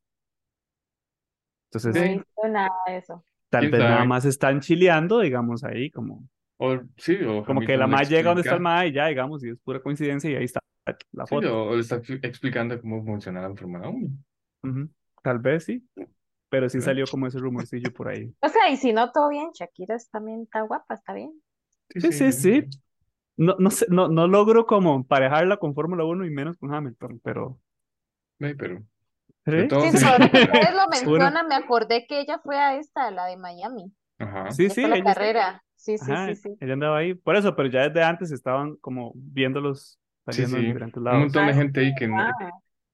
Entonces, 1.72 1.96
No 1.96 2.02
he 2.02 2.10
Sí. 2.10 2.18
visto 2.18 2.48
nada 2.48 2.70
de 2.88 2.98
eso. 2.98 3.24
tal 3.50 3.62
¿Quién 3.62 3.72
vez 3.72 3.82
nada 3.82 4.06
más 4.06 4.26
están 4.26 4.60
chileando, 4.60 5.20
digamos, 5.20 5.64
ahí, 5.64 5.90
como, 5.92 6.28
O, 6.58 6.78
sí, 6.98 7.16
o 7.24 7.44
como 7.46 7.62
que 7.62 7.78
la 7.78 7.88
más 7.88 8.10
llega 8.10 8.30
donde 8.30 8.42
está 8.42 8.56
el 8.56 8.62
MAE 8.62 8.88
y 8.88 8.94
ya, 8.94 9.08
digamos, 9.08 9.44
y 9.44 9.50
es 9.50 9.60
pura 9.60 9.82
coincidencia 9.82 10.30
y 10.30 10.36
ahí 10.36 10.44
está 10.46 10.60
la 11.12 11.26
Sí, 11.26 11.36
foto. 11.36 11.48
o, 11.56 11.70
o 11.72 11.76
le 11.76 11.82
está 11.82 11.98
expli- 12.02 12.20
explicando 12.24 12.80
cómo 12.82 13.04
funciona 13.06 13.42
la 13.42 13.54
Fórmula 13.56 13.90
1. 13.90 14.10
Ujú. 14.64 14.90
Tal 15.22 15.40
vez 15.40 15.66
sí, 15.66 15.84
pero 16.50 16.70
sí 16.70 16.82
salió 16.82 17.06
como 17.08 17.28
ese 17.28 17.40
rumorcillo 17.40 17.92
por 17.94 18.10
ahí. 18.10 18.34
O 18.42 18.50
sea, 18.50 18.70
y 18.70 18.78
si 18.78 18.94
no, 18.94 19.12
todo 19.12 19.30
bien. 19.30 19.52
Shakira 19.54 19.98
también 20.12 20.42
está 20.44 20.62
guapa, 20.62 20.96
está 20.96 21.14
bien. 21.14 21.42
Sí, 21.96 22.12
sí, 22.12 22.32
sí. 22.32 22.64
No, 23.38 23.56
no 23.60 23.70
sé, 23.70 23.86
no, 23.90 24.08
no 24.08 24.28
logro 24.28 24.66
como 24.66 24.96
emparejarla 24.96 25.58
con 25.58 25.76
Fórmula 25.76 26.04
1 26.06 26.26
y 26.26 26.32
menos 26.32 26.58
con 26.58 26.74
Hamilton, 26.74 27.20
pero... 27.24 27.60
Ve, 28.40 28.56
pero 28.56 28.80
¿Sí? 29.46 29.52
de 29.52 29.70
Sí, 29.98 30.06
ahora 30.06 30.30
que 30.30 30.38
ustedes 30.44 30.76
lo 30.76 30.88
mencionan, 30.90 31.48
me 31.48 31.56
acordé 31.56 32.06
que 32.08 32.20
ella 32.20 32.40
fue 32.44 32.58
a 32.58 32.76
esta, 32.76 33.12
la 33.12 33.26
de 33.28 33.38
Miami. 33.38 33.94
Ajá. 34.20 34.52
Sí, 34.52 34.70
sí, 34.70 34.82
la 34.88 35.02
carrera. 35.04 35.64
Sí, 35.76 35.98
sí, 35.98 36.12
ajá, 36.12 36.28
sí, 36.36 36.36
sí. 36.36 36.58
ella 36.60 36.74
andaba 36.74 36.98
ahí. 36.98 37.14
Por 37.14 37.36
eso, 37.36 37.56
pero 37.56 37.70
ya 37.70 37.88
desde 37.88 38.04
antes 38.04 38.32
estaban 38.32 38.76
como 38.78 39.12
viéndolos 39.16 40.00
Sí, 40.30 40.44
saliendo 40.44 40.58
en 40.58 40.64
sí. 40.64 40.68
diferentes 40.68 40.98
Un 40.98 41.04
lados. 41.04 41.20
montón 41.20 41.46
de 41.46 41.52
Ay, 41.52 41.58
gente 41.58 41.80
ahí 41.80 41.96
que 41.96 42.08
no, 42.08 42.24
Ah, 42.24 42.32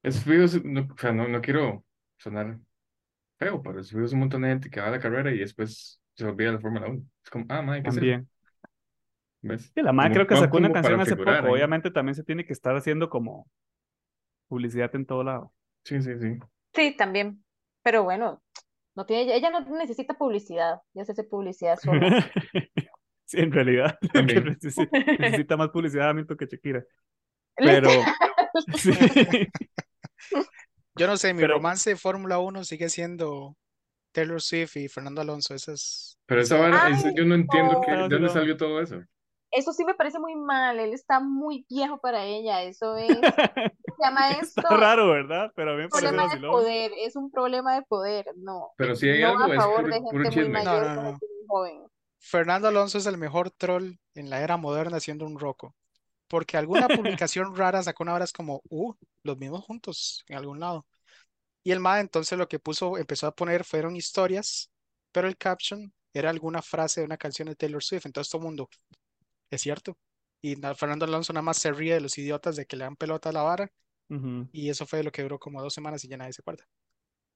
es 0.02 0.26
o 0.26 0.48
sea, 0.98 1.12
no, 1.12 1.28
no 1.28 1.40
quiero 1.40 1.84
sonar 2.18 2.58
feo, 3.38 3.62
pero 3.62 3.80
es 3.80 3.92
un 3.92 4.18
montón 4.20 4.42
de 4.42 4.48
gente 4.48 4.70
que 4.70 4.80
va 4.80 4.88
a 4.88 4.90
la 4.90 5.00
carrera 5.00 5.32
y 5.32 5.38
después 5.38 6.00
se 6.14 6.24
olvida 6.26 6.48
de 6.48 6.54
la 6.54 6.60
Fórmula 6.60 6.86
1. 6.88 7.02
Es 7.24 7.30
como, 7.30 7.44
ah, 7.48 7.62
madre, 7.62 7.82
¿qué? 7.82 7.90
También. 7.90 8.28
¿Ves? 9.42 9.72
Sí, 9.74 9.82
la 9.82 9.92
madre 9.92 10.10
Como- 10.10 10.14
creo 10.14 10.26
que 10.26 10.36
sacó 10.44 10.56
una 10.58 10.72
canción 10.72 11.00
hace 11.00 11.10
figurar 11.16 11.42
poco. 11.42 11.52
Obviamente 11.54 11.90
también 11.90 12.14
se 12.14 12.24
tiene 12.24 12.46
que 12.46 12.52
estar 12.52 12.74
haciendo 12.76 13.10
como 13.10 13.46
publicidad 14.48 14.94
en 14.94 15.06
todo 15.06 15.22
lado. 15.24 15.52
Sí, 15.84 16.00
sí, 16.00 16.18
sí. 16.18 16.38
sí, 16.74 16.96
también. 16.96 17.44
Pero 17.82 18.04
bueno, 18.04 18.42
no 18.94 19.04
tiene, 19.04 19.34
ella 19.36 19.50
no 19.50 19.60
necesita 19.76 20.14
publicidad. 20.14 20.80
Ya 20.94 21.04
se 21.04 21.12
hace 21.12 21.24
publicidad 21.24 21.78
sola. 21.78 22.30
Sí, 23.26 23.40
en 23.40 23.52
realidad, 23.52 23.98
que 24.02 24.08
También. 24.08 24.44
necesi- 24.44 25.18
necesita 25.18 25.56
más 25.56 25.70
publicidad 25.70 26.10
Hamilton 26.10 26.36
que 26.36 26.46
Shakira. 26.46 26.84
Pero, 27.56 27.88
sí, 28.76 28.90
Yo 30.96 31.06
no 31.06 31.16
sé, 31.16 31.34
mi 31.34 31.40
Pero- 31.40 31.54
romance 31.54 31.90
de 31.90 31.96
Fórmula 31.96 32.38
1 32.38 32.64
sigue 32.64 32.88
siendo 32.88 33.56
Taylor 34.12 34.40
Swift 34.40 34.76
y 34.76 34.88
Fernando 34.88 35.20
Alonso, 35.20 35.54
esas... 35.54 36.18
Pero 36.26 36.40
esa 36.40 36.56
vara, 36.58 36.84
Ay, 36.86 36.94
yo 37.16 37.24
no 37.24 37.34
entiendo 37.34 37.80
que, 37.80 37.90
de 37.90 38.08
dónde 38.08 38.28
salió 38.28 38.56
todo 38.56 38.80
eso. 38.80 39.02
Eso 39.50 39.72
sí 39.72 39.84
me 39.84 39.94
parece 39.94 40.18
muy 40.18 40.34
mal, 40.36 40.78
él 40.80 40.92
está 40.92 41.20
muy 41.20 41.64
viejo 41.70 41.98
para 41.98 42.24
ella, 42.24 42.62
eso 42.62 42.96
es, 42.96 43.08
¿cómo 43.14 43.22
se 43.96 44.04
llama 44.04 44.30
Está 44.30 44.62
esto? 44.62 44.76
raro, 44.76 45.08
¿verdad? 45.10 45.52
Pero 45.54 45.72
a 45.72 45.74
mí 45.76 45.82
me 45.82 45.88
parece 45.88 46.08
problema 46.12 46.34
de 46.34 46.40
poder, 46.40 46.92
es 46.98 47.14
un 47.16 47.30
problema 47.30 47.74
de 47.76 47.82
poder, 47.82 48.26
no, 48.36 48.72
Pero 48.76 48.96
si 48.96 49.08
hay 49.08 49.22
no 49.22 49.28
algo, 49.30 49.44
a 49.44 49.48
es 49.54 49.56
favor 49.56 49.76
puro, 49.82 49.88
de 49.88 49.94
gente 50.00 50.12
muy 50.18 50.28
chisme. 50.30 50.48
Mayor 50.64 51.18
joven. 51.46 51.82
Fernando 52.18 52.68
Alonso 52.68 52.98
es 52.98 53.06
el 53.06 53.16
mejor 53.18 53.50
troll 53.50 53.92
en 54.14 54.30
la 54.30 54.40
era 54.40 54.56
moderna 54.56 54.98
siendo 54.98 55.24
un 55.26 55.38
roco. 55.38 55.74
Porque 56.28 56.56
alguna 56.56 56.88
publicación 57.28 57.54
rara 57.56 57.82
sacó 57.82 58.02
una 58.02 58.14
hora 58.14 58.24
es 58.24 58.32
como, 58.32 58.62
uh, 58.70 58.94
los 59.22 59.38
mismos 59.38 59.64
juntos 59.64 60.24
en 60.28 60.36
algún 60.36 60.60
lado. 60.60 60.86
Y 61.64 61.72
el 61.72 61.78
MAD 61.78 62.00
entonces 62.00 62.38
lo 62.38 62.48
que 62.48 62.58
puso, 62.58 62.98
empezó 62.98 63.26
a 63.26 63.34
poner 63.34 63.64
fueron 63.64 63.96
historias, 63.96 64.70
pero 65.12 65.28
el 65.28 65.36
caption 65.36 65.92
era 66.12 66.30
alguna 66.30 66.62
frase 66.62 67.00
de 67.00 67.06
una 67.06 67.16
canción 67.16 67.48
de 67.48 67.56
Taylor 67.56 67.82
Swift. 67.82 68.06
Entonces 68.06 68.30
todo 68.30 68.42
el 68.42 68.46
mundo, 68.46 68.68
es 69.50 69.62
cierto. 69.62 69.96
Y 70.42 70.56
na- 70.56 70.74
Fernando 70.74 71.04
Alonso 71.06 71.32
nada 71.32 71.42
más 71.42 71.58
se 71.58 71.72
ríe 71.72 71.94
de 71.94 72.00
los 72.00 72.18
idiotas 72.18 72.56
de 72.56 72.66
que 72.66 72.76
le 72.76 72.84
dan 72.84 72.96
pelota 72.96 73.30
a 73.30 73.32
la 73.32 73.42
vara. 73.42 73.70
Y 74.52 74.70
eso 74.70 74.86
fue 74.86 75.02
lo 75.02 75.12
que 75.12 75.22
duró 75.22 75.38
como 75.38 75.62
dos 75.62 75.74
semanas 75.74 76.04
y 76.04 76.08
ya 76.08 76.16
nadie 76.16 76.32
se 76.32 76.42
acuerda. 76.42 76.66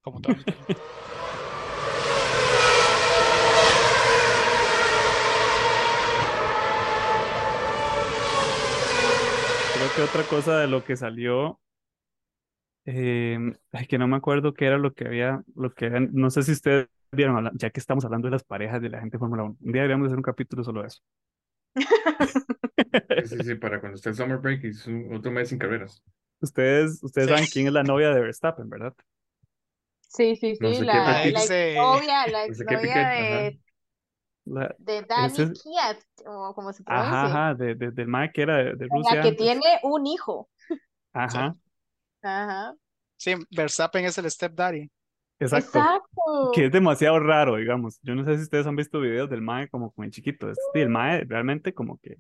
Como 0.03 0.21
todo 0.21 0.35
el 0.35 0.45
Creo 9.79 9.93
que 9.93 10.03
otra 10.03 10.27
cosa 10.27 10.59
de 10.59 10.67
lo 10.69 10.83
que 10.85 10.97
salió, 10.97 11.61
eh, 12.85 13.39
que 13.89 13.99
no 13.99 14.09
me 14.09 14.17
acuerdo 14.17 14.55
qué 14.55 14.67
era 14.67 14.79
lo 14.79 14.95
que 14.95 15.07
había, 15.07 15.45
lo 15.55 15.75
que 15.75 15.91
no 15.91 16.31
sé 16.31 16.43
si 16.43 16.53
ustedes 16.53 16.89
vieron, 17.13 17.51
ya 17.55 17.71
que 17.71 17.81
estamos 17.81 18.05
hablando 18.05 18.27
de 18.29 18.33
las 18.33 18.45
parejas 18.45 18.81
de 18.83 18.91
la 18.91 19.01
gente 19.01 19.17
de 19.17 19.21
Fórmula 19.21 19.45
1, 19.45 19.57
un 19.61 19.73
día 19.73 19.83
deberíamos 19.83 20.07
hacer 20.07 20.19
un 20.19 20.23
capítulo 20.23 20.65
solo 20.65 20.83
de 20.83 20.89
eso. 20.89 21.01
Sí, 23.23 23.43
sí, 23.43 23.55
para 23.57 23.81
cuando 23.81 23.97
esté 23.97 24.09
el 24.11 24.15
summer 24.17 24.39
break 24.39 24.65
y 24.65 24.69
es 24.69 24.87
otro 25.13 25.31
mes 25.33 25.49
sin 25.51 25.59
carreras. 25.59 26.03
Ustedes, 26.41 27.03
ustedes 27.03 27.29
Sí. 27.29 27.31
saben 27.31 27.47
quién 27.49 27.67
es 27.67 27.73
la 27.73 27.85
novia 27.85 28.11
de 28.11 28.21
Verstappen, 28.21 28.69
¿verdad? 28.69 28.95
Sí, 30.09 30.37
sí, 30.37 30.57
No 30.59 30.73
sí, 30.73 30.81
sé 30.81 30.85
la, 30.85 31.29
la 31.29 31.45
Ex 31.45 31.45
exnovia, 31.45 32.27
la 32.27 32.45
no 32.47 32.55
sé 32.55 32.67
qué 32.67 32.79
exnovia 32.79 32.79
Piquet, 32.79 33.15
ajá. 33.17 33.51
de, 33.51 33.61
La, 34.51 34.75
de 34.79 35.03
Danny 35.03 35.27
ese 35.33 35.43
es- 35.45 35.63
Kiat, 35.63 35.99
o 36.27 36.55
como 36.55 36.73
se 36.73 36.83
ajá, 36.87 37.03
pronuncia, 37.11 37.25
ajá, 37.49 37.55
de, 37.55 37.75
de- 37.75 37.91
del 37.91 38.09
mae 38.09 38.33
que 38.33 38.43
era 38.43 38.57
de, 38.59 38.75
de 38.75 38.87
Rusia 38.89 39.15
la 39.17 39.23
que 39.23 39.29
antes. 39.29 39.37
tiene 39.45 39.81
un 39.83 40.07
hijo. 40.07 40.49
Ajá, 41.13 41.55
Ajá, 42.23 42.75
Sí, 43.17 43.35
Verstappen 43.51 44.05
es 44.05 44.17
el 44.19 44.31
stepdaddy. 44.31 44.91
exacto. 45.41 45.79
exacto. 45.79 46.51
Que 46.55 46.67
es 46.67 46.73
demasiado 46.73 47.19
raro, 47.21 47.57
digamos. 47.57 47.99
Yo 48.03 48.15
no 48.15 48.25
sé 48.25 48.37
si 48.37 48.43
ustedes 48.43 48.67
han 48.67 48.77
visto 48.77 49.01
videos 49.01 49.29
del 49.31 49.43
mae 49.43 49.69
como 49.69 49.91
con 49.93 50.05
el 50.05 50.11
chiquito. 50.11 50.51
Es- 50.51 50.59
sí, 50.73 50.81
el 50.81 50.89
mae 50.89 51.25
realmente 51.25 51.73
como 51.75 51.99
que 51.99 52.17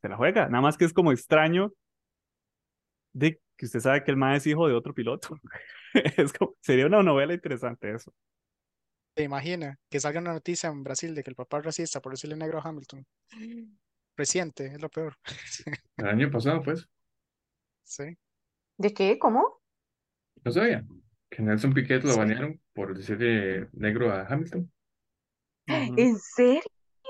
se 0.00 0.08
la 0.08 0.16
juega. 0.16 0.48
Nada 0.48 0.62
más 0.62 0.76
que 0.76 0.84
es 0.84 0.92
como 0.92 1.12
extraño 1.12 1.72
de 3.12 3.40
que 3.56 3.66
usted 3.66 3.80
sabe 3.80 4.02
que 4.04 4.10
el 4.10 4.16
mae 4.16 4.36
es 4.38 4.46
hijo 4.46 4.66
de 4.68 4.74
otro 4.74 4.94
piloto. 4.94 5.36
Es 6.16 6.32
como, 6.32 6.54
sería 6.62 6.86
una 6.86 7.02
novela 7.02 7.34
interesante 7.34 7.94
eso. 7.94 8.14
¿Te 9.14 9.22
imagina 9.22 9.78
que 9.90 10.00
salga 10.00 10.20
una 10.20 10.34
noticia 10.34 10.68
en 10.68 10.84
Brasil 10.84 11.14
de 11.14 11.22
que 11.22 11.30
el 11.30 11.36
papá 11.36 11.58
es 11.58 11.64
racista 11.64 12.00
por 12.02 12.12
decirle 12.12 12.36
negro 12.36 12.58
a 12.58 12.68
Hamilton? 12.68 13.06
Reciente, 14.16 14.66
es 14.66 14.80
lo 14.80 14.88
peor. 14.88 15.16
El 15.96 16.06
año 16.06 16.30
pasado, 16.30 16.62
pues, 16.62 16.86
Sí. 17.84 18.18
¿De 18.78 18.94
qué? 18.94 19.18
¿Cómo? 19.20 19.60
no 20.44 20.52
sabía 20.52 20.84
que 21.30 21.42
Nelson 21.42 21.72
Piquet 21.74 22.04
lo 22.04 22.14
Sí. 22.14 22.16
banearon 22.16 22.60
por 22.74 22.96
decirle 22.96 23.68
negro 23.72 24.12
a 24.12 24.26
Hamilton. 24.26 24.70
¿En 25.96 26.18
serio? 26.18 26.62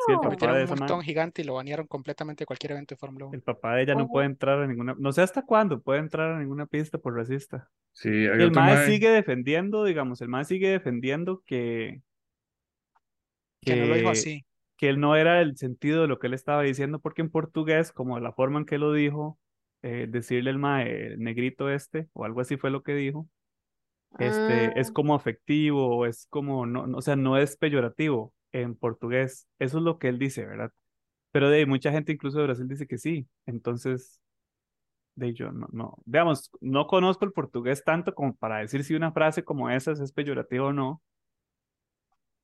Sí, 0.07 0.13
el 0.13 0.21
papá 0.21 0.31
metieron 0.31 0.57
de 0.59 0.65
un 0.65 0.69
montón 0.69 1.03
gigante 1.03 1.43
y 1.43 1.45
lo 1.45 1.55
banearon 1.55 1.87
completamente 1.87 2.43
de 2.43 2.47
cualquier 2.47 2.73
evento 2.73 2.95
de 2.95 2.99
Fórmula 2.99 3.27
1. 3.27 3.37
el 3.37 3.43
papá 3.43 3.75
de 3.77 3.83
ella 3.83 3.95
no 3.95 4.11
puede 4.11 4.27
entrar 4.27 4.61
a 4.61 4.67
ninguna, 4.67 4.95
no 4.99 5.13
sé 5.13 5.23
hasta 5.23 5.43
cuándo 5.45 5.81
puede 5.83 6.01
entrar 6.01 6.33
a 6.33 6.39
ninguna 6.39 6.67
pista 6.67 6.99
por 6.99 7.15
racista. 7.17 7.71
Sí, 7.93 8.09
hay 8.09 8.39
Y 8.39 8.43
el 8.43 8.51
otro 8.51 8.63
mae 8.63 8.63
mae, 8.63 8.77
sigue 8.79 9.11
defendiendo, 9.11 9.85
digamos, 9.85 10.21
el 10.23 10.29
mae 10.29 10.45
sigue 10.45 10.71
defendiendo 10.71 11.43
que, 11.47 12.03
Que 13.65 13.77
no 13.77 13.87
lo 13.87 13.95
dijo 13.95 14.11
que, 14.11 14.11
así. 14.11 14.45
que 14.77 14.89
él 14.89 15.01
no 15.01 15.17
era 15.17 15.41
el 15.41 15.57
sentido 15.57 16.03
de 16.03 16.09
lo 16.09 16.19
que 16.19 16.27
él 16.29 16.35
estaba 16.35 16.63
diciendo, 16.63 17.01
porque 17.01 17.23
en 17.23 17.31
portugués, 17.31 17.93
como 17.93 18.19
la 18.21 18.33
forma 18.33 18.59
en 18.61 18.67
que 18.67 18.79
lo 18.79 18.93
dijo, 18.93 19.39
eh, 19.83 20.07
decirle 20.09 20.51
el 20.51 20.59
mae, 20.59 21.07
el 21.15 21.21
negrito 21.21 21.71
este, 21.71 22.09
o 22.13 22.25
algo 22.25 22.41
así 22.41 22.57
fue 22.57 22.71
lo 22.71 22.83
que 22.83 22.95
dijo, 22.95 23.29
este, 24.19 24.79
es 24.81 24.91
Mm, 24.91 24.93
como 24.93 25.15
afectivo, 25.15 26.07
es 26.07 26.27
como, 26.31 26.67
no, 26.67 26.87
no, 26.87 26.99
o 26.99 27.03
sea, 27.03 27.17
no 27.17 27.39
es 27.39 27.57
peyorativo 27.57 28.35
en 28.53 28.75
portugués. 28.75 29.49
Eso 29.59 29.79
es 29.79 29.85
lo 29.85 29.99
que 29.99 30.09
él 30.09 30.19
dice, 30.19 30.45
¿verdad? 30.47 30.71
Pero 31.31 31.49
de 31.51 31.67
mucha 31.67 31.91
gente 31.91 32.13
incluso 32.13 32.39
de 32.39 32.45
Brasil 32.45 32.69
dice 32.69 32.87
que 32.87 32.99
sí. 32.99 33.27
Entonces, 33.47 34.21
de 35.15 35.33
yo 35.35 35.51
no, 35.53 35.69
no, 35.73 35.97
digamos, 36.05 36.51
no 36.61 36.87
conozco 36.87 37.25
el 37.25 37.33
portugués 37.33 37.85
tanto 37.85 38.15
como 38.15 38.35
para 38.35 38.59
decir 38.59 38.85
si 38.85 38.95
una 38.95 39.13
frase 39.13 39.45
como 39.45 39.71
esa 39.71 39.93
es 39.93 40.13
peyorativa 40.13 40.67
o 40.67 40.73
no. 40.73 41.03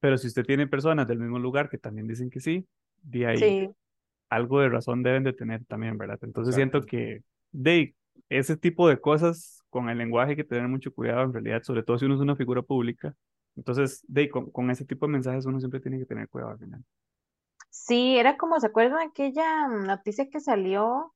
Pero 0.01 0.17
si 0.17 0.29
usted 0.29 0.45
tiene 0.45 0.67
personas 0.67 1.07
del 1.09 1.19
mismo 1.19 1.39
lugar 1.39 1.69
que 1.69 1.79
también 1.79 2.07
dicen 2.07 2.31
que 2.31 2.41
sí, 2.41 2.67
de 3.03 3.27
ahí 3.27 3.39
sí, 3.39 3.71
algo 4.29 4.61
de 4.61 4.69
razón 4.69 5.03
deben 5.03 5.25
de 5.25 5.33
tener 5.33 5.65
también, 5.65 5.99
¿verdad? 5.99 6.19
Entonces 6.23 6.55
siento 6.55 6.83
que 6.83 7.23
de 7.51 7.95
ese 8.29 8.57
tipo 8.57 8.89
de 8.89 9.01
cosas 9.01 9.65
con 9.71 9.89
el 9.89 9.99
lenguaje 9.99 10.31
hay 10.31 10.37
que 10.37 10.45
tener 10.45 10.69
mucho 10.69 10.93
cuidado 10.93 11.23
en 11.23 11.33
realidad, 11.33 11.63
sobre 11.63 11.83
todo 11.83 11.99
si 11.99 12.05
uno 12.05 12.15
es 12.15 12.21
una 12.21 12.37
figura 12.37 12.63
pública. 12.63 13.15
Entonces, 13.59 14.05
de 14.09 14.31
con, 14.31 14.51
con 14.51 14.71
ese 14.71 14.85
tipo 14.87 15.07
de 15.07 15.13
mensajes 15.13 15.47
uno 15.47 15.61
siempre 15.61 15.81
tiene 15.81 15.99
que 15.99 16.07
tener 16.07 16.29
cuidado 16.29 16.53
al 16.53 16.59
final. 16.61 16.85
sí, 17.71 18.17
era 18.19 18.37
como, 18.37 18.61
¿se 18.61 18.67
acuerdan 18.67 19.09
aquella 19.09 19.69
noticia 19.69 20.29
que 20.31 20.41
salió? 20.41 21.15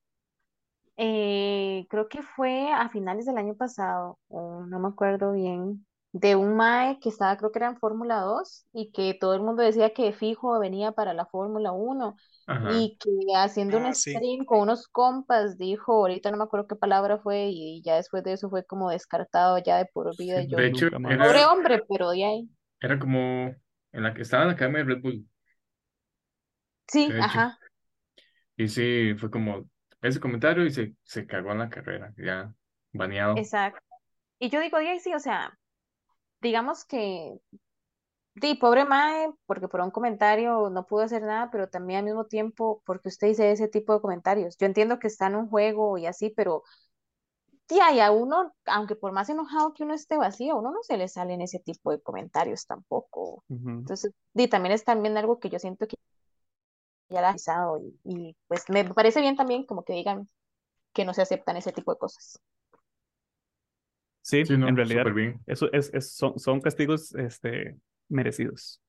Eh, 0.97 1.86
creo 1.90 2.09
que 2.09 2.22
fue 2.22 2.70
a 2.72 2.88
finales 2.90 3.26
del 3.26 3.38
año 3.38 3.55
pasado, 3.57 4.18
o 4.28 4.64
no 4.66 4.78
me 4.80 4.88
acuerdo 4.88 5.32
bien, 5.32 5.86
de 6.13 6.37
un 6.37 6.57
mae 6.57 6.99
que 7.01 7.09
estaba, 7.09 7.37
creo 7.37 7.53
que 7.53 7.59
era 7.59 7.69
en 7.69 7.79
Fórmula 7.79 8.21
2 8.21 8.67
y 8.73 8.93
que 8.93 9.15
todo 9.15 9.35
el 9.35 9.43
mundo 9.43 9.63
decía 9.63 9.93
que 9.95 10.13
fijo 10.13 10.59
venía 10.59 10.93
para 10.93 11.15
la 11.15 11.27
Fórmula 11.27 11.73
1 11.73 12.17
Ajá. 12.47 12.87
y 12.87 12.99
que 13.01 13.11
haciendo 13.37 13.79
un 13.79 13.87
Ah, 13.89 13.95
sí. 13.95 14.23
stream 14.23 14.45
con 14.45 14.61
unos 14.61 14.89
compas 14.89 15.59
dijo, 15.59 15.93
ahorita 15.95 16.31
no 16.31 16.37
me 16.39 16.45
acuerdo 16.45 16.69
qué 16.69 16.77
palabra 16.77 17.19
fue 17.19 17.49
y 17.51 17.83
ya 17.83 17.97
después 17.97 18.23
de 18.25 18.35
eso 18.35 18.51
fue 18.51 18.65
como 18.65 18.91
descartado 18.91 19.59
ya 19.59 19.79
de 19.79 19.87
por 19.87 20.17
vida 20.17 20.41
Sí, 20.41 20.43
y 20.43 20.49
yo, 20.49 20.59
de 20.59 20.67
hecho, 20.67 20.89
pobre 21.17 21.45
era, 21.45 21.47
hombre, 21.47 21.83
pero 21.89 22.11
de 22.11 22.25
ahí. 22.25 22.51
era 22.81 22.99
como 22.99 23.55
en 23.93 24.03
la 24.03 24.13
que 24.15 24.23
estaba 24.23 24.43
en 24.45 24.49
la 24.49 24.55
academia 24.55 24.85
de 24.85 24.95
Red 24.95 25.01
Bull, 25.03 25.27
Sí, 26.87 27.17
ajá, 27.19 27.61
Y 28.57 28.69
sí, 28.69 29.15
fue 29.19 29.31
como 29.31 29.69
ese 30.03 30.21
comentario 30.21 30.65
y 30.67 30.71
se, 30.71 30.95
se 31.05 31.27
cagó 31.27 31.53
en 31.53 31.59
la 31.59 31.71
carrera, 31.71 32.15
ya 32.17 32.55
baneado. 32.93 33.49
exacto. 33.51 33.81
Y 34.39 34.51
yo 34.51 34.61
digo, 34.61 34.79
de 34.79 34.89
ahí 34.91 35.01
sí, 35.01 35.15
o 35.15 35.21
sea, 35.21 35.59
digamos 36.43 36.84
que, 36.84 37.38
di, 38.34 38.55
pobre 38.57 38.84
mae, 38.84 39.30
porque 39.47 39.68
por 39.68 39.80
un 39.80 39.90
comentario 39.90 40.70
no 40.70 40.86
pudo 40.86 41.03
hacer 41.05 41.22
nada, 41.22 41.51
pero 41.51 41.68
también 41.68 42.01
al 42.01 42.05
mismo 42.05 42.26
tiempo, 42.26 42.82
porque 42.86 43.09
usted 43.09 43.28
dice 43.28 43.51
ese 43.53 43.68
tipo 43.68 43.95
de 43.95 44.01
comentarios. 44.01 44.57
Yo 44.59 44.66
entiendo 44.66 44.99
que 44.99 45.09
está 45.09 45.26
en 45.28 45.36
un 45.36 45.49
juego 45.49 45.99
y 45.99 46.07
así, 46.07 46.30
pero 46.30 46.62
tía, 47.66 47.93
y 47.93 48.01
a 48.01 48.11
uno, 48.12 48.55
aunque 48.66 48.97
por 48.97 49.12
más 49.12 49.28
enojado 49.28 49.72
que 49.74 49.82
uno 49.84 49.95
esté 49.95 50.16
vacío, 50.16 50.55
a 50.55 50.59
uno 50.59 50.70
no 50.72 50.82
se 50.82 50.97
le 50.97 51.09
salen 51.09 51.40
ese 51.43 51.59
tipo 51.61 51.90
de 51.90 52.01
comentarios 52.01 52.66
tampoco. 52.66 53.45
Entonces, 53.82 54.12
di, 54.34 54.49
también 54.49 54.74
es 54.74 54.84
también 54.84 55.16
algo 55.16 55.38
que 55.40 55.51
yo 55.51 55.59
siento 55.59 55.86
que 55.86 55.97
ya 57.09 57.20
la 57.20 57.28
ha 57.28 57.30
avisado 57.30 57.78
y, 57.78 57.99
y 58.05 58.36
pues 58.49 58.68
me 58.68 58.84
parece 58.95 59.20
bien 59.20 59.36
también 59.36 59.64
como 59.66 59.84
que 59.84 59.93
digan 59.93 60.28
que 60.95 61.05
no 61.07 61.14
se 61.14 61.22
aceptan 61.22 61.57
ese 61.59 61.72
tipo 61.72 61.93
de 61.93 61.99
cosas. 62.01 62.40
Sí, 64.23 64.45
Sí, 64.47 64.55
en 64.55 64.61
no, 64.61 64.70
realidad, 64.70 65.12
bien. 65.12 65.41
eso 65.47 65.70
es, 65.73 65.91
es- 65.93 66.14
son, 66.14 66.39
son 66.39 66.61
castigos 66.61 67.14
este, 67.14 67.77
merecidos. 68.09 68.81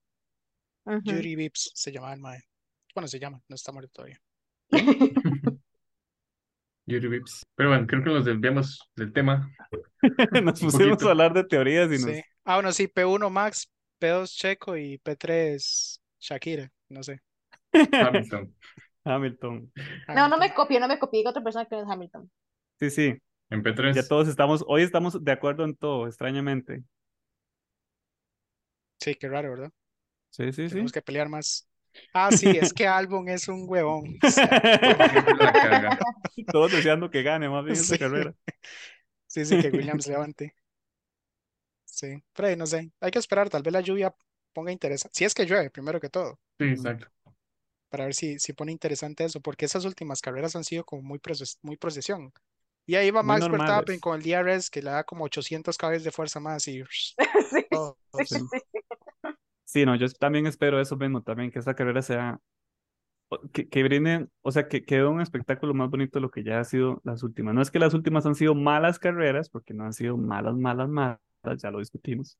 Yuri 0.86 1.36
Vips 1.36 1.72
se 1.74 1.92
llamaba 1.92 2.14
el 2.14 2.20
mae. 2.20 2.40
Bueno, 2.94 3.08
se 3.08 3.20
llama, 3.20 3.42
no 3.48 3.56
está 3.56 3.72
muerto 3.72 3.92
todavía. 3.94 4.20
Yuri 6.86 7.08
Vips. 7.08 7.44
Pero 7.56 7.70
bueno, 7.70 7.88
creo 7.88 8.04
que 8.04 8.10
nos 8.10 8.26
desviamos 8.26 8.80
del 8.96 9.14
tema 9.14 9.50
Nos 10.44 10.60
pusimos 10.60 11.02
a 11.04 11.12
hablar 11.12 11.34
de 11.34 11.44
teorías 11.46 11.88
y 11.88 11.94
nos... 11.94 12.02
Sí. 12.04 12.22
Ah, 12.46 12.56
bueno, 12.56 12.72
sí, 12.72 12.88
P1 12.88 13.30
Max, 13.30 13.70
P2 14.00 14.36
Checo 14.36 14.76
y 14.78 14.98
P3 14.98 16.02
Shakira, 16.20 16.70
no 16.90 17.04
sé. 17.04 17.22
Hamilton. 17.74 18.54
Hamilton. 19.06 19.72
No, 20.08 20.28
no 20.28 20.38
me 20.38 20.54
copio, 20.54 20.80
no 20.80 20.88
me 20.88 21.00
copie, 21.00 21.20
diga 21.20 21.32
otra 21.32 21.44
persona 21.44 21.66
que 21.66 21.76
no 21.76 21.84
es 21.84 21.90
Hamilton. 21.90 22.30
Sí, 22.80 22.90
sí, 22.90 23.14
En 23.54 23.62
ya 23.92 24.02
P3. 24.02 24.08
todos 24.08 24.28
estamos, 24.28 24.64
hoy 24.68 24.84
estamos 24.84 25.24
de 25.24 25.32
acuerdo 25.32 25.64
en 25.64 25.76
todo, 25.76 26.08
extrañamente. 26.08 26.84
Sí, 29.00 29.16
qué 29.16 29.28
raro, 29.28 29.50
¿verdad? 29.52 29.72
Sí, 30.30 30.52
sí, 30.52 30.70
sí. 30.70 30.76
Tenemos 30.76 30.92
que 30.92 31.02
pelear 31.02 31.30
más. 31.30 31.68
Ah, 32.14 32.32
sí, 32.32 32.48
es 32.58 32.74
que 32.74 32.88
Albon 32.88 33.30
es 33.30 33.48
un 33.48 33.66
huevón. 33.70 34.18
O 34.26 34.30
sea. 34.30 34.50
Todos 36.52 36.72
deseando 36.72 37.10
que 37.10 37.24
gane 37.24 37.50
más 37.50 37.64
bien 37.66 37.80
esa 37.80 37.96
Sí. 37.96 37.98
carrera. 37.98 38.36
sí, 39.28 39.46
sí, 39.46 39.58
que 39.58 39.70
Williams 39.72 40.08
levante. 40.10 40.56
Sí, 41.86 42.24
pero 42.34 42.48
ahí 42.50 42.56
no 42.58 42.66
sé. 42.66 42.92
Hay 43.00 43.12
que 43.12 43.20
esperar, 43.20 43.50
tal 43.50 43.64
vez 43.64 43.72
la 43.74 43.82
lluvia 43.82 44.14
ponga 44.54 44.72
interesante. 44.72 45.16
Si 45.18 45.26
es 45.26 45.34
que 45.34 45.46
llueve, 45.46 45.70
primero 45.70 46.00
que 46.00 46.10
todo, 46.10 46.40
Sí, 46.60 46.66
exacto. 46.66 47.08
para 47.90 48.06
ver 48.06 48.14
si, 48.14 48.40
si 48.40 48.54
pone 48.54 48.72
interesante 48.72 49.24
eso, 49.24 49.40
porque 49.42 49.66
esas 49.66 49.86
últimas 49.86 50.22
carreras 50.22 50.56
han 50.56 50.64
sido 50.66 50.84
como 50.86 51.02
muy, 51.04 51.20
proces- 51.20 51.60
muy 51.62 51.78
procesión. 51.78 52.34
Y 52.86 52.96
ahí 52.96 53.12
va 53.12 53.24
Max 53.24 53.48
Verstappen 53.48 54.00
normales. 54.00 54.02
con 54.02 54.16
el 54.16 54.24
DRS 54.24 54.70
que 54.70 54.82
le 54.82 54.92
da 54.92 55.04
como 55.04 55.24
800 55.24 55.78
caballos 55.78 56.04
de 56.04 56.12
fuerza 56.12 56.40
más 56.40 56.68
y 56.68 56.84
Sí, 56.94 57.16
todos. 57.72 57.98
Sí. 58.26 58.40
Sí, 59.66 59.86
no, 59.86 59.96
yo 59.96 60.08
también 60.10 60.46
espero 60.46 60.80
eso 60.80 60.96
mismo, 60.98 61.24
también 61.24 61.50
que 61.50 61.58
esta 61.60 61.74
carrera 61.74 62.02
sea, 62.02 62.40
que, 63.52 63.68
que 63.68 63.84
brinden, 63.84 64.30
o 64.42 64.52
sea, 64.52 64.68
que 64.68 64.86
quede 64.86 65.08
un 65.08 65.22
espectáculo 65.22 65.74
más 65.74 65.90
bonito 65.90 66.20
de 66.20 66.22
lo 66.22 66.30
que 66.30 66.44
ya 66.44 66.60
ha 66.60 66.64
sido 66.64 67.02
las 67.04 67.24
últimas. 67.24 67.56
No 67.56 67.62
es 67.62 67.72
que 67.72 67.80
las 67.80 67.94
últimas 67.94 68.26
han 68.26 68.36
sido 68.36 68.54
malas 68.54 69.00
carreras, 69.00 69.50
porque 69.50 69.74
no 69.74 69.86
han 69.86 69.94
sido 69.94 70.16
malas, 70.18 70.56
malas, 70.56 70.90
malas, 70.90 71.20
ya 71.58 71.72
lo 71.72 71.80
discutimos, 71.80 72.38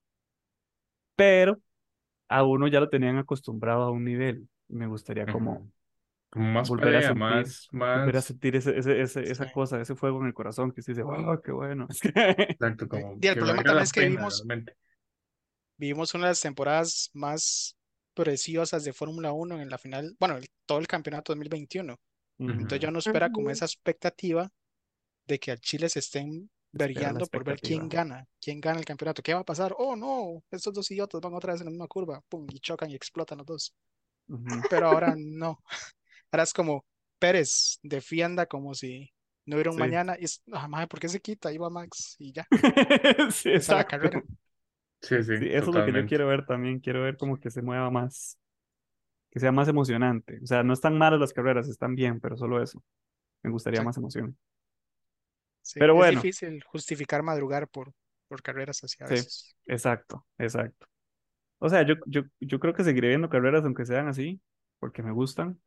pero 1.16 1.60
a 2.30 2.44
uno 2.44 2.68
ya 2.68 2.80
lo 2.80 2.90
tenían 2.90 3.18
acostumbrado 3.18 3.84
a 3.84 3.92
un 3.92 4.04
nivel. 4.04 4.48
Me 4.68 4.88
gustaría 4.88 5.26
como. 5.26 5.72
Como 6.34 6.52
más 6.52 6.70
volver 6.70 6.96
a 6.96 7.02
sentir, 7.02 7.20
más, 7.20 7.68
volver 7.72 8.10
a 8.10 8.14
más, 8.18 8.26
sentir 8.26 8.56
ese, 8.56 8.78
ese, 8.78 9.02
ese- 9.02 9.32
esa 9.32 9.46
Sí. 9.46 9.52
cosa, 9.54 9.80
ese 9.80 9.96
fuego 9.96 10.20
en 10.22 10.28
el 10.28 10.34
corazón 10.34 10.72
que 10.72 10.82
se 10.82 10.92
dice, 10.92 11.04
wow, 11.04 11.40
qué 11.42 11.52
bueno. 11.52 11.88
exacto, 11.90 12.88
como 12.90 13.16
Y 13.22 13.28
el 13.28 13.36
problema 13.36 13.64
también 13.64 13.84
es 13.84 13.92
que 13.94 14.00
pena 14.02 14.10
vivimos, 14.10 14.38
realmente. 14.48 14.76
vivimos 15.78 16.14
una 16.14 16.26
de 16.26 16.32
las 16.32 16.42
temporadas 16.42 17.10
más 17.14 17.76
preciosas 18.14 18.84
de 18.84 18.94
Fórmula 18.94 19.32
1 19.32 19.62
en 19.62 19.70
la 19.70 19.78
final, 19.78 20.16
bueno, 20.20 20.38
el- 20.38 20.48
todo 20.66 20.80
el 20.80 20.88
campeonato 20.88 21.34
2021. 21.34 21.98
Entonces 22.40 22.80
ya 22.82 22.90
uno 22.90 23.00
espera 23.00 23.30
como 23.30 23.50
esa 23.52 23.66
expectativa 23.66 24.50
de 25.28 25.40
que 25.40 25.52
al 25.52 25.60
Chile 25.60 25.90
se 25.90 26.00
estén 26.00 26.50
berreando 26.72 27.28
por 27.28 27.44
ver 27.46 27.60
quién 27.62 27.88
gana, 27.90 28.26
quién 28.42 28.60
gana 28.60 28.80
el 28.80 28.86
campeonato, 28.86 29.22
qué 29.22 29.34
va 29.34 29.42
a 29.42 29.46
pasar. 29.46 29.74
Oh, 29.78 29.96
no, 29.96 30.44
estos 30.52 30.74
dos 30.74 30.90
idiotas 30.92 31.22
van 31.22 31.34
otra 31.36 31.54
vez 31.54 31.62
en 31.62 31.66
la 31.66 31.72
misma 31.72 31.88
curva, 31.88 32.22
pum, 32.30 32.46
y 32.50 32.60
chocan 32.60 32.90
y 32.92 32.96
explotan 32.96 33.38
los 33.40 33.48
dos. 33.48 33.74
Ujú. 34.28 34.62
Pero 34.70 34.88
ahora 34.88 35.16
no. 35.18 35.60
Ahora 36.34 36.44
es 36.46 36.54
como 36.54 36.86
Pérez 37.20 37.80
defienda 37.84 38.48
como 38.48 38.76
si 38.76 39.12
no 39.48 39.58
hubiera 39.58 39.72
un 39.72 39.78
Sí. 39.78 39.80
mañana. 39.80 40.18
Y 40.20 40.26
es, 40.26 40.44
ah, 40.54 40.88
¿por 40.90 41.00
qué 41.02 41.10
se 41.10 41.22
quita? 41.22 41.52
Va 41.60 41.72
Max 41.72 42.18
y 42.20 42.34
ya, 42.34 42.50
Sí, 43.32 43.50
esa 43.58 43.74
es 43.74 43.78
la 43.78 43.86
exacto. 43.86 43.88
carrera. 43.88 44.26
Sí, 45.02 45.24
sí, 45.24 45.34
Sí, 45.34 45.48
eso 45.52 45.72
es 45.72 45.76
lo 45.76 45.84
que 45.84 45.94
yo 45.94 46.06
quiero 46.06 46.28
ver 46.28 46.46
también. 46.46 46.80
Quiero 46.80 47.02
ver 47.04 47.18
como 47.18 47.40
que 47.40 47.50
se 47.52 47.62
mueva 47.62 47.90
más, 47.92 48.38
que 49.32 49.40
sea 49.40 49.52
más 49.52 49.68
emocionante. 49.70 50.40
O 50.44 50.48
sea, 50.48 50.64
no 50.64 50.74
están 50.74 50.98
malas 50.98 51.20
las 51.20 51.34
carreras, 51.34 51.70
están 51.70 51.96
bien, 51.96 52.20
pero 52.22 52.38
solo 52.38 52.62
eso. 52.64 52.84
Me 53.44 53.52
gustaría 53.52 53.82
Sí, 53.82 53.84
más 53.84 53.98
emoción. 53.98 54.38
sí, 55.62 55.80
Pero 55.80 55.94
es 55.94 56.06
bueno, 56.06 56.08
difícil 56.08 56.64
justificar 56.64 57.24
madrugar 57.24 57.68
por, 57.68 57.94
por 58.28 58.42
carreras 58.42 58.84
así 58.84 59.04
a 59.04 59.08
sí, 59.08 59.16
veces. 59.16 59.56
exacto, 59.66 60.26
exacto. 60.38 60.88
O 61.60 61.70
sea, 61.70 61.84
yo, 61.84 61.96
yo, 62.08 62.24
yo 62.42 62.60
creo 62.60 62.74
que 62.74 62.84
seguiré 62.84 63.10
viendo 63.10 63.30
carreras 63.30 63.66
aunque 63.66 63.86
sean 63.86 64.08
así, 64.08 64.42
porque 64.80 65.04
me 65.04 65.12
gustan, 65.14 65.62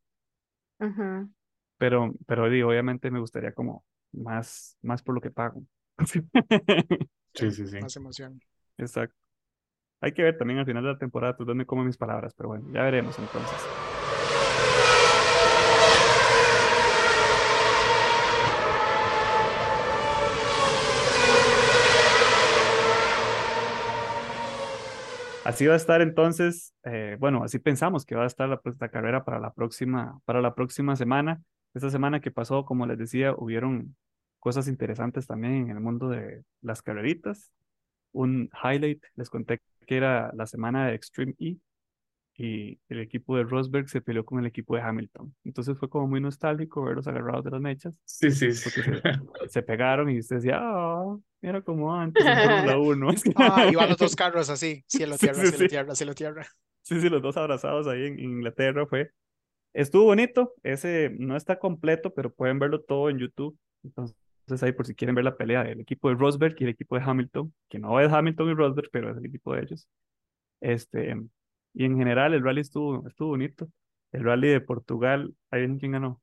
Pero, 1.79 2.15
pero 2.27 2.45
obviamente 2.45 3.11
me 3.11 3.21
gustaría 3.21 3.53
como 3.53 3.85
más, 4.13 4.77
más 4.83 5.03
por 5.03 5.15
lo 5.15 5.21
que 5.21 5.31
pago. 5.31 5.63
Sí, 6.07 6.21
Sí, 7.35 7.51
sí, 7.51 7.67
sí. 7.67 7.81
más 7.81 7.97
emoción. 7.97 8.41
Exacto. 8.79 9.15
Hay 10.01 10.13
que 10.13 10.23
ver 10.23 10.39
también 10.39 10.59
al 10.59 10.67
final 10.67 10.83
de 10.85 10.93
la 10.93 10.99
temporada 10.99 11.37
pues, 11.37 11.47
dónde 11.47 11.67
como 11.67 11.85
mis 11.85 11.97
palabras, 11.97 12.35
pero 12.35 12.51
bueno, 12.51 12.67
ya 12.73 12.83
veremos 12.83 13.19
entonces. 13.19 13.96
Así 25.47 25.65
va 25.65 25.75
a 25.75 25.77
estar 25.77 26.01
entonces, 26.01 26.75
eh, 26.83 27.17
bueno, 27.21 27.45
así 27.45 27.61
pensamos 27.61 28.05
que 28.05 28.17
va 28.17 28.25
a 28.25 28.27
estar 28.27 28.49
la, 28.49 28.61
pues, 28.61 28.75
la 28.81 28.89
carrera 28.89 29.25
para 29.25 29.39
la 29.39 29.53
próxima, 29.53 30.19
para 30.25 30.41
la 30.41 30.57
próxima 30.57 30.97
semana. 30.97 31.41
Esta 31.73 31.89
semana 31.89 32.21
que 32.21 32.33
pasó, 32.33 32.65
como 32.65 32.85
les 32.85 32.99
decía, 32.99 33.33
hubieron 33.33 33.97
cosas 34.41 34.67
interesantes 34.67 35.29
también 35.29 35.71
en 35.71 35.71
el 35.71 35.79
mundo 35.79 36.09
de 36.09 36.43
las 36.63 36.83
carreritas. 36.83 37.53
Un 38.11 38.51
highlight, 38.61 39.05
les 39.15 39.31
conté 39.31 39.61
que 39.87 39.97
era 39.97 40.33
la 40.35 40.47
semana 40.47 40.89
de 40.89 40.97
Extreme 40.97 41.37
E 41.39 41.59
y 42.39 42.79
el 42.89 43.01
equipo 43.01 43.37
de 43.37 43.45
Rosberg 43.45 43.89
se 43.89 44.01
peleó 44.03 44.25
con 44.25 44.39
el 44.41 44.47
equipo 44.47 44.77
de 44.77 44.83
Hamilton. 44.83 45.35
Entonces 45.45 45.79
fue 45.79 45.89
como 45.89 46.07
muy 46.07 46.21
nostálgico 46.21 46.85
verlos 46.85 47.07
agarrados 47.07 47.45
de 47.45 47.51
las 47.51 47.61
mechas, 47.61 47.95
Sí, 48.05 48.31
sí, 48.31 48.53
sí. 48.53 48.71
se, 48.71 48.83
se 49.49 49.63
pegaron 49.63 50.11
y 50.11 50.19
usted 50.19 50.37
decía, 50.37 50.59
ah, 50.61 51.17
mira 51.41 51.63
como 51.63 51.95
antes 51.95 52.25
en 52.25 52.37
Fórmula 52.37 52.79
1. 52.79 53.09
Ah, 53.37 53.67
y 53.73 53.75
van 53.75 53.89
los 53.89 53.99
dos 53.99 54.17
carros 54.17 54.51
así, 54.51 54.85
cielo, 54.87 55.17
Sí, 55.17 55.27
tierra, 55.27 55.45
sí, 55.45 55.49
cielo, 55.49 55.59
sí. 55.59 55.69
tierra, 55.69 55.95
cielo, 55.95 56.15
tierra. 56.15 56.47
Sí, 56.83 57.01
sí, 57.01 57.09
los 57.09 57.23
dos 57.23 57.37
abrazados 57.37 57.87
ahí 57.89 58.07
en 58.07 58.19
Inglaterra 58.21 58.87
fue. 58.87 59.11
Estuvo 59.73 60.05
bonito, 60.05 60.55
ese 60.63 61.11
no 61.19 61.37
está 61.37 61.59
completo, 61.59 62.15
pero 62.15 62.33
pueden 62.33 62.59
verlo 62.59 62.81
todo 62.83 63.11
en 63.11 63.19
YouTube. 63.19 63.59
Entonces 63.85 64.63
ahí 64.63 64.73
por 64.73 64.87
si 64.87 64.95
quieren 64.95 65.15
ver 65.15 65.25
la 65.25 65.37
pelea 65.37 65.65
del 65.65 65.81
equipo 65.81 66.09
de 66.09 66.15
Rosberg 66.15 66.57
y 66.61 66.65
el 66.65 66.71
equipo 66.71 66.97
de 66.97 67.05
Hamilton, 67.05 67.53
que 67.69 67.79
no 67.79 68.01
es 68.01 68.13
Hamilton 68.13 68.51
y 68.51 68.55
Rosberg, 68.55 68.89
pero 68.93 69.11
es 69.11 69.17
el 69.19 69.27
equipo 69.27 69.55
de 69.55 69.63
ellos. 69.63 69.89
Este, 70.61 71.15
y 71.77 71.85
en 71.85 71.99
general 71.99 72.33
el 72.33 72.43
rally 72.43 72.63
estuvo, 72.63 73.07
estuvo 73.07 73.29
bonito. 73.29 73.69
El 74.11 74.25
rally 74.25 74.49
de 74.49 74.63
Portugal, 74.63 75.35
ahí 75.51 75.61
ven 75.61 75.79
quién 75.79 75.93
ganó. 75.93 76.23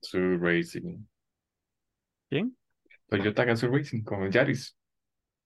Su 0.00 0.38
Racing. 0.38 1.04
¿Quién? 2.30 2.56
Toyota 3.08 3.44
Gazoo 3.44 3.70
Racing 3.70 4.02
con 4.04 4.22
el 4.22 4.30
Yaris. 4.30 4.74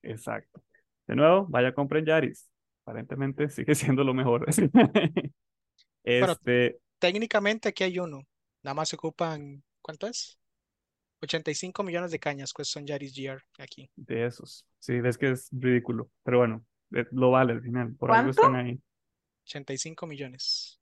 Exacto. 0.02 0.62
De 1.08 1.16
nuevo, 1.16 1.46
vaya 1.48 1.74
compren 1.74 2.06
Yaris. 2.06 2.48
Aparentemente 2.84 3.48
sigue 3.50 3.74
siendo 3.74 4.04
lo 4.04 4.14
mejor. 4.14 4.46
Este, 6.02 6.78
técnicamente 6.98 7.68
aquí 7.68 7.84
hay 7.84 7.98
uno. 7.98 8.22
Nada 8.62 8.74
más 8.74 8.88
se 8.88 8.96
ocupan, 8.96 9.62
¿cuánto 9.82 10.06
es? 10.06 10.38
85 11.20 11.82
millones 11.82 12.10
de 12.10 12.18
cañas 12.18 12.54
cuestan 12.54 12.86
Yaris 12.86 13.14
GR 13.14 13.42
aquí. 13.58 13.90
de 13.96 14.24
esos. 14.24 14.64
Sí, 14.78 14.94
es 15.04 15.18
que 15.18 15.32
es 15.32 15.50
ridículo. 15.52 16.10
Pero 16.24 16.38
bueno, 16.38 16.64
lo 16.90 17.30
vale 17.30 17.52
al 17.52 17.62
final. 17.62 17.94
Por 17.94 18.12
algo 18.12 18.30
están 18.30 18.54
ahí. 18.56 18.80
85 19.44 20.06
millones. 20.06 20.80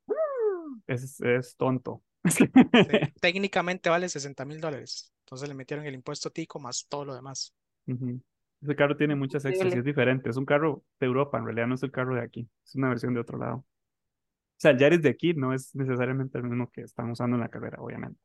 Es, 0.86 1.20
es 1.20 1.56
tonto. 1.56 2.02
Sí, 2.24 2.44
Técnicamente 3.20 3.88
vale 3.88 4.08
60 4.08 4.44
mil 4.44 4.60
dólares. 4.60 5.12
Entonces 5.24 5.48
le 5.48 5.54
metieron 5.54 5.86
el 5.86 5.94
impuesto 5.94 6.30
tico 6.30 6.58
más 6.58 6.86
todo 6.88 7.04
lo 7.04 7.14
demás. 7.14 7.54
Ese 7.86 8.76
carro 8.76 8.96
tiene 8.96 9.14
muchas 9.14 9.44
extras 9.44 9.74
y 9.74 9.78
es 9.78 9.84
diferente. 9.84 10.30
Es 10.30 10.36
un 10.36 10.44
carro 10.44 10.84
de 10.98 11.06
Europa, 11.06 11.38
en 11.38 11.44
realidad 11.44 11.66
no 11.66 11.74
es 11.74 11.82
el 11.82 11.90
carro 11.90 12.14
de 12.14 12.22
aquí. 12.22 12.48
Es 12.64 12.74
una 12.74 12.88
versión 12.88 13.14
de 13.14 13.20
otro 13.20 13.38
lado. 13.38 13.56
O 13.56 14.60
sea, 14.60 14.72
el 14.72 14.78
Yaris 14.78 15.02
de 15.02 15.10
aquí 15.10 15.34
no 15.34 15.54
es 15.54 15.74
necesariamente 15.74 16.36
el 16.38 16.44
mismo 16.44 16.70
que 16.70 16.82
están 16.82 17.10
usando 17.10 17.36
en 17.36 17.42
la 17.42 17.48
carrera, 17.48 17.78
obviamente. 17.80 18.18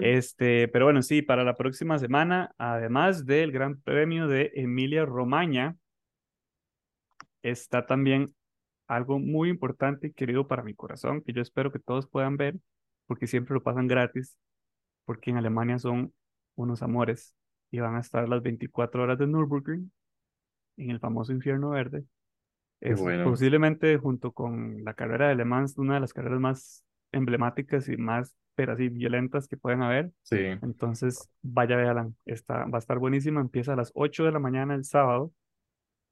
Este, 0.00 0.66
pero 0.68 0.86
bueno, 0.86 1.02
sí, 1.02 1.22
para 1.22 1.44
la 1.44 1.54
próxima 1.54 1.98
semana, 1.98 2.52
además 2.58 3.26
del 3.26 3.52
Gran 3.52 3.80
Premio 3.80 4.26
de 4.26 4.50
Emilia 4.54 5.04
Romagna, 5.04 5.76
está 7.50 7.86
también 7.86 8.34
algo 8.86 9.18
muy 9.18 9.48
importante 9.48 10.08
y 10.08 10.12
querido 10.12 10.46
para 10.46 10.62
mi 10.62 10.74
corazón, 10.74 11.22
que 11.22 11.32
yo 11.32 11.42
espero 11.42 11.72
que 11.72 11.78
todos 11.78 12.08
puedan 12.08 12.36
ver, 12.36 12.56
porque 13.06 13.26
siempre 13.26 13.54
lo 13.54 13.62
pasan 13.62 13.88
gratis, 13.88 14.36
porque 15.04 15.30
en 15.30 15.36
Alemania 15.36 15.78
son 15.78 16.12
unos 16.54 16.82
amores 16.82 17.34
y 17.70 17.80
van 17.80 17.96
a 17.96 18.00
estar 18.00 18.28
las 18.28 18.42
24 18.42 19.02
horas 19.02 19.18
de 19.18 19.26
Nürburgring 19.26 19.90
en 20.76 20.90
el 20.90 21.00
famoso 21.00 21.32
infierno 21.32 21.70
verde. 21.70 22.04
Es 22.80 23.00
bueno. 23.00 23.24
posiblemente 23.24 23.96
junto 23.96 24.32
con 24.32 24.84
la 24.84 24.94
carrera 24.94 25.28
de 25.28 25.34
Le 25.34 25.44
Mans, 25.44 25.78
una 25.78 25.94
de 25.94 26.00
las 26.00 26.12
carreras 26.12 26.40
más 26.40 26.84
emblemáticas 27.10 27.88
y 27.88 27.96
más, 27.96 28.36
pero 28.54 28.72
así, 28.72 28.88
violentas 28.88 29.48
que 29.48 29.56
pueden 29.56 29.82
haber. 29.82 30.12
Sí. 30.22 30.38
Entonces, 30.62 31.28
vaya, 31.42 31.76
véala, 31.76 32.10
está, 32.26 32.66
va 32.66 32.76
a 32.76 32.78
estar 32.78 32.98
buenísima. 32.98 33.40
Empieza 33.40 33.72
a 33.72 33.76
las 33.76 33.92
8 33.94 34.24
de 34.24 34.32
la 34.32 34.38
mañana 34.38 34.74
el 34.74 34.84
sábado 34.84 35.32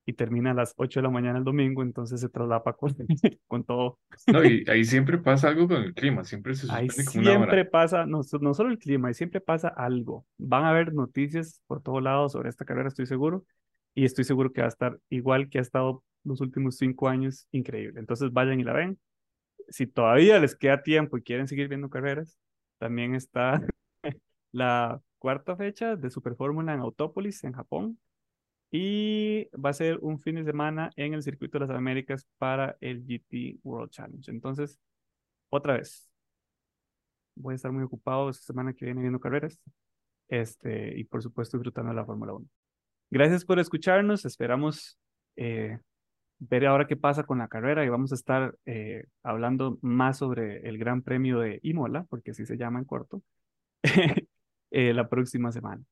y 0.06 0.12
termina 0.12 0.50
a 0.50 0.54
las 0.54 0.74
8 0.76 1.00
de 1.00 1.04
la 1.04 1.10
mañana 1.10 1.38
el 1.38 1.44
domingo, 1.44 1.82
entonces 1.82 2.20
se 2.20 2.28
traslapa 2.28 2.74
con, 2.74 2.94
con 3.46 3.64
todo. 3.64 3.98
No, 4.26 4.44
y 4.44 4.64
ahí 4.68 4.84
siempre 4.84 5.18
pasa 5.18 5.48
algo 5.48 5.68
con 5.68 5.82
el 5.82 5.94
clima, 5.94 6.24
siempre 6.24 6.54
se 6.54 6.70
Ahí 6.72 6.88
como 6.88 7.20
una 7.20 7.30
hora. 7.30 7.38
siempre 7.38 7.64
pasa, 7.64 8.06
no, 8.06 8.22
so- 8.22 8.38
no 8.38 8.54
solo 8.54 8.70
el 8.70 8.78
clima, 8.78 9.08
ahí 9.08 9.14
siempre 9.14 9.40
pasa 9.40 9.68
algo. 9.68 10.26
Van 10.38 10.64
a 10.64 10.70
haber 10.70 10.92
noticias 10.92 11.62
por 11.66 11.82
todos 11.82 12.02
lados 12.02 12.32
sobre 12.32 12.48
esta 12.50 12.64
carrera, 12.64 12.88
estoy 12.88 13.06
seguro, 13.06 13.44
y 13.94 14.04
estoy 14.04 14.24
seguro 14.24 14.52
que 14.52 14.60
va 14.60 14.66
a 14.66 14.68
estar 14.68 14.98
igual 15.08 15.48
que 15.48 15.58
ha 15.58 15.62
estado 15.62 16.02
los 16.24 16.40
últimos 16.40 16.76
cinco 16.76 17.08
años, 17.08 17.46
increíble. 17.52 18.00
Entonces 18.00 18.32
vayan 18.32 18.60
y 18.60 18.64
la 18.64 18.72
ven. 18.72 18.98
Si 19.68 19.86
todavía 19.86 20.38
les 20.40 20.56
queda 20.56 20.82
tiempo 20.82 21.16
y 21.16 21.22
quieren 21.22 21.48
seguir 21.48 21.68
viendo 21.68 21.88
carreras, 21.90 22.38
también 22.78 23.14
está 23.14 23.60
la 24.52 25.00
cuarta 25.18 25.56
fecha 25.56 25.96
de 25.96 26.10
Super 26.10 26.36
Fórmula 26.36 26.74
en 26.74 26.80
Autópolis, 26.80 27.44
en 27.44 27.52
Japón. 27.52 27.98
Y 28.70 29.48
va 29.52 29.70
a 29.70 29.72
ser 29.74 29.98
un 30.02 30.18
fin 30.18 30.36
de 30.36 30.44
semana 30.44 30.90
en 30.96 31.14
el 31.14 31.22
Circuito 31.22 31.58
de 31.58 31.66
las 31.66 31.76
Américas 31.76 32.26
para 32.38 32.76
el 32.80 33.04
GT 33.04 33.60
World 33.62 33.90
Challenge. 33.90 34.30
Entonces, 34.30 34.78
otra 35.50 35.74
vez, 35.74 36.10
voy 37.36 37.52
a 37.52 37.56
estar 37.56 37.72
muy 37.72 37.84
ocupado 37.84 38.30
esta 38.30 38.44
semana 38.44 38.72
que 38.72 38.84
viene 38.84 39.00
viendo 39.00 39.20
carreras. 39.20 39.60
Este, 40.28 40.98
y 40.98 41.04
por 41.04 41.22
supuesto 41.22 41.58
disfrutando 41.58 41.90
de 41.90 41.96
la 41.96 42.04
Fórmula 42.04 42.34
1. 42.34 42.46
Gracias 43.10 43.44
por 43.44 43.58
escucharnos. 43.58 44.24
Esperamos 44.24 44.98
eh, 45.36 45.78
ver 46.38 46.66
ahora 46.66 46.86
qué 46.86 46.96
pasa 46.96 47.24
con 47.24 47.38
la 47.38 47.48
carrera 47.48 47.84
y 47.84 47.88
vamos 47.88 48.12
a 48.12 48.16
estar 48.16 48.56
eh, 48.66 49.04
hablando 49.22 49.78
más 49.82 50.18
sobre 50.18 50.68
el 50.68 50.78
Gran 50.78 51.02
Premio 51.02 51.40
de 51.40 51.60
Imola, 51.62 52.04
porque 52.08 52.32
así 52.32 52.46
se 52.46 52.56
llama 52.56 52.78
en 52.80 52.84
corto, 52.84 53.22
eh, 54.70 54.94
la 54.94 55.08
próxima 55.08 55.52
semana. 55.52 55.82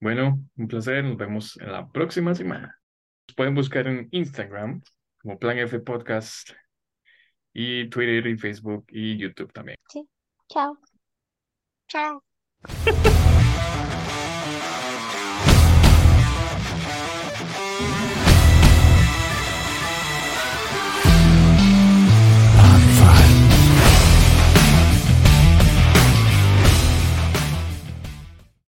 Bueno, 0.00 0.42
un 0.56 0.68
placer. 0.68 1.04
Nos 1.04 1.16
vemos 1.16 1.58
en 1.58 1.72
la 1.72 1.90
próxima 1.90 2.34
semana. 2.34 2.78
Nos 3.28 3.36
pueden 3.36 3.54
buscar 3.54 3.86
en 3.86 4.08
Instagram 4.10 4.82
como 5.20 5.38
Plan 5.38 5.58
F 5.58 5.78
Podcast 5.80 6.50
y 7.52 7.88
Twitter 7.90 8.26
y 8.26 8.38
Facebook 8.38 8.86
y 8.88 9.18
YouTube 9.18 9.52
también. 9.52 9.76
Sí. 9.88 10.08
Chao. 10.48 10.78
Chao. 11.88 12.24